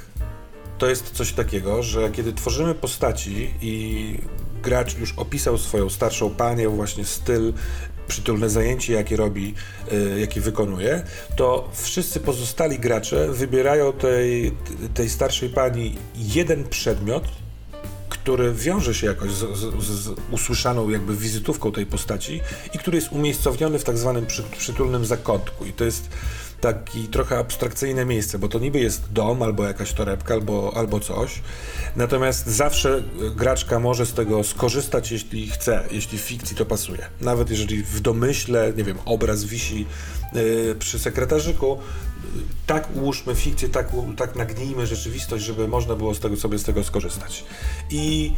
to 0.84 0.90
jest 0.90 1.12
coś 1.12 1.34
takiego, 1.34 1.84
że 1.84 2.12
kiedy 2.12 2.34
tworzymy 2.34 2.76
postaci 2.76 3.54
i 3.62 4.18
gracz 4.64 4.98
już 4.98 5.14
opisał 5.18 5.58
swoją 5.58 5.90
starszą 5.90 6.30
panię, 6.30 6.70
właśnie 6.70 7.06
styl, 7.06 7.54
przytulne 8.08 8.50
zajęcie, 8.50 8.94
jakie 8.94 9.16
robi, 9.16 9.54
y, 9.94 10.20
jakie 10.20 10.42
wykonuje, 10.42 11.04
to 11.36 11.70
wszyscy 11.74 12.20
pozostali 12.20 12.80
gracze 12.80 13.32
wybierają 13.32 13.94
tej, 13.94 14.52
tej 14.94 15.10
starszej 15.10 15.50
pani 15.50 15.96
jeden 16.16 16.64
przedmiot, 16.64 17.24
który 18.10 18.54
wiąże 18.54 18.94
się 18.94 19.08
jakoś 19.08 19.32
z, 19.32 19.58
z, 19.58 19.84
z, 19.84 20.16
usłyszaną 20.32 20.90
jakby 20.90 21.16
wizytówką 21.16 21.72
tej 21.72 21.86
postaci 21.86 22.42
i 22.74 22.78
który 22.78 22.98
jest 22.98 23.12
umiejscowiony 23.12 23.80
w 23.80 23.84
tak 23.84 23.98
zwanym 23.98 24.26
przy, 24.26 24.44
przytulnym 24.44 25.06
zakątku. 25.06 25.66
I 25.66 25.74
to 25.74 25.84
jest 25.84 26.10
taki 26.64 27.08
trochę 27.08 27.38
abstrakcyjne 27.38 28.06
miejsce, 28.06 28.40
bo 28.40 28.48
to 28.48 28.60
niby 28.60 28.80
jest 28.80 29.12
dom, 29.12 29.42
albo 29.42 29.64
jakaś 29.64 29.94
torebka, 29.94 30.34
albo, 30.34 30.74
albo 30.76 31.00
coś. 31.00 31.42
Natomiast 31.96 32.48
zawsze 32.48 33.04
graczka 33.36 33.80
może 33.80 34.06
z 34.06 34.14
tego 34.14 34.44
skorzystać, 34.44 35.12
jeśli 35.12 35.50
chce, 35.50 35.84
jeśli 35.92 36.18
w 36.18 36.22
fikcji 36.22 36.56
to 36.56 36.66
pasuje. 36.66 37.06
Nawet 37.22 37.50
jeżeli 37.50 37.84
w 37.84 38.00
domyśle, 38.00 38.74
nie 38.78 38.84
wiem, 38.84 38.98
obraz 39.06 39.44
wisi 39.44 39.86
yy, 40.34 40.76
przy 40.80 41.00
sekretarzyku, 41.00 41.78
tak 42.68 42.96
ułóżmy 42.96 43.36
fikcję, 43.36 43.70
tak, 43.70 43.88
tak 44.18 44.36
nagnijmy 44.36 44.88
rzeczywistość, 44.88 45.44
żeby 45.44 45.68
można 45.68 45.96
było 45.96 46.16
z 46.16 46.20
tego 46.20 46.38
sobie 46.38 46.58
z 46.60 46.64
tego 46.64 46.84
skorzystać. 46.84 47.44
I 47.90 48.34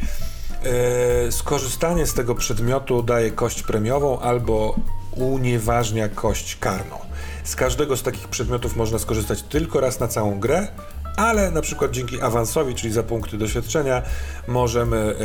e, 0.64 1.32
skorzystanie 1.32 2.08
z 2.08 2.14
tego 2.14 2.36
przedmiotu 2.36 3.04
daje 3.04 3.32
kość 3.32 3.64
premiową 3.64 4.20
albo 4.20 4.76
unieważnia 5.12 6.10
kość 6.10 6.56
karną. 6.56 7.06
Z 7.46 7.56
każdego 7.56 7.98
z 7.98 8.04
takich 8.04 8.28
przedmiotów 8.28 8.76
można 8.76 9.00
skorzystać 9.00 9.42
tylko 9.42 9.80
raz 9.80 10.00
na 10.00 10.08
całą 10.08 10.40
grę, 10.40 10.68
ale 11.18 11.52
na 11.52 11.62
przykład 11.62 11.92
dzięki 11.92 12.22
awansowi, 12.22 12.76
czyli 12.76 12.94
za 12.94 13.04
punkty 13.04 13.38
doświadczenia, 13.38 14.02
możemy 14.48 15.16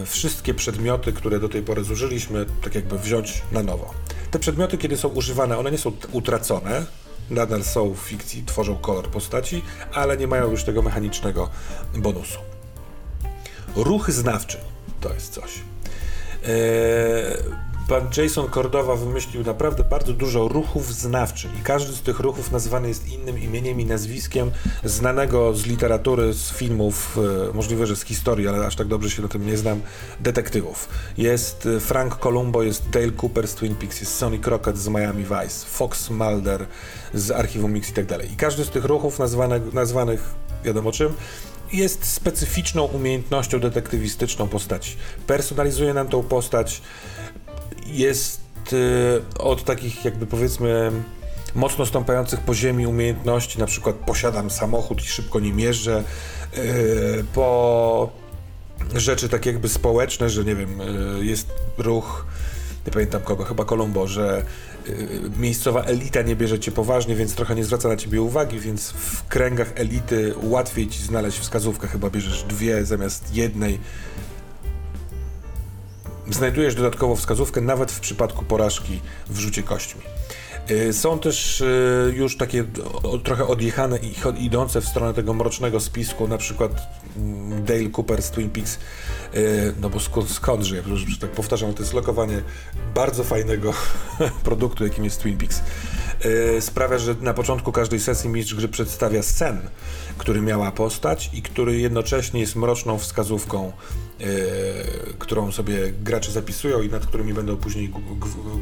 e, 0.00 0.06
wszystkie 0.06 0.54
przedmioty, 0.54 1.12
które 1.12 1.40
do 1.40 1.48
tej 1.48 1.62
pory 1.62 1.84
zużyliśmy, 1.84 2.46
tak 2.62 2.74
jakby 2.74 2.98
wziąć 2.98 3.42
na 3.52 3.62
nowo. 3.62 3.94
Te 4.30 4.38
przedmioty, 4.38 4.78
kiedy 4.78 4.96
są 4.96 5.08
używane, 5.08 5.58
one 5.58 5.70
nie 5.70 5.78
są 5.78 5.92
utracone, 6.12 6.86
nadal 7.30 7.64
są 7.64 7.94
w 7.94 7.98
fikcji, 7.98 8.44
tworzą 8.46 8.76
kolor 8.76 9.08
postaci, 9.08 9.62
ale 9.92 10.16
nie 10.16 10.26
mają 10.26 10.50
już 10.50 10.64
tego 10.64 10.82
mechanicznego 10.82 11.50
bonusu. 11.94 12.38
Ruchy 13.76 14.12
znawcze 14.12 14.58
to 15.00 15.14
jest 15.14 15.32
coś. 15.32 15.50
Eee, 16.44 17.67
pan 17.88 18.08
Jason 18.16 18.50
Cordowa 18.50 18.96
wymyślił 18.96 19.44
naprawdę 19.44 19.84
bardzo 19.84 20.12
dużo 20.12 20.48
ruchów 20.48 20.94
znawczych 20.94 21.58
i 21.60 21.62
każdy 21.62 21.92
z 21.92 22.00
tych 22.00 22.20
ruchów 22.20 22.52
nazywany 22.52 22.88
jest 22.88 23.08
innym 23.08 23.38
imieniem 23.38 23.80
i 23.80 23.84
nazwiskiem 23.84 24.50
znanego 24.84 25.54
z 25.54 25.66
literatury, 25.66 26.32
z 26.32 26.52
filmów, 26.52 27.18
e, 27.50 27.52
możliwe, 27.54 27.86
że 27.86 27.96
z 27.96 28.04
historii, 28.04 28.48
ale 28.48 28.66
aż 28.66 28.76
tak 28.76 28.86
dobrze 28.86 29.10
się 29.10 29.22
na 29.22 29.28
tym 29.28 29.46
nie 29.46 29.56
znam, 29.56 29.80
detektywów. 30.20 30.88
Jest 31.18 31.66
e, 31.66 31.80
Frank 31.80 32.16
Columbo, 32.16 32.62
jest 32.62 32.90
Dale 32.90 33.12
Cooper 33.22 33.48
z 33.48 33.54
Twin 33.54 33.74
Peaks, 33.74 34.00
jest 34.00 34.14
Sonny 34.14 34.38
Crockett 34.38 34.78
z 34.78 34.88
Miami 34.88 35.24
Vice, 35.24 35.66
Fox 35.66 36.10
Mulder 36.10 36.66
z 37.14 37.30
Archiwum 37.30 37.72
Mix 37.72 37.90
i 37.90 37.92
tak 37.92 38.06
dalej. 38.06 38.32
I 38.32 38.36
każdy 38.36 38.64
z 38.64 38.70
tych 38.70 38.84
ruchów 38.84 39.18
nazwanych, 39.18 39.72
nazwanych 39.74 40.34
wiadomo 40.64 40.92
czym, 40.92 41.14
jest 41.72 42.04
specyficzną 42.04 42.84
umiejętnością 42.84 43.60
detektywistyczną 43.60 44.48
postaci. 44.48 44.96
Personalizuje 45.26 45.94
nam 45.94 46.08
tą 46.08 46.22
postać, 46.22 46.82
jest 47.88 48.40
y, 48.72 49.38
od 49.38 49.64
takich 49.64 50.04
jakby 50.04 50.26
powiedzmy 50.26 50.92
mocno 51.54 51.86
stąpających 51.86 52.40
po 52.40 52.54
ziemi 52.54 52.86
umiejętności, 52.86 53.58
na 53.58 53.66
przykład 53.66 53.96
posiadam 53.96 54.50
samochód 54.50 55.04
i 55.04 55.06
szybko 55.06 55.40
nim 55.40 55.60
jeżdżę, 55.60 56.04
y, 56.58 57.24
po 57.34 58.10
rzeczy 58.94 59.28
takie 59.28 59.50
jakby 59.50 59.68
społeczne, 59.68 60.30
że 60.30 60.44
nie 60.44 60.54
wiem, 60.54 60.80
y, 60.80 61.24
jest 61.24 61.48
ruch, 61.78 62.26
nie 62.86 62.92
pamiętam 62.92 63.22
kogo, 63.22 63.44
chyba 63.44 63.64
Colombo, 63.64 64.06
że 64.06 64.44
miejscowa 65.38 65.82
elita 65.82 66.22
nie 66.22 66.36
bierze 66.36 66.58
cię 66.58 66.72
poważnie, 66.72 67.14
więc 67.14 67.34
trochę 67.34 67.54
nie 67.54 67.64
zwraca 67.64 67.88
na 67.88 67.96
ciebie 67.96 68.22
uwagi, 68.22 68.60
więc 68.60 68.90
w 68.90 69.28
kręgach 69.28 69.72
elity 69.74 70.34
łatwiej 70.42 70.88
ci 70.88 71.02
znaleźć 71.02 71.38
wskazówkę, 71.38 71.88
chyba 71.88 72.10
bierzesz 72.10 72.42
dwie 72.42 72.84
zamiast 72.84 73.34
jednej, 73.34 73.78
znajdujesz 76.30 76.74
dodatkowo 76.74 77.16
wskazówkę 77.16 77.60
nawet 77.60 77.92
w 77.92 78.00
przypadku 78.00 78.44
porażki 78.44 79.00
w 79.26 79.38
rzucie 79.38 79.62
kośćmi. 79.62 80.02
Y, 80.70 80.92
są 80.92 81.18
też 81.18 81.60
y, 81.60 82.14
już 82.16 82.36
takie 82.36 82.64
trochę 83.24 83.46
odjechane 83.46 83.98
i 83.98 84.14
idące 84.44 84.80
w 84.80 84.84
stronę 84.84 85.14
tego 85.14 85.34
mrocznego 85.34 85.80
spisku, 85.80 86.28
na 86.28 86.38
przykład 86.38 86.72
mm, 87.16 87.64
Dale 87.64 87.90
Cooper 87.96 88.22
z 88.22 88.30
Twin 88.30 88.50
Peaks, 88.50 88.78
y, 89.34 89.74
no 89.80 89.90
bo 89.90 90.00
skąd, 90.00 90.30
skądże, 90.30 90.76
jak 90.76 90.86
już 90.86 91.18
tak 91.18 91.30
powtarzam, 91.30 91.74
to 91.74 91.82
jest 91.82 91.94
lokowanie 91.94 92.42
bardzo 92.94 93.24
fajnego 93.24 93.72
produktu, 94.44 94.84
jakim 94.84 95.04
jest 95.04 95.22
Twin 95.22 95.38
Peaks. 95.38 95.62
Sprawia, 96.60 96.98
że 96.98 97.14
na 97.20 97.34
początku 97.34 97.72
każdej 97.72 98.00
sesji 98.00 98.30
mistrz 98.30 98.54
gry 98.54 98.68
przedstawia 98.68 99.22
sen, 99.22 99.60
który 100.18 100.40
miała 100.40 100.70
postać 100.70 101.30
i 101.32 101.42
który 101.42 101.78
jednocześnie 101.78 102.40
jest 102.40 102.56
mroczną 102.56 102.98
wskazówką 102.98 103.72
którą 105.18 105.52
sobie 105.52 105.92
gracze 105.92 106.32
zapisują 106.32 106.82
i 106.82 106.88
nad 106.88 107.06
którymi 107.06 107.34
będą 107.34 107.56
później 107.56 107.92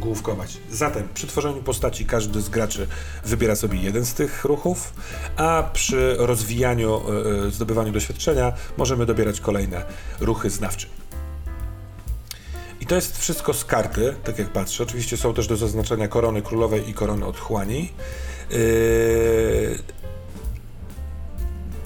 główkować. 0.01 0.59
Zatem 0.71 1.09
przy 1.15 1.27
tworzeniu 1.27 1.63
postaci 1.63 2.07
każdy 2.07 2.41
z 2.41 2.49
graczy 2.49 2.87
wybiera 3.25 3.57
sobie 3.57 3.79
jeden 3.79 4.07
z 4.07 4.15
tych 4.15 4.45
ruchów, 4.45 4.93
a 5.37 5.71
przy 5.73 6.17
rozwijaniu, 6.19 7.01
e, 7.01 7.47
e, 7.47 7.51
zdobywaniu 7.51 7.93
doświadczenia 7.93 8.53
możemy 8.77 9.07
dobierać 9.07 9.41
kolejne 9.41 9.85
ruchy 10.21 10.51
znawcze. 10.51 10.87
I 12.81 12.87
to 12.87 12.95
jest 12.95 13.19
wszystko 13.19 13.55
z 13.55 13.65
karty, 13.65 14.15
tak 14.25 14.39
jak 14.39 14.49
patrzę. 14.49 14.83
Oczywiście 14.83 15.17
są 15.17 15.35
też 15.35 15.47
do 15.47 15.57
zaznaczenia 15.57 16.09
korony 16.09 16.43
królowej 16.43 16.91
i 16.91 16.95
korony 16.95 17.27
otchłani. 17.27 17.93
Yy 18.51 19.96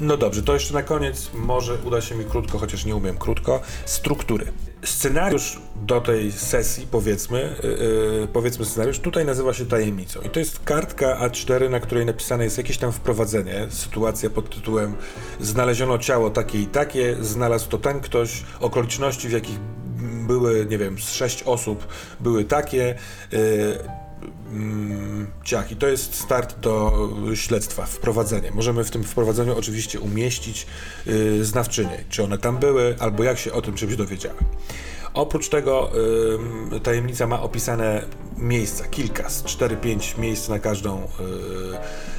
no 0.00 0.16
dobrze, 0.16 0.42
to 0.42 0.54
jeszcze 0.54 0.74
na 0.74 0.82
koniec. 0.82 1.30
Może 1.34 1.74
uda 1.84 2.00
się 2.00 2.14
mi 2.14 2.24
krótko, 2.24 2.58
chociaż 2.58 2.84
nie 2.84 2.96
umiem 2.96 3.18
krótko, 3.18 3.60
struktury. 3.84 4.52
Scenariusz 4.84 5.58
do 5.82 6.00
tej 6.00 6.32
sesji, 6.32 6.86
powiedzmy, 6.90 7.56
yy, 7.62 8.28
powiedzmy 8.32 8.64
scenariusz, 8.64 8.98
tutaj 8.98 9.24
nazywa 9.24 9.52
się 9.52 9.66
tajemnicą. 9.66 10.20
I 10.20 10.30
to 10.30 10.38
jest 10.38 10.60
kartka 10.64 11.28
A4, 11.28 11.70
na 11.70 11.80
której 11.80 12.06
napisane 12.06 12.44
jest 12.44 12.58
jakieś 12.58 12.78
tam 12.78 12.92
wprowadzenie, 12.92 13.66
sytuacja 13.70 14.30
pod 14.30 14.54
tytułem 14.54 14.94
znaleziono 15.40 15.98
ciało 15.98 16.30
takie 16.30 16.60
i 16.60 16.66
takie, 16.66 17.16
znalazł 17.20 17.68
to 17.68 17.78
ten 17.78 18.00
ktoś, 18.00 18.44
okoliczności 18.60 19.28
w 19.28 19.32
jakich 19.32 19.58
były, 20.26 20.66
nie 20.66 20.78
wiem, 20.78 20.98
z 20.98 21.12
sześć 21.12 21.42
osób 21.42 21.86
były 22.20 22.44
takie, 22.44 22.94
yy, 23.32 23.99
ciach. 25.44 25.72
I 25.72 25.76
to 25.76 25.86
jest 25.86 26.14
start 26.14 26.60
do 26.60 27.08
śledztwa, 27.34 27.86
wprowadzenie. 27.86 28.50
Możemy 28.50 28.84
w 28.84 28.90
tym 28.90 29.04
wprowadzeniu 29.04 29.58
oczywiście 29.58 30.00
umieścić 30.00 30.66
yy, 31.06 31.44
znawczynie, 31.44 32.04
czy 32.08 32.24
one 32.24 32.38
tam 32.38 32.58
były, 32.58 32.96
albo 32.98 33.24
jak 33.24 33.38
się 33.38 33.52
o 33.52 33.62
tym 33.62 33.74
czymś 33.74 33.96
dowiedziały. 33.96 34.36
Oprócz 35.14 35.48
tego 35.48 35.90
tajemnica 36.82 37.26
ma 37.26 37.42
opisane 37.42 38.04
miejsca, 38.38 38.84
kilka, 38.84 39.30
z 39.30 39.44
4-5 39.44 40.18
miejsc 40.18 40.48
na 40.48 40.58
każdą 40.58 41.02
y, 41.02 41.08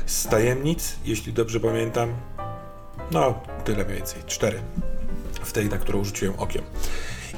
z 0.05 0.27
tajemnic, 0.27 0.95
jeśli 1.05 1.33
dobrze 1.33 1.59
pamiętam. 1.59 2.13
No, 3.11 3.39
tyle 3.65 3.85
mniej 3.85 3.97
więcej, 3.97 4.23
4 4.25 4.61
w 5.43 5.51
tej, 5.51 5.69
na 5.69 5.77
którą 5.77 6.03
rzuciłem 6.03 6.39
okiem. 6.39 6.61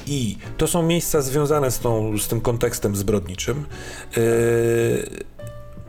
I 0.08 0.38
to 0.58 0.68
są 0.68 0.84
miejsca 0.84 1.22
związane 1.22 1.72
z, 1.72 1.80
tą, 1.80 2.18
z 2.18 2.28
tym 2.28 2.41
kontekstem 2.41 2.95
zbrodniczym. 2.95 3.66
Yy, 4.18 4.24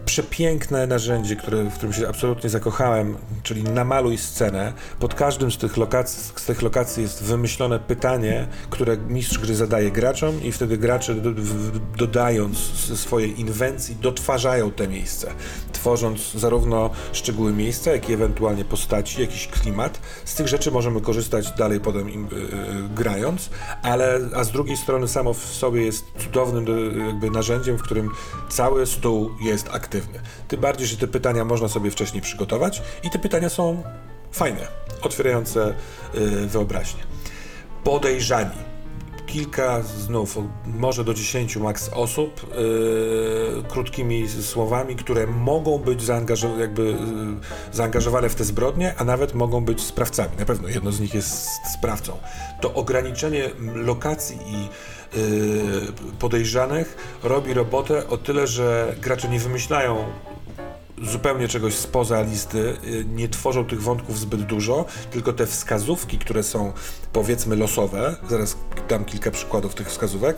przepiękne 0.04 0.86
narzędzie, 0.86 1.36
które, 1.36 1.64
w 1.64 1.74
którym 1.74 1.92
się 1.92 2.08
absolutnie 2.08 2.50
zakochałem, 2.50 3.16
czyli 3.42 3.64
namaluj 3.64 4.18
scenę. 4.18 4.72
Pod 5.00 5.14
każdym 5.14 5.52
z 5.52 5.58
tych, 5.58 5.76
lokacji, 5.76 6.22
z 6.36 6.44
tych 6.44 6.62
lokacji 6.62 7.02
jest 7.02 7.22
wymyślone 7.22 7.78
pytanie, 7.78 8.48
które 8.70 8.96
mistrz 8.96 9.38
gry 9.38 9.54
zadaje 9.54 9.90
graczom 9.90 10.42
i 10.42 10.52
wtedy 10.52 10.78
gracze 10.78 11.14
do, 11.14 11.30
w, 11.30 11.96
dodając 11.96 12.58
swojej 13.00 13.40
inwencji 13.40 13.96
dotwarzają 13.96 14.70
te 14.70 14.88
miejsce, 14.88 15.32
tworząc 15.72 16.32
zarówno 16.32 16.90
szczegóły 17.12 17.52
miejsca, 17.52 17.92
jak 17.92 18.08
i 18.08 18.12
ewentualnie 18.12 18.64
postaci, 18.64 19.20
jakiś 19.20 19.48
klimat. 19.48 20.00
Z 20.24 20.34
tych 20.34 20.48
rzeczy 20.48 20.70
możemy 20.70 21.00
korzystać 21.00 21.52
dalej 21.52 21.80
potem 21.80 22.10
im, 22.10 22.22
yy, 22.24 22.88
grając, 22.94 23.50
ale 23.82 24.20
a 24.34 24.44
z 24.44 24.50
drugiej 24.50 24.76
strony 24.76 25.08
samo 25.08 25.34
w 25.34 25.44
sobie 25.44 25.82
jest 25.84 26.04
cudownym 26.18 26.66
jakby 27.06 27.30
narzędziem, 27.30 27.78
w 27.78 27.82
którym 27.82 28.10
cały 28.48 28.86
stół 28.86 29.30
jest 29.40 29.68
aktywny 29.68 29.93
aktywny. 29.94 30.20
Tym 30.48 30.60
bardziej, 30.60 30.86
że 30.86 30.96
te 30.96 31.08
pytania 31.08 31.44
można 31.44 31.68
sobie 31.68 31.90
wcześniej 31.90 32.22
przygotować 32.22 32.82
i 33.02 33.10
te 33.10 33.18
pytania 33.18 33.48
są 33.48 33.82
fajne, 34.32 34.66
otwierające 35.02 35.74
yy, 36.14 36.46
wyobraźnię. 36.46 37.02
Podejrzani. 37.84 38.74
Kilka, 39.26 39.82
znów, 39.82 40.38
może 40.66 41.04
do 41.04 41.14
dziesięciu 41.14 41.60
maks 41.60 41.90
osób, 41.92 42.46
yy, 42.56 43.62
krótkimi 43.68 44.28
słowami, 44.28 44.96
które 44.96 45.26
mogą 45.26 45.78
być 45.78 46.02
zaangażowane, 46.02 46.60
jakby, 46.60 46.82
yy, 46.82 46.96
zaangażowane 47.72 48.28
w 48.28 48.34
te 48.34 48.44
zbrodnie, 48.44 48.94
a 48.98 49.04
nawet 49.04 49.34
mogą 49.34 49.64
być 49.64 49.80
sprawcami. 49.80 50.36
Na 50.38 50.44
pewno 50.44 50.68
jedno 50.68 50.92
z 50.92 51.00
nich 51.00 51.14
jest 51.14 51.48
sprawcą. 51.78 52.18
To 52.60 52.74
ograniczenie 52.74 53.50
lokacji 53.74 54.38
i 54.46 54.68
Y, 55.03 55.03
podejrzanych 56.18 57.18
robi 57.22 57.54
robotę 57.54 58.08
o 58.08 58.16
tyle, 58.16 58.46
że 58.46 58.96
gracze 59.00 59.28
nie 59.28 59.38
wymyślają 59.38 60.04
zupełnie 61.02 61.48
czegoś 61.48 61.74
spoza 61.74 62.22
listy, 62.22 62.76
y, 62.84 63.04
nie 63.04 63.28
tworzą 63.28 63.64
tych 63.64 63.82
wątków 63.82 64.18
zbyt 64.18 64.42
dużo, 64.42 64.84
tylko 65.10 65.32
te 65.32 65.46
wskazówki, 65.46 66.18
które 66.18 66.42
są 66.42 66.72
powiedzmy 67.12 67.56
losowe, 67.56 68.16
zaraz 68.30 68.56
dam 68.88 69.04
kilka 69.04 69.30
przykładów 69.30 69.74
tych 69.74 69.88
wskazówek, 69.88 70.36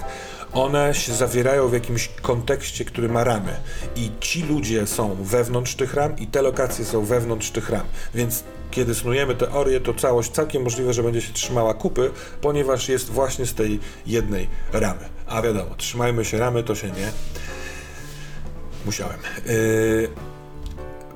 one 0.53 0.95
się 0.95 1.15
zawierają 1.15 1.69
w 1.69 1.73
jakimś 1.73 2.09
kontekście, 2.09 2.85
który 2.85 3.09
ma 3.09 3.25
ramy. 3.25 3.57
I 3.97 4.11
ci 4.21 4.43
ludzie 4.43 4.87
są 4.87 5.17
wewnątrz 5.21 5.75
tych 5.75 5.95
ram 5.95 6.19
i 6.19 6.27
te 6.27 6.43
lokacje 6.43 6.85
są 6.85 7.05
wewnątrz 7.05 7.51
tych 7.51 7.71
ram. 7.71 7.87
Więc 8.15 8.45
kiedy 8.71 8.95
snujemy 8.95 9.35
teorię, 9.35 9.81
to 9.81 9.95
całość 9.95 10.31
całkiem 10.31 10.63
możliwe, 10.63 10.93
że 10.93 11.03
będzie 11.03 11.21
się 11.21 11.33
trzymała 11.33 11.75
kupy, 11.75 12.11
ponieważ 12.41 12.89
jest 12.89 13.11
właśnie 13.11 13.47
z 13.47 13.55
tej 13.55 13.81
jednej 14.07 14.49
ramy. 14.73 15.09
A 15.27 15.43
wiadomo, 15.43 15.75
trzymajmy 15.77 16.25
się 16.25 16.39
ramy, 16.39 16.63
to 16.63 16.75
się 16.75 16.87
nie. 16.87 17.13
Musiałem. 18.87 19.19
Yy... 19.47 20.36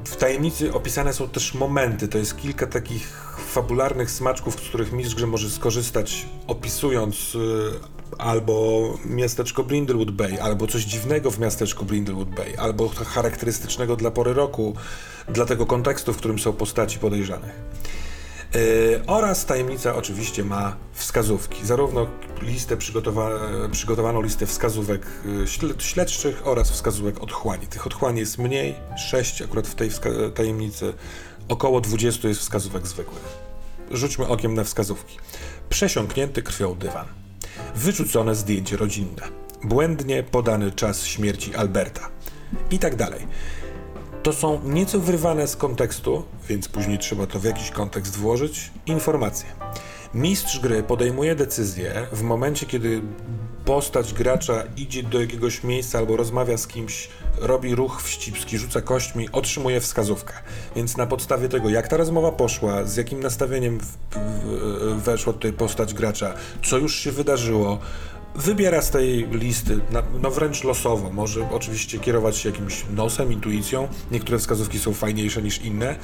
W 0.05 0.17
tajemnicy 0.17 0.73
opisane 0.73 1.13
są 1.13 1.29
też 1.29 1.55
momenty, 1.55 2.09
to 2.09 2.19
jest 2.19 2.37
kilka 2.37 2.67
takich 2.67 3.09
fabularnych 3.49 4.11
smaczków, 4.11 4.55
z 4.55 4.69
których 4.69 4.93
mistrz 4.93 5.23
może 5.23 5.51
skorzystać, 5.51 6.27
opisując 6.47 7.35
y, 7.35 8.19
albo 8.19 8.83
miasteczko 9.05 9.65
Brindlewood 9.65 10.11
Bay, 10.11 10.43
albo 10.43 10.67
coś 10.67 10.83
dziwnego 10.83 11.31
w 11.31 11.39
miasteczku 11.39 11.85
Brindlewood 11.85 12.29
Bay, 12.29 12.59
albo 12.59 12.89
charakterystycznego 12.89 13.97
dla 13.97 14.11
pory 14.11 14.35
roku, 14.35 14.75
dla 15.29 15.47
tego 15.47 15.67
kontekstu, 15.67 16.13
w 16.13 16.17
którym 16.17 16.39
są 16.39 16.53
postaci 16.53 16.99
podejrzanych. 16.99 17.53
Yy, 18.55 19.03
oraz 19.07 19.47
tajemnica 19.47 19.95
oczywiście 19.97 20.45
ma 20.45 20.77
wskazówki, 20.93 21.67
zarówno 21.67 22.07
listę 22.43 22.77
przygotowa 22.77 23.31
przygotowaną 23.73 24.23
listę 24.23 24.47
wskazówek 24.47 25.07
yy, 25.25 25.77
śledczych 25.79 26.47
oraz 26.47 26.71
wskazówek 26.71 27.23
otchłani. 27.23 27.67
Tych 27.67 27.87
otchłani 27.87 28.21
jest 28.21 28.39
mniej, 28.39 28.75
6 29.11 29.43
akurat 29.43 29.67
w 29.67 29.75
tej 29.75 29.91
tajemnicy, 30.35 30.95
około 31.49 31.81
20 31.81 32.29
jest 32.29 32.41
wskazówek 32.41 32.87
zwykłych. 32.87 33.23
Rzućmy 33.91 34.27
okiem 34.29 34.55
na 34.55 34.65
wskazówki. 34.65 35.19
Przesiąknięty 35.69 36.43
krwią 36.43 36.75
dywan. 36.75 37.07
Wyrzucone 37.75 38.35
zdjęcie 38.35 38.77
rodzinne. 38.77 39.23
Błędnie 39.65 40.23
podany 40.23 40.73
czas 40.73 41.05
śmierci 41.05 41.55
Alberta. 41.55 42.09
I 42.71 42.79
tak 42.79 42.97
dalej 42.97 43.27
to 44.23 44.33
są 44.33 44.61
nieco 44.65 45.01
wyrwane 45.01 45.49
z 45.49 45.57
kontekstu, 45.57 46.23
więc 46.49 46.69
później 46.69 46.99
trzeba 46.99 47.27
to 47.27 47.39
w 47.39 47.45
jakiś 47.45 47.71
kontekst 47.71 48.17
włożyć, 48.17 48.71
informacje. 48.87 49.49
Mistrz 50.15 50.61
gry 50.61 50.83
podejmuje 50.83 51.35
decyzję 51.35 52.07
w 52.13 52.23
momencie, 52.23 52.67
kiedy 52.67 53.03
postać 53.65 54.15
gracza 54.15 54.63
idzie 54.77 55.03
do 55.03 55.21
jakiegoś 55.21 55.65
miejsca 55.65 55.99
albo 55.99 56.17
rozmawia 56.17 56.57
z 56.57 56.67
kimś, 56.67 57.09
robi 57.39 57.75
ruch 57.75 58.03
wścibski, 58.03 58.59
rzuca 58.59 58.81
kośćmi, 58.81 59.29
otrzymuje 59.33 59.81
wskazówkę. 59.81 60.35
Więc 60.77 60.97
na 60.97 61.07
podstawie 61.07 61.49
tego, 61.49 61.69
jak 61.69 61.89
ta 61.89 61.97
rozmowa 61.97 62.33
poszła, 62.33 62.85
z 62.85 62.97
jakim 62.97 63.21
nastawieniem 63.21 63.79
weszła 64.97 65.33
tutaj 65.33 65.53
postać 65.53 65.95
gracza, 65.95 66.35
co 66.63 66.79
już 66.79 66.97
się 66.97 67.13
wydarzyło, 67.13 67.79
wybiera 68.35 68.83
z 68.83 68.91
tej 68.91 69.29
listy, 69.31 69.81
no 70.21 70.31
wręcz 70.31 70.65
losowo. 70.65 71.11
Może 71.11 71.51
oczywiście 71.51 71.99
kierować 71.99 72.37
się 72.37 72.49
jakimś 72.49 72.85
nosem, 72.95 73.33
intuicją. 73.33 73.89
Niektóre 74.11 74.39
wskazówki 74.39 74.79
są 74.79 74.95
fajniejsze 74.95 75.43
niż 75.43 75.59
inne, 75.59 75.97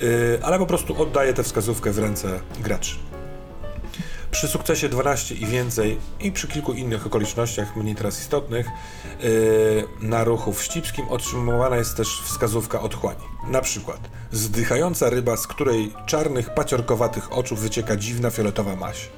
yy, 0.00 0.38
ale 0.42 0.58
po 0.58 0.66
prostu 0.66 1.02
oddaje 1.02 1.34
tę 1.34 1.42
wskazówkę 1.42 1.90
w 1.92 1.98
ręce 1.98 2.40
graczy. 2.60 2.96
Przy 4.30 4.48
sukcesie 4.48 4.88
12 4.88 5.34
i 5.34 5.46
więcej 5.46 5.98
i 6.20 6.32
przy 6.32 6.48
kilku 6.48 6.72
innych 6.72 7.06
okolicznościach, 7.06 7.76
mniej 7.76 7.94
teraz 7.94 8.20
istotnych, 8.20 8.66
yy, 9.20 9.84
na 10.00 10.24
ruchu 10.24 10.52
wścibskim 10.52 11.08
otrzymywana 11.08 11.76
jest 11.76 11.96
też 11.96 12.22
wskazówka 12.24 12.80
otchłani. 12.80 13.20
Na 13.50 13.60
przykład 13.60 14.00
zdychająca 14.32 15.10
ryba, 15.10 15.36
z 15.36 15.46
której 15.46 15.92
czarnych, 16.06 16.54
paciorkowatych 16.54 17.32
oczu 17.32 17.56
wycieka 17.56 17.96
dziwna 17.96 18.30
fioletowa 18.30 18.76
maść 18.76 19.10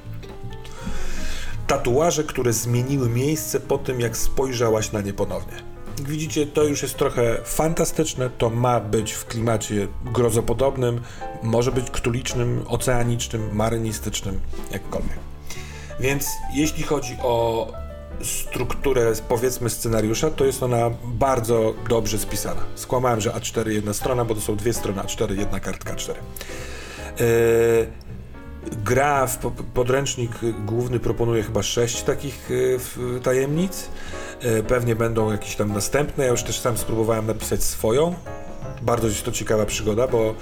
tatuaże, 1.70 2.24
które 2.24 2.52
zmieniły 2.52 3.08
miejsce 3.08 3.60
po 3.60 3.78
tym, 3.78 4.00
jak 4.00 4.16
spojrzałaś 4.16 4.92
na 4.92 5.00
nie 5.00 5.12
ponownie. 5.12 5.52
Jak 5.98 6.08
widzicie, 6.08 6.46
to 6.46 6.64
już 6.64 6.82
jest 6.82 6.96
trochę 6.96 7.36
fantastyczne, 7.44 8.30
to 8.38 8.50
ma 8.50 8.80
być 8.80 9.12
w 9.12 9.26
klimacie 9.26 9.88
grozopodobnym, 10.04 11.00
może 11.42 11.72
być 11.72 11.90
ktulicznym, 11.90 12.64
oceanicznym, 12.68 13.48
marynistycznym, 13.52 14.40
jakkolwiek. 14.70 15.18
Więc 16.00 16.26
jeśli 16.54 16.82
chodzi 16.82 17.16
o 17.22 17.66
strukturę, 18.22 19.12
powiedzmy, 19.28 19.70
scenariusza, 19.70 20.30
to 20.30 20.44
jest 20.44 20.62
ona 20.62 20.90
bardzo 21.04 21.74
dobrze 21.88 22.18
spisana. 22.18 22.60
Skłamałem, 22.74 23.20
że 23.20 23.30
A4 23.30 23.68
jedna 23.68 23.94
strona, 23.94 24.24
bo 24.24 24.34
to 24.34 24.40
są 24.40 24.56
dwie 24.56 24.72
strony 24.72 25.02
A4, 25.02 25.38
jedna 25.38 25.60
kartka 25.60 25.94
A4. 25.94 26.14
Yy, 27.20 27.99
gra 28.84 29.26
w 29.26 29.38
podręcznik 29.74 30.30
główny 30.66 31.00
proponuje 31.00 31.42
chyba 31.42 31.62
sześć 31.62 32.02
takich 32.02 32.48
e, 33.16 33.20
tajemnic. 33.20 33.88
E, 34.40 34.62
pewnie 34.62 34.96
będą 34.96 35.32
jakieś 35.32 35.56
tam 35.56 35.72
następne. 35.72 36.24
Ja 36.24 36.30
już 36.30 36.42
też 36.42 36.58
sam 36.58 36.78
spróbowałem 36.78 37.26
napisać 37.26 37.62
swoją. 37.62 38.14
Bardzo 38.82 39.06
jest 39.08 39.22
to 39.22 39.32
ciekawa 39.32 39.66
przygoda, 39.66 40.08
bo 40.08 40.34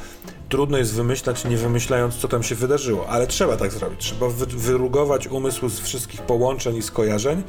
trudno 0.49 0.79
jest 0.79 0.95
wymyślać, 0.95 1.45
nie 1.45 1.57
wymyślając, 1.57 2.17
co 2.17 2.29
tam 2.29 2.43
się 2.43 2.55
wydarzyło, 2.55 3.09
ale 3.09 3.27
trzeba 3.27 3.57
tak 3.57 3.73
zrobić. 3.73 4.01
Trzeba 4.01 4.29
wy 4.29 4.47
wyrugować 4.47 5.27
umysł 5.27 5.69
z 5.69 5.81
wszystkich 5.81 6.23
połączeń 6.23 6.77
i 6.77 6.83
skojarzeń. 6.83 7.43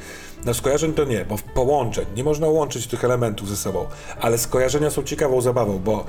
No 0.44 0.54
skojarzeń 0.54 0.92
to 0.92 1.04
nie, 1.04 1.24
bo 1.24 1.36
połączeń. 1.54 2.06
Nie 2.16 2.24
można 2.24 2.48
łączyć 2.48 2.86
tych 2.86 3.04
elementów 3.04 3.48
ze 3.48 3.56
sobą, 3.56 3.86
ale 4.20 4.38
skojarzenia 4.38 4.90
są 4.90 5.02
ciekawą 5.02 5.40
zabawą, 5.40 5.78
bo 5.78 6.04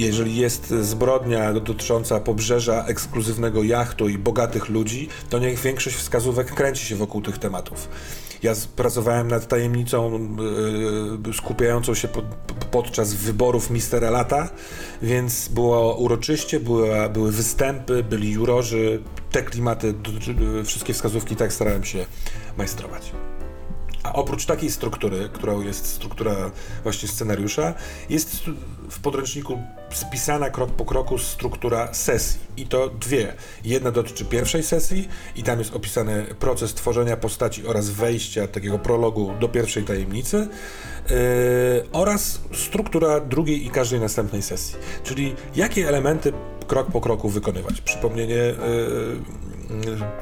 jeżeli 0.00 0.36
jest 0.36 0.70
zbrodnia 0.70 1.52
dotycząca 1.52 2.20
pobrzeża 2.20 2.84
ekskluzywnego 2.86 3.62
jachtu 3.62 4.08
i 4.08 4.18
bogatych 4.18 4.68
ludzi, 4.68 5.08
to 5.30 5.38
niech 5.38 5.58
większość 5.58 5.96
wskazówek 5.96 6.54
kręci 6.54 6.86
się 6.86 6.96
wokół 6.96 7.22
tych 7.22 7.38
tematów. 7.38 7.88
Ja 8.42 8.52
pracowałem 8.76 9.28
nad 9.28 9.48
tajemnicą 9.48 10.28
yy, 11.26 11.32
skupiającą 11.34 11.94
się 11.94 12.08
pod, 12.08 12.24
podczas 12.70 13.14
wyborów 13.14 13.70
Mistera 13.70 14.10
Lata, 14.10 14.50
więc 15.02 15.48
było 15.48 15.96
uroczyście, 15.96 16.60
była, 16.60 17.08
były 17.08 17.32
występy, 17.32 18.02
byli 18.02 18.32
jurorzy, 18.32 19.02
te 19.32 19.42
klimaty, 19.42 19.94
wszystkie 20.64 20.94
wskazówki 20.94 21.36
tak 21.36 21.52
starałem 21.52 21.84
się 21.84 22.06
majstrować. 22.58 23.12
A 24.02 24.12
oprócz 24.12 24.46
takiej 24.46 24.70
struktury, 24.70 25.28
którą 25.32 25.60
jest 25.60 25.86
struktura 25.86 26.50
właśnie 26.82 27.08
scenariusza, 27.08 27.74
jest 28.10 28.40
w 28.90 29.00
podręczniku 29.00 29.58
spisana 29.92 30.50
krok 30.50 30.70
po 30.70 30.84
kroku 30.84 31.18
struktura 31.18 31.94
sesji. 31.94 32.40
I 32.56 32.66
to 32.66 32.88
dwie. 32.88 33.34
Jedna 33.64 33.90
dotyczy 33.90 34.24
pierwszej 34.24 34.62
sesji 34.62 35.08
i 35.36 35.42
tam 35.42 35.58
jest 35.58 35.74
opisany 35.74 36.26
proces 36.38 36.74
tworzenia 36.74 37.16
postaci 37.16 37.66
oraz 37.66 37.90
wejścia 37.90 38.48
takiego 38.48 38.78
prologu 38.78 39.34
do 39.40 39.48
pierwszej 39.48 39.84
tajemnicy 39.84 40.36
yy, 40.36 41.16
oraz 41.92 42.40
struktura 42.54 43.20
drugiej 43.20 43.66
i 43.66 43.70
każdej 43.70 44.00
następnej 44.00 44.42
sesji. 44.42 44.76
Czyli 45.04 45.34
jakie 45.54 45.88
elementy 45.88 46.32
krok 46.66 46.90
po 46.92 47.00
kroku 47.00 47.28
wykonywać. 47.28 47.80
Przypomnienie 47.80 48.34
yy, 48.34 48.54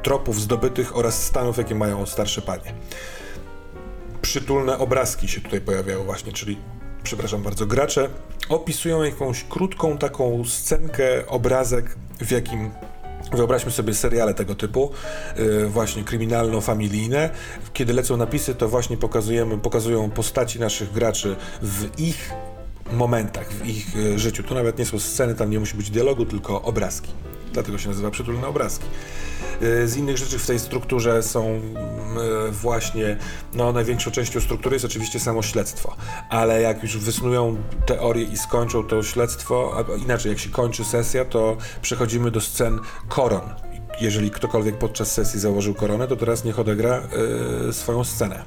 tropów 0.02 0.40
zdobytych 0.40 0.96
oraz 0.96 1.24
stanów, 1.24 1.58
jakie 1.58 1.74
mają 1.74 2.06
starsze 2.06 2.42
panie 2.42 2.74
przytulne 4.26 4.78
obrazki 4.78 5.28
się 5.28 5.40
tutaj 5.40 5.60
pojawiały 5.60 6.04
właśnie, 6.04 6.32
czyli 6.32 6.58
przepraszam 7.02 7.42
bardzo, 7.42 7.66
gracze 7.66 8.08
opisują 8.48 9.02
jakąś 9.02 9.44
krótką 9.44 9.98
taką 9.98 10.44
scenkę, 10.44 11.26
obrazek, 11.26 11.96
w 12.20 12.30
jakim 12.30 12.70
Wyobraźmy 13.32 13.70
sobie 13.70 13.94
seriale 13.94 14.34
tego 14.34 14.54
typu, 14.54 14.90
yy, 15.36 15.68
właśnie 15.68 16.04
kryminalno-familijne. 16.04 17.30
Kiedy 17.72 17.92
lecą 17.92 18.16
napisy, 18.16 18.54
to 18.54 18.68
właśnie 18.68 18.96
pokazujemy, 18.96 19.58
pokazują 19.58 20.10
postaci 20.10 20.60
naszych 20.60 20.92
graczy 20.92 21.36
w 21.62 22.00
ich 22.00 22.32
momentach, 22.92 23.52
w 23.52 23.66
ich 23.66 23.96
y, 23.96 24.18
życiu. 24.18 24.42
To 24.42 24.54
nawet 24.54 24.78
nie 24.78 24.86
są 24.86 24.98
sceny, 24.98 25.34
tam 25.34 25.50
nie 25.50 25.60
musi 25.60 25.76
być 25.76 25.90
dialogu, 25.90 26.26
tylko 26.26 26.62
obrazki. 26.62 27.10
Dlatego 27.52 27.78
się 27.78 27.88
nazywa 27.88 28.10
przytulne 28.10 28.46
obrazki. 28.46 28.86
Y, 29.62 29.88
z 29.88 29.96
innych 29.96 30.16
rzeczy 30.16 30.38
w 30.38 30.46
tej 30.46 30.58
strukturze 30.58 31.22
są 31.22 31.60
y, 32.48 32.52
właśnie, 32.52 33.16
no 33.54 33.72
największą 33.72 34.10
częścią 34.10 34.40
struktury 34.40 34.74
jest 34.74 34.84
oczywiście 34.84 35.20
samo 35.20 35.42
śledztwo, 35.42 35.96
ale 36.30 36.60
jak 36.60 36.82
już 36.82 36.98
wysnują 36.98 37.56
teorię 37.86 38.24
i 38.24 38.36
skończą 38.36 38.84
to 38.84 39.02
śledztwo, 39.02 39.84
inaczej, 40.02 40.30
jak 40.30 40.38
się 40.38 40.50
kończy 40.50 40.84
sesja, 40.84 41.24
to 41.24 41.56
przechodzimy 41.82 42.30
do 42.30 42.40
scen 42.40 42.80
koron. 43.08 43.54
Jeżeli 44.00 44.30
ktokolwiek 44.30 44.78
podczas 44.78 45.12
sesji 45.12 45.40
założył 45.40 45.74
koronę, 45.74 46.08
to 46.08 46.16
teraz 46.16 46.44
niech 46.44 46.58
odegra 46.58 47.02
y, 47.68 47.72
swoją 47.72 48.04
scenę. 48.04 48.44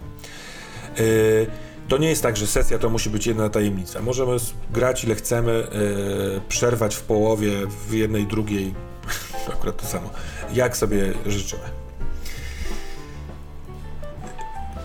Y, 0.99 1.47
to 1.89 1.97
nie 1.97 2.09
jest 2.09 2.23
tak, 2.23 2.37
że 2.37 2.47
sesja 2.47 2.79
to 2.79 2.89
musi 2.89 3.09
być 3.09 3.27
jedna 3.27 3.49
tajemnica. 3.49 4.01
Możemy 4.01 4.37
grać 4.71 5.03
ile 5.03 5.15
chcemy, 5.15 5.51
yy, 5.51 6.41
przerwać 6.49 6.95
w 6.95 7.01
połowie, 7.01 7.51
w 7.87 7.93
jednej, 7.93 8.27
drugiej, 8.27 8.73
akurat 9.53 9.81
to 9.81 9.87
samo, 9.87 10.09
jak 10.53 10.77
sobie 10.77 11.13
życzymy. 11.25 11.63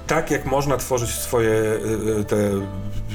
Tak 0.06 0.30
jak 0.30 0.46
można 0.46 0.76
tworzyć 0.76 1.10
swoje 1.10 1.50
yy, 1.50 2.24
te 2.24 2.50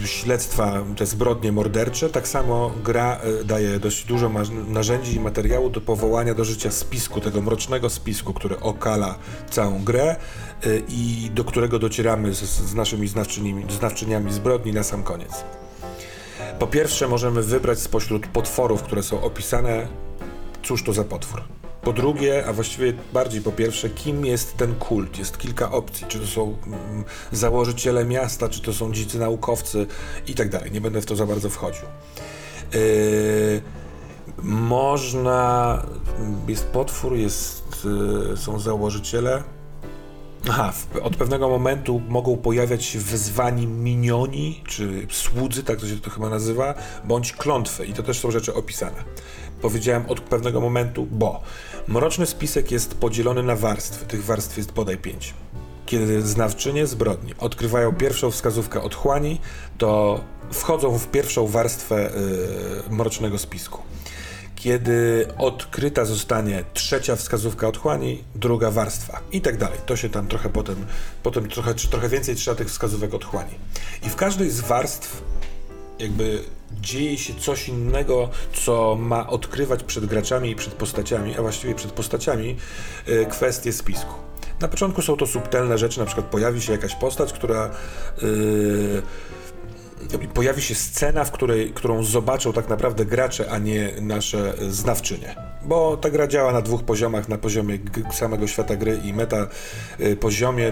śledztwa, 0.08 0.84
te 0.98 1.06
zbrodnie 1.06 1.52
mordercze, 1.52 2.10
tak 2.10 2.28
samo 2.28 2.72
gra 2.84 3.20
yy, 3.24 3.46
daje 3.46 3.80
dość 3.80 4.06
dużo 4.06 4.32
narzędzi 4.68 5.16
i 5.16 5.20
materiału 5.20 5.70
do 5.70 5.82
powołania 5.82 6.34
do 6.34 6.46
życia 6.46 6.72
spisku, 6.72 7.22
tego 7.22 7.42
mrocznego 7.42 7.90
spisku, 7.90 8.34
który 8.34 8.60
okala 8.60 9.16
całą 9.50 9.84
grę 9.84 10.16
Y, 10.66 10.84
i 10.90 11.32
do 11.34 11.44
którego 11.44 11.80
docieramy 11.80 12.34
z, 12.34 12.40
z 12.42 12.76
naszymi 12.76 13.08
znawczyniami 13.70 14.34
zbrodni 14.34 14.74
na 14.74 14.84
sam 14.84 15.04
koniec. 15.04 15.44
Po 16.60 16.68
pierwsze, 16.68 17.08
możemy 17.08 17.44
wybrać 17.44 17.80
spośród 17.80 18.28
potworów, 18.28 18.84
które 18.84 19.04
są 19.04 19.22
opisane, 19.22 19.88
cóż 20.64 20.84
to 20.84 20.94
za 20.94 21.04
potwór. 21.04 21.59
Po 21.82 21.94
drugie, 21.94 22.46
a 22.48 22.54
właściwie 22.54 22.94
bardziej 23.14 23.42
po 23.42 23.52
pierwsze, 23.52 23.90
kim 23.90 24.26
jest 24.26 24.58
ten 24.58 24.76
kult? 24.76 25.18
Jest 25.18 25.38
kilka 25.38 25.72
opcji. 25.72 26.08
Czy 26.08 26.20
to 26.20 26.28
są 26.28 26.58
mm, 26.68 27.04
założyciele 27.32 28.06
miasta, 28.06 28.50
czy 28.50 28.62
to 28.62 28.74
są 28.74 28.94
dzicy 28.94 29.20
naukowcy 29.20 29.88
i 30.28 30.36
tak 30.36 30.50
dalej. 30.50 30.72
Nie 30.72 30.82
będę 30.82 31.02
w 31.02 31.06
to 31.06 31.16
za 31.16 31.26
bardzo 31.26 31.50
wchodził. 31.50 31.86
Yy, 32.74 33.62
można. 34.44 35.86
Jest 36.48 36.66
potwór, 36.66 37.16
jest, 37.16 37.88
yy, 38.30 38.38
są 38.38 38.60
założyciele. 38.60 39.44
Aha, 40.50 40.74
od 41.04 41.16
pewnego 41.16 41.50
momentu 41.50 42.02
mogą 42.10 42.38
pojawiać 42.38 42.86
się 42.86 43.00
wyzwani 43.00 43.68
minioni, 43.68 44.64
czy 44.68 45.08
słudzy, 45.10 45.64
tak 45.64 45.80
to 45.80 45.88
się 45.88 46.00
to 46.00 46.10
chyba 46.10 46.30
nazywa, 46.30 46.74
bądź 47.04 47.34
klątwy 47.34 47.86
i 47.86 47.94
to 47.94 48.04
też 48.04 48.20
są 48.20 48.32
rzeczy 48.32 48.54
opisane. 48.54 49.04
Powiedziałem 49.62 50.06
od 50.08 50.22
pewnego 50.22 50.62
momentu, 50.62 51.08
bo 51.12 51.42
mroczny 51.90 52.26
spisek 52.26 52.72
jest 52.72 52.96
podzielony 52.96 53.44
na 53.44 53.56
warstwy, 53.56 54.06
tych 54.06 54.26
warstw 54.26 54.58
jest 54.58 54.72
bodaj 54.72 54.98
pięć. 54.98 55.34
Kiedy 55.86 56.22
znawczynie 56.22 56.88
zbrodni 56.88 57.34
odkrywają 57.40 57.96
pierwszą 57.96 58.32
wskazówkę 58.32 58.82
otchłani, 58.82 59.42
to 59.78 60.22
wchodzą 60.52 60.98
w 60.98 61.08
pierwszą 61.08 61.48
warstwę 61.48 62.12
yy, 62.90 62.96
mrocznego 62.96 63.38
spisku 63.38 63.82
kiedy 64.56 65.28
odkryta 65.38 66.06
zostanie 66.06 66.64
trzecia 66.74 67.16
wskazówka 67.16 67.68
otchłani, 67.68 68.24
druga 68.36 68.72
warstwa 68.72 69.20
i 69.32 69.42
tak 69.42 69.58
dalej. 69.58 69.80
To 69.86 69.96
się 69.96 70.10
tam 70.10 70.28
trochę 70.28 70.50
potem, 70.50 70.86
potem 71.24 71.50
trochę, 71.50 71.74
trochę 71.74 72.10
więcej 72.10 72.36
trzeba 72.36 72.56
tych 72.56 72.68
wskazówek 72.68 73.14
otchłani. 73.14 73.52
I 74.04 74.10
w 74.10 74.16
każdej 74.16 74.50
z 74.50 74.62
warstw 74.62 75.22
jakby 76.00 76.44
dzieje 76.82 77.18
się 77.18 77.34
coś 77.34 77.70
innego, 77.70 78.30
co 78.54 78.96
ma 78.96 79.28
odkrywać 79.28 79.84
przed 79.84 80.06
graczami 80.06 80.52
i 80.52 80.56
przed 80.56 80.74
postaciami, 80.74 81.36
a 81.38 81.42
właściwie 81.42 81.76
przed 81.76 81.92
postaciami 81.92 82.56
y, 83.08 83.26
kwestie 83.26 83.74
spisku. 83.74 84.14
Na 84.62 84.68
początku 84.68 85.02
są 85.02 85.18
to 85.18 85.28
subtelne 85.28 85.78
rzeczy, 85.78 86.00
na 86.00 86.06
przykład 86.06 86.26
pojawi 86.26 86.62
się 86.62 86.72
jakaś 86.72 86.96
postać, 86.96 87.34
która 87.34 87.72
yy, 88.22 89.04
pojawi 90.34 90.62
się 90.62 90.76
scena, 90.76 91.24
w 91.24 91.32
której, 91.32 91.74
którą 91.74 92.04
zobaczą 92.04 92.54
tak 92.54 92.70
naprawdę 92.70 93.06
gracze, 93.06 93.52
a 93.52 93.58
nie 93.58 93.92
nasze 94.02 94.54
znawczynie. 94.70 95.36
Bo 95.62 95.98
ta 95.98 96.10
gra 96.10 96.28
działa 96.28 96.54
na 96.54 96.62
dwóch 96.62 96.84
poziomach, 96.84 97.30
na 97.30 97.38
poziomie 97.38 97.80
samego 98.12 98.48
świata 98.48 98.76
gry 98.76 99.00
i 99.04 99.14
meta 99.14 99.48
y, 100.00 100.16
poziomie 100.16 100.72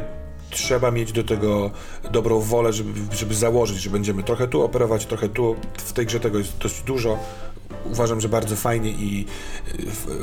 trzeba 0.49 0.91
mieć 0.91 1.11
do 1.11 1.23
tego 1.23 1.71
dobrą 2.11 2.39
wolę, 2.39 2.73
żeby, 2.73 3.15
żeby 3.15 3.35
założyć, 3.35 3.77
że 3.77 3.89
będziemy 3.89 4.23
trochę 4.23 4.47
tu 4.47 4.61
operować, 4.61 5.05
trochę 5.05 5.29
tu. 5.29 5.55
W 5.77 5.93
tej 5.93 6.05
grze 6.05 6.19
tego 6.19 6.37
jest 6.37 6.57
dość 6.57 6.81
dużo. 6.81 7.19
Uważam, 7.85 8.21
że 8.21 8.29
bardzo 8.29 8.55
fajnie 8.55 8.89
i 8.89 9.25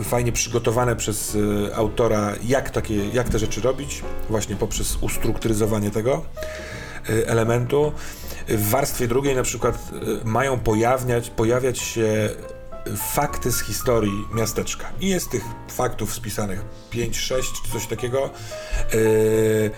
y, 0.01 0.05
fajnie 0.05 0.33
przygotowane 0.33 0.97
przez 0.97 1.35
y, 1.35 1.71
autora, 1.75 2.33
jak, 2.45 2.71
takie, 2.71 3.09
jak 3.09 3.29
te 3.29 3.39
rzeczy 3.39 3.61
robić, 3.61 4.03
właśnie 4.31 4.57
poprzez 4.57 4.99
ustrukturyzowanie 5.01 5.91
tego 5.91 6.23
elementu. 7.27 7.93
W 8.49 8.71
warstwie 8.71 9.09
drugiej 9.09 9.37
na 9.37 9.43
przykład 9.43 9.91
y, 10.23 10.25
mają 10.25 10.59
pojawiać, 10.59 11.31
pojawiać 11.31 11.79
się 11.79 12.31
fakty 12.97 13.53
z 13.53 13.61
historii 13.61 14.25
miasteczka. 14.35 14.93
I 15.01 15.09
jest 15.09 15.31
tych 15.31 15.45
faktów 15.69 16.15
spisanych 16.15 16.65
5, 16.91 17.19
6 17.19 17.49
czy 17.53 17.73
coś 17.73 17.87
takiego. 17.87 18.31
Yy, 18.93 19.71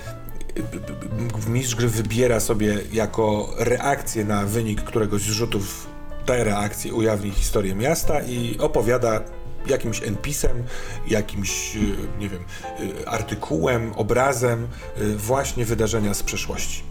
mistrz 1.49 1.75
gry 1.75 1.89
wybiera 1.89 2.41
sobie 2.41 2.79
jako 2.93 3.55
reakcję 3.59 4.25
na 4.25 4.45
wynik 4.45 4.83
któregoś 4.83 5.23
z 5.23 5.25
rzutów 5.25 5.87
te 6.27 6.45
reakcje 6.45 6.95
ujawni 6.95 7.31
historię 7.31 7.75
miasta 7.75 8.21
i 8.21 8.59
opowiada 8.59 9.21
jakimś 9.67 10.03
NPC-em, 10.03 10.65
jakimś, 11.09 11.77
y, 11.77 11.97
nie 12.19 12.29
wiem, 12.29 12.45
y, 12.81 13.09
artykułem, 13.09 13.93
obrazem 13.97 14.69
właśnie 15.17 15.65
wydarzenia 15.65 16.15
z 16.15 16.23
przeszłości. 16.23 16.83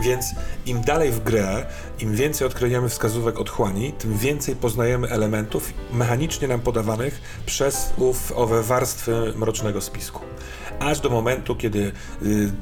Więc 0.00 0.26
im 0.66 0.80
dalej 0.80 1.10
w 1.10 1.24
grę, 1.24 1.66
im 1.98 2.14
więcej 2.14 2.46
odkryjemy 2.46 2.88
wskazówek 2.88 3.40
otchłani, 3.40 3.92
tym 3.92 4.18
więcej 4.18 4.56
poznajemy 4.56 5.08
elementów 5.08 5.72
mechanicznie 5.92 6.48
nam 6.48 6.60
podawanych 6.60 7.20
przez 7.46 7.92
ów, 7.98 8.32
owe 8.36 8.62
warstwy 8.62 9.32
mrocznego 9.36 9.80
spisku. 9.80 10.20
Aż 10.80 11.00
do 11.00 11.10
momentu, 11.10 11.56
kiedy 11.56 11.92
y, 12.22 12.52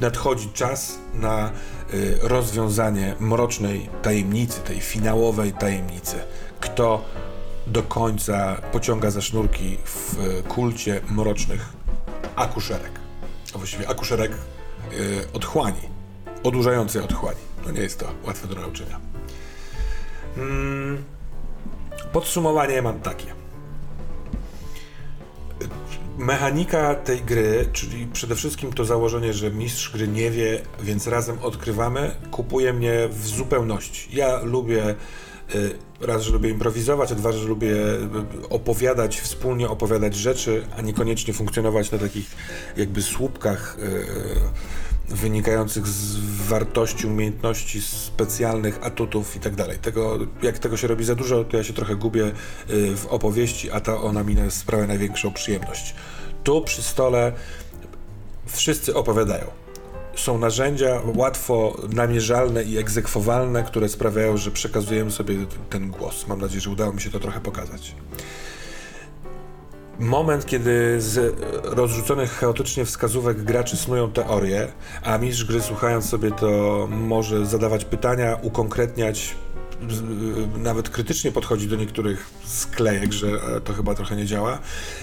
nadchodzi 0.00 0.48
czas 0.48 0.98
na 1.14 1.50
y, 1.94 2.18
rozwiązanie 2.22 3.14
mrocznej 3.20 3.88
tajemnicy, 4.02 4.60
tej 4.60 4.80
finałowej 4.80 5.52
tajemnicy. 5.52 6.16
Kto 6.60 7.04
do 7.66 7.82
końca 7.82 8.56
pociąga 8.72 9.10
za 9.10 9.20
sznurki 9.20 9.78
w 9.84 10.18
y, 10.18 10.42
kulcie 10.42 11.00
mrocznych 11.10 11.72
akuszerek. 12.36 12.92
A 13.54 13.58
właściwie 13.58 13.88
akuszerek 13.88 14.32
y, 14.92 15.32
otchłani 15.32 15.90
odurzającej 16.42 17.02
otchłani. 17.02 17.40
No 17.66 17.70
nie 17.70 17.80
jest 17.80 17.98
to 17.98 18.06
łatwe 18.26 18.48
do 18.48 18.54
nauczenia. 18.54 19.00
Hmm. 20.34 21.04
Podsumowanie 22.12 22.82
mam 22.82 23.00
takie. 23.00 23.39
Mechanika 26.20 26.94
tej 26.94 27.22
gry, 27.22 27.68
czyli 27.72 28.06
przede 28.06 28.34
wszystkim 28.34 28.72
to 28.72 28.84
założenie, 28.84 29.32
że 29.32 29.50
mistrz 29.50 29.92
gry 29.92 30.08
nie 30.08 30.30
wie, 30.30 30.60
więc 30.82 31.06
razem 31.06 31.38
odkrywamy, 31.42 32.10
kupuje 32.30 32.72
mnie 32.72 33.08
w 33.10 33.26
zupełności. 33.26 34.16
Ja 34.16 34.40
lubię 34.42 34.94
y, 35.54 35.78
raz, 36.00 36.22
że 36.22 36.32
lubię 36.32 36.50
improwizować, 36.50 37.12
a 37.12 37.14
dwa, 37.14 37.32
że 37.32 37.48
lubię 37.48 37.72
y, 37.72 38.48
opowiadać, 38.50 39.20
wspólnie 39.20 39.68
opowiadać 39.68 40.14
rzeczy, 40.14 40.66
a 40.76 40.82
niekoniecznie 40.82 41.34
funkcjonować 41.34 41.90
na 41.90 41.98
takich 41.98 42.36
jakby 42.76 43.02
słupkach 43.02 43.76
yy, 43.78 44.06
wynikających 45.10 45.86
z 45.86 46.16
wartości, 46.48 47.06
umiejętności 47.06 47.82
specjalnych, 47.82 48.78
atutów 48.82 49.36
i 49.36 49.40
tak 49.40 49.54
dalej. 49.54 49.78
Tego, 49.78 50.18
jak 50.42 50.58
tego 50.58 50.76
się 50.76 50.86
robi 50.86 51.04
za 51.04 51.14
dużo, 51.14 51.44
to 51.44 51.56
ja 51.56 51.64
się 51.64 51.72
trochę 51.72 51.96
gubię 51.96 52.32
y, 52.70 52.96
w 52.96 53.06
opowieści, 53.06 53.70
a 53.70 53.80
ta 53.80 54.00
ona 54.00 54.24
mi 54.24 54.36
sprawia 54.50 54.86
największą 54.86 55.32
przyjemność. 55.32 55.94
Tu 56.44 56.62
przy 56.62 56.82
stole 56.82 57.32
wszyscy 58.46 58.94
opowiadają. 58.94 59.46
Są 60.16 60.38
narzędzia 60.38 61.00
łatwo 61.16 61.76
namierzalne 61.92 62.64
i 62.64 62.78
egzekwowalne, 62.78 63.62
które 63.62 63.88
sprawiają, 63.88 64.36
że 64.36 64.50
przekazujemy 64.50 65.10
sobie 65.10 65.34
ten 65.70 65.90
głos. 65.90 66.26
Mam 66.26 66.40
nadzieję, 66.40 66.60
że 66.60 66.70
udało 66.70 66.92
mi 66.92 67.00
się 67.00 67.10
to 67.10 67.20
trochę 67.20 67.40
pokazać 67.40 67.94
moment, 70.00 70.46
kiedy 70.46 71.00
z 71.00 71.36
rozrzuconych 71.64 72.30
chaotycznie 72.32 72.84
wskazówek 72.84 73.42
graczy 73.42 73.76
snują 73.76 74.12
teorie, 74.12 74.68
a 75.02 75.18
mistrz 75.18 75.44
gry 75.44 75.60
słuchając 75.60 76.08
sobie 76.08 76.30
to 76.30 76.88
może 76.90 77.46
zadawać 77.46 77.84
pytania, 77.84 78.38
ukonkretniać, 78.42 79.34
nawet 80.58 80.88
krytycznie 80.88 81.32
podchodzi 81.32 81.68
do 81.68 81.76
niektórych 81.76 82.30
sklejek, 82.44 83.12
że 83.12 83.28
e, 83.28 83.60
to 83.60 83.72
chyba 83.72 83.94
trochę 83.94 84.16
nie 84.16 84.26
działa, 84.26 84.58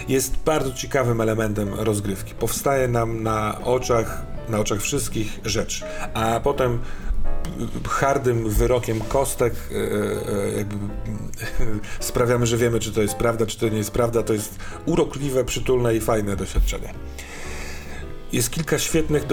jest 0.08 0.38
bardzo 0.46 0.74
ciekawym 0.74 1.22
elementem 1.22 1.74
rozgrywki. 1.74 2.36
Powstaje 2.36 2.88
nam 2.88 3.24
na 3.24 3.62
oczach, 3.64 4.26
na 4.50 4.60
oczach 4.60 4.82
wszystkich 4.82 5.40
rzecz, 5.46 5.86
a 6.14 6.40
potem 6.40 6.80
hardym 7.88 8.50
wyrokiem 8.50 9.00
kostek 9.00 9.54
e, 9.72 9.76
e, 9.76 10.58
jakby 10.58 10.76
sprawiamy, 12.00 12.46
że 12.46 12.58
wiemy, 12.58 12.80
czy 12.80 12.92
to 12.92 13.02
jest 13.02 13.16
prawda, 13.16 13.46
czy 13.46 13.60
to 13.60 13.70
nie 13.70 13.78
jest 13.78 13.92
prawda. 13.92 14.24
To 14.24 14.34
jest 14.34 14.60
urokliwe, 14.86 15.44
przytulne 15.46 15.96
i 15.96 16.02
fajne 16.02 16.36
doświadczenie. 16.36 16.94
Jest 18.34 18.50
kilka 18.50 18.80
świetnych 18.80 19.24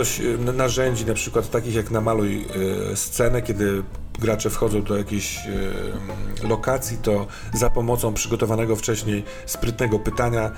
narzędzi, 0.55 1.07
na 1.07 1.15
przykład 1.15 1.51
takich 1.51 1.75
jak 1.75 1.91
namaluj 1.91 2.47
scenę, 2.95 3.43
kiedy 3.43 3.83
gracze 4.19 4.51
wchodzą 4.51 4.83
do 4.83 4.97
jakiejś 4.97 5.39
lokacji, 6.43 6.97
to 7.03 7.27
za 7.55 7.71
pomocą 7.71 8.15
przygotowanego 8.15 8.77
wcześniej 8.77 9.25
sprytnego 9.47 9.99
pytania 9.99 10.51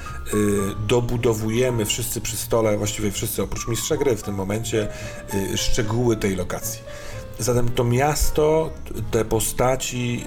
dobudowujemy 0.88 1.84
wszyscy 1.84 2.20
przy 2.20 2.36
stole, 2.36 2.76
właściwie 2.76 3.10
wszyscy 3.10 3.42
oprócz 3.42 3.68
mistrza 3.68 3.96
gry 3.96 4.16
w 4.16 4.22
tym 4.22 4.34
momencie, 4.34 4.88
szczegóły 5.54 6.16
tej 6.16 6.36
lokacji. 6.36 6.80
Zatem 7.38 7.68
to 7.68 7.84
miasto, 7.84 8.70
te 9.10 9.24
postaci 9.24 10.24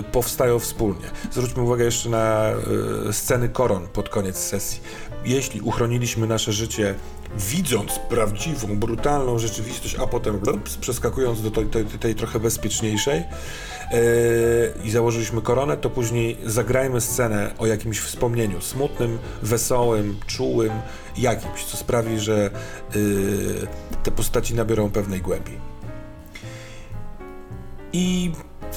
y, 0.00 0.02
powstają 0.02 0.58
wspólnie. 0.58 1.06
Zwróćmy 1.32 1.62
uwagę 1.62 1.84
jeszcze 1.84 2.08
na 2.08 2.50
y, 3.08 3.12
sceny 3.12 3.48
koron 3.48 3.88
pod 3.88 4.08
koniec 4.08 4.36
sesji. 4.36 4.80
Jeśli 5.24 5.60
uchroniliśmy 5.60 6.26
nasze 6.26 6.52
życie 6.52 6.94
widząc 7.36 7.98
prawdziwą, 7.98 8.76
brutalną 8.76 9.38
rzeczywistość, 9.38 9.96
a 9.96 10.06
potem 10.06 10.38
blups, 10.38 10.76
przeskakując 10.76 11.42
do 11.42 11.50
tej, 11.50 11.66
tej, 11.66 11.84
tej 11.84 12.14
trochę 12.14 12.40
bezpieczniejszej 12.40 13.18
yy, 13.18 13.98
i 14.84 14.90
założyliśmy 14.90 15.42
koronę, 15.42 15.76
to 15.76 15.90
później 15.90 16.36
zagrajmy 16.44 17.00
scenę 17.00 17.54
o 17.58 17.66
jakimś 17.66 17.98
wspomnieniu 17.98 18.60
smutnym, 18.60 19.18
wesołym, 19.42 20.16
czułym, 20.26 20.72
jakimś, 21.18 21.64
co 21.64 21.76
sprawi, 21.76 22.18
że 22.18 22.50
yy, 22.94 23.66
te 24.02 24.10
postaci 24.10 24.54
nabiorą 24.54 24.90
pewnej 24.90 25.20
głębi. 25.20 25.67
I 27.92 28.32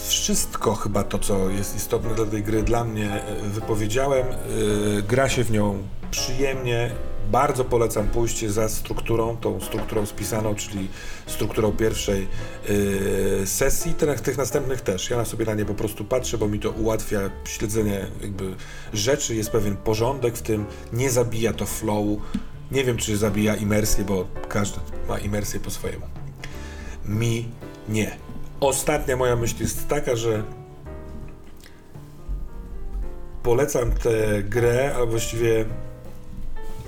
wszystko 0.09 0.76
chyba 0.76 1.03
to, 1.03 1.20
co 1.20 1.49
jest 1.49 1.76
istotne 1.76 2.16
dla 2.16 2.26
tej 2.26 2.43
gry, 2.43 2.64
dla 2.64 2.84
mnie 2.84 3.24
e, 3.24 3.49
wypowiedziałem. 3.49 4.28
Yy, 4.28 5.03
gra 5.03 5.30
się 5.30 5.43
w 5.43 5.51
nią 5.51 5.84
przyjemnie. 6.12 6.91
Bardzo 7.32 7.66
polecam 7.66 8.07
pójście 8.07 8.51
za 8.51 8.70
strukturą, 8.70 9.38
tą 9.38 9.62
strukturą 9.62 10.05
spisaną, 10.05 10.55
czyli 10.55 10.89
strukturą 11.28 11.72
pierwszej 11.72 12.28
yy, 12.70 13.47
sesji, 13.47 13.93
tych, 13.93 14.22
tych 14.22 14.38
następnych 14.38 14.82
też. 14.82 15.09
Ja 15.09 15.18
na 15.18 15.26
sobie 15.26 15.45
na 15.45 15.53
nie 15.53 15.66
po 15.66 15.74
prostu 15.74 16.05
patrzę, 16.05 16.38
bo 16.38 16.47
mi 16.47 16.59
to 16.59 16.72
ułatwia 16.72 17.20
śledzenie 17.45 18.07
jakby 18.22 18.55
rzeczy, 18.93 19.36
jest 19.36 19.49
pewien 19.49 19.78
porządek 19.78 20.38
w 20.38 20.41
tym, 20.41 20.66
nie 20.93 21.09
zabija 21.09 21.53
to 21.53 21.66
flow. 21.66 22.05
Nie 22.72 22.84
wiem, 22.84 22.97
czy 22.97 23.18
zabija 23.18 23.55
imersję, 23.55 24.03
bo 24.03 24.28
każdy 24.49 24.80
ma 25.07 25.20
imersję 25.20 25.59
po 25.59 25.72
swojemu. 25.72 26.05
Mi 27.05 27.49
nie. 27.89 28.30
Ostatnia 28.62 29.18
moja 29.18 29.36
myśl 29.36 29.55
jest 29.59 29.88
taka, 29.88 30.16
że 30.16 30.43
polecam 33.43 33.91
tę 33.91 34.43
grę, 34.43 34.95
a 34.95 35.05
właściwie 35.05 35.66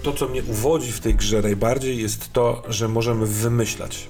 to, 0.04 0.14
co 0.14 0.28
mnie 0.28 0.44
uwodzi 0.44 0.92
w 0.92 1.00
tej 1.00 1.16
grze 1.16 1.42
najbardziej, 1.42 2.02
jest 2.02 2.34
to, 2.34 2.64
że 2.68 2.88
możemy 2.88 3.26
wymyślać. 3.26 4.10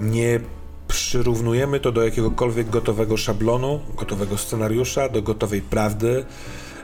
Nie 0.00 0.40
przyrównujemy 0.88 1.80
to 1.80 1.92
do 1.92 2.04
jakiegokolwiek 2.04 2.70
gotowego 2.70 3.16
szablonu, 3.16 3.80
gotowego 3.96 4.38
scenariusza, 4.38 5.08
do 5.08 5.22
gotowej 5.22 5.62
prawdy. 5.62 6.24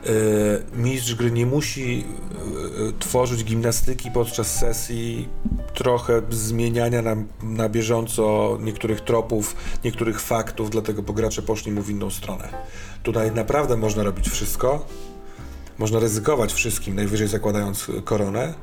E, 0.06 0.76
mistrz 0.76 1.14
gry 1.14 1.30
nie 1.30 1.46
musi 1.46 2.04
e, 2.88 2.98
tworzyć 2.98 3.44
gimnastyki 3.44 4.10
podczas 4.10 4.58
sesji, 4.58 5.28
trochę 5.74 6.22
zmieniania 6.30 7.02
na, 7.02 7.16
na 7.42 7.68
bieżąco 7.68 8.58
niektórych 8.60 9.00
tropów, 9.00 9.56
niektórych 9.84 10.20
faktów, 10.20 10.70
dlatego 10.70 11.02
bo 11.02 11.12
gracze 11.12 11.42
poszli 11.42 11.72
mu 11.72 11.82
w 11.82 11.90
inną 11.90 12.10
stronę. 12.10 12.48
Tutaj 13.02 13.32
naprawdę 13.32 13.76
można 13.76 14.02
robić 14.02 14.28
wszystko, 14.28 14.86
można 15.78 15.98
ryzykować 15.98 16.52
wszystkim, 16.52 16.94
najwyżej 16.94 17.28
zakładając 17.28 17.86
koronę, 18.04 18.54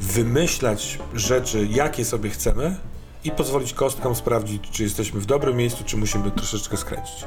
wymyślać 0.00 0.98
rzeczy, 1.14 1.68
jakie 1.70 2.04
sobie 2.04 2.30
chcemy 2.30 2.76
i 3.24 3.30
pozwolić 3.30 3.72
kostkom 3.72 4.14
sprawdzić, 4.14 4.70
czy 4.70 4.82
jesteśmy 4.82 5.20
w 5.20 5.26
dobrym 5.26 5.56
miejscu, 5.56 5.84
czy 5.84 5.96
musimy 5.96 6.30
troszeczkę 6.30 6.76
skręcić. 6.76 7.24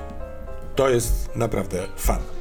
To 0.75 0.89
jest 0.89 1.29
naprawdę 1.35 1.87
fan. 1.97 2.40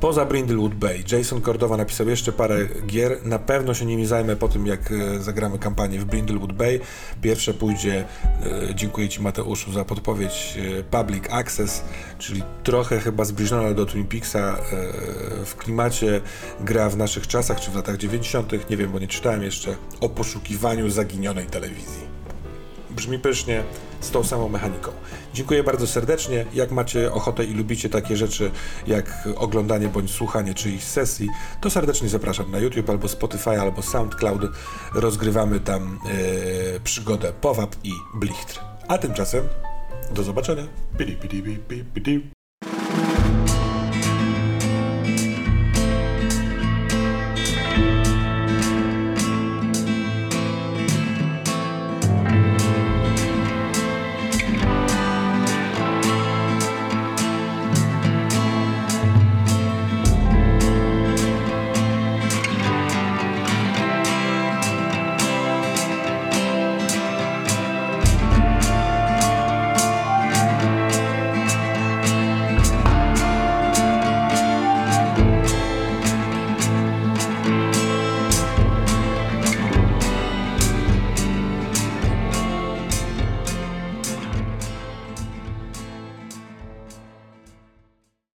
Poza 0.00 0.24
Brindlewood 0.24 0.74
Bay, 0.74 1.04
Jason 1.12 1.42
Cordowa 1.42 1.76
napisał 1.76 2.08
jeszcze 2.08 2.32
parę 2.32 2.68
gier. 2.86 3.26
Na 3.26 3.38
pewno 3.38 3.74
się 3.74 3.84
nimi 3.84 4.06
zajmę 4.06 4.36
po 4.36 4.48
tym, 4.48 4.66
jak 4.66 4.92
e, 4.92 5.20
zagramy 5.20 5.58
kampanię 5.58 5.98
w 5.98 6.04
Brindlewood 6.04 6.52
Bay. 6.52 6.80
Pierwsze 7.22 7.54
pójdzie, 7.54 8.04
e, 8.24 8.74
dziękuję 8.74 9.08
Ci 9.08 9.22
Mateuszu 9.22 9.72
za 9.72 9.84
podpowiedź, 9.84 10.58
e, 10.78 10.82
Public 10.82 11.24
Access, 11.30 11.84
czyli 12.18 12.42
trochę 12.62 13.00
chyba 13.00 13.24
zbliżona 13.24 13.74
do 13.74 13.86
Twin 13.86 14.06
Peaksa 14.06 14.56
w 15.44 15.54
klimacie 15.56 16.20
gra 16.60 16.88
w 16.88 16.96
naszych 16.96 17.26
czasach, 17.26 17.60
czy 17.60 17.70
w 17.70 17.76
latach 17.76 17.96
90., 17.96 18.70
nie 18.70 18.76
wiem, 18.76 18.92
bo 18.92 18.98
nie 18.98 19.08
czytałem 19.08 19.42
jeszcze, 19.42 19.76
o 20.00 20.08
poszukiwaniu 20.08 20.90
zaginionej 20.90 21.46
telewizji. 21.46 22.06
Brzmi 22.90 23.18
pysznie, 23.18 23.62
z 24.00 24.10
tą 24.10 24.24
samą 24.24 24.48
mechaniką. 24.48 24.92
Dziękuję 25.34 25.64
bardzo 25.64 25.86
serdecznie. 25.86 26.46
Jak 26.54 26.70
macie 26.70 27.12
ochotę 27.12 27.44
i 27.44 27.54
lubicie 27.54 27.88
takie 27.88 28.16
rzeczy 28.16 28.50
jak 28.86 29.28
oglądanie 29.36 29.88
bądź 29.88 30.10
słuchanie 30.10 30.54
czyichś 30.54 30.84
sesji, 30.84 31.28
to 31.60 31.70
serdecznie 31.70 32.08
zapraszam 32.08 32.50
na 32.50 32.58
YouTube 32.58 32.90
albo 32.90 33.08
Spotify 33.08 33.60
albo 33.60 33.82
SoundCloud. 33.82 34.42
Rozgrywamy 34.94 35.60
tam 35.60 35.98
yy, 36.72 36.80
przygodę 36.80 37.32
Powab 37.32 37.76
i 37.84 37.92
Blichtr. 38.14 38.60
A 38.88 38.98
tymczasem 38.98 39.48
do 40.10 40.22
zobaczenia. 40.22 40.62
Pidi, 40.98 41.16
pidi, 41.16 41.42
pidi, 41.42 41.84
pidi. 41.94 42.35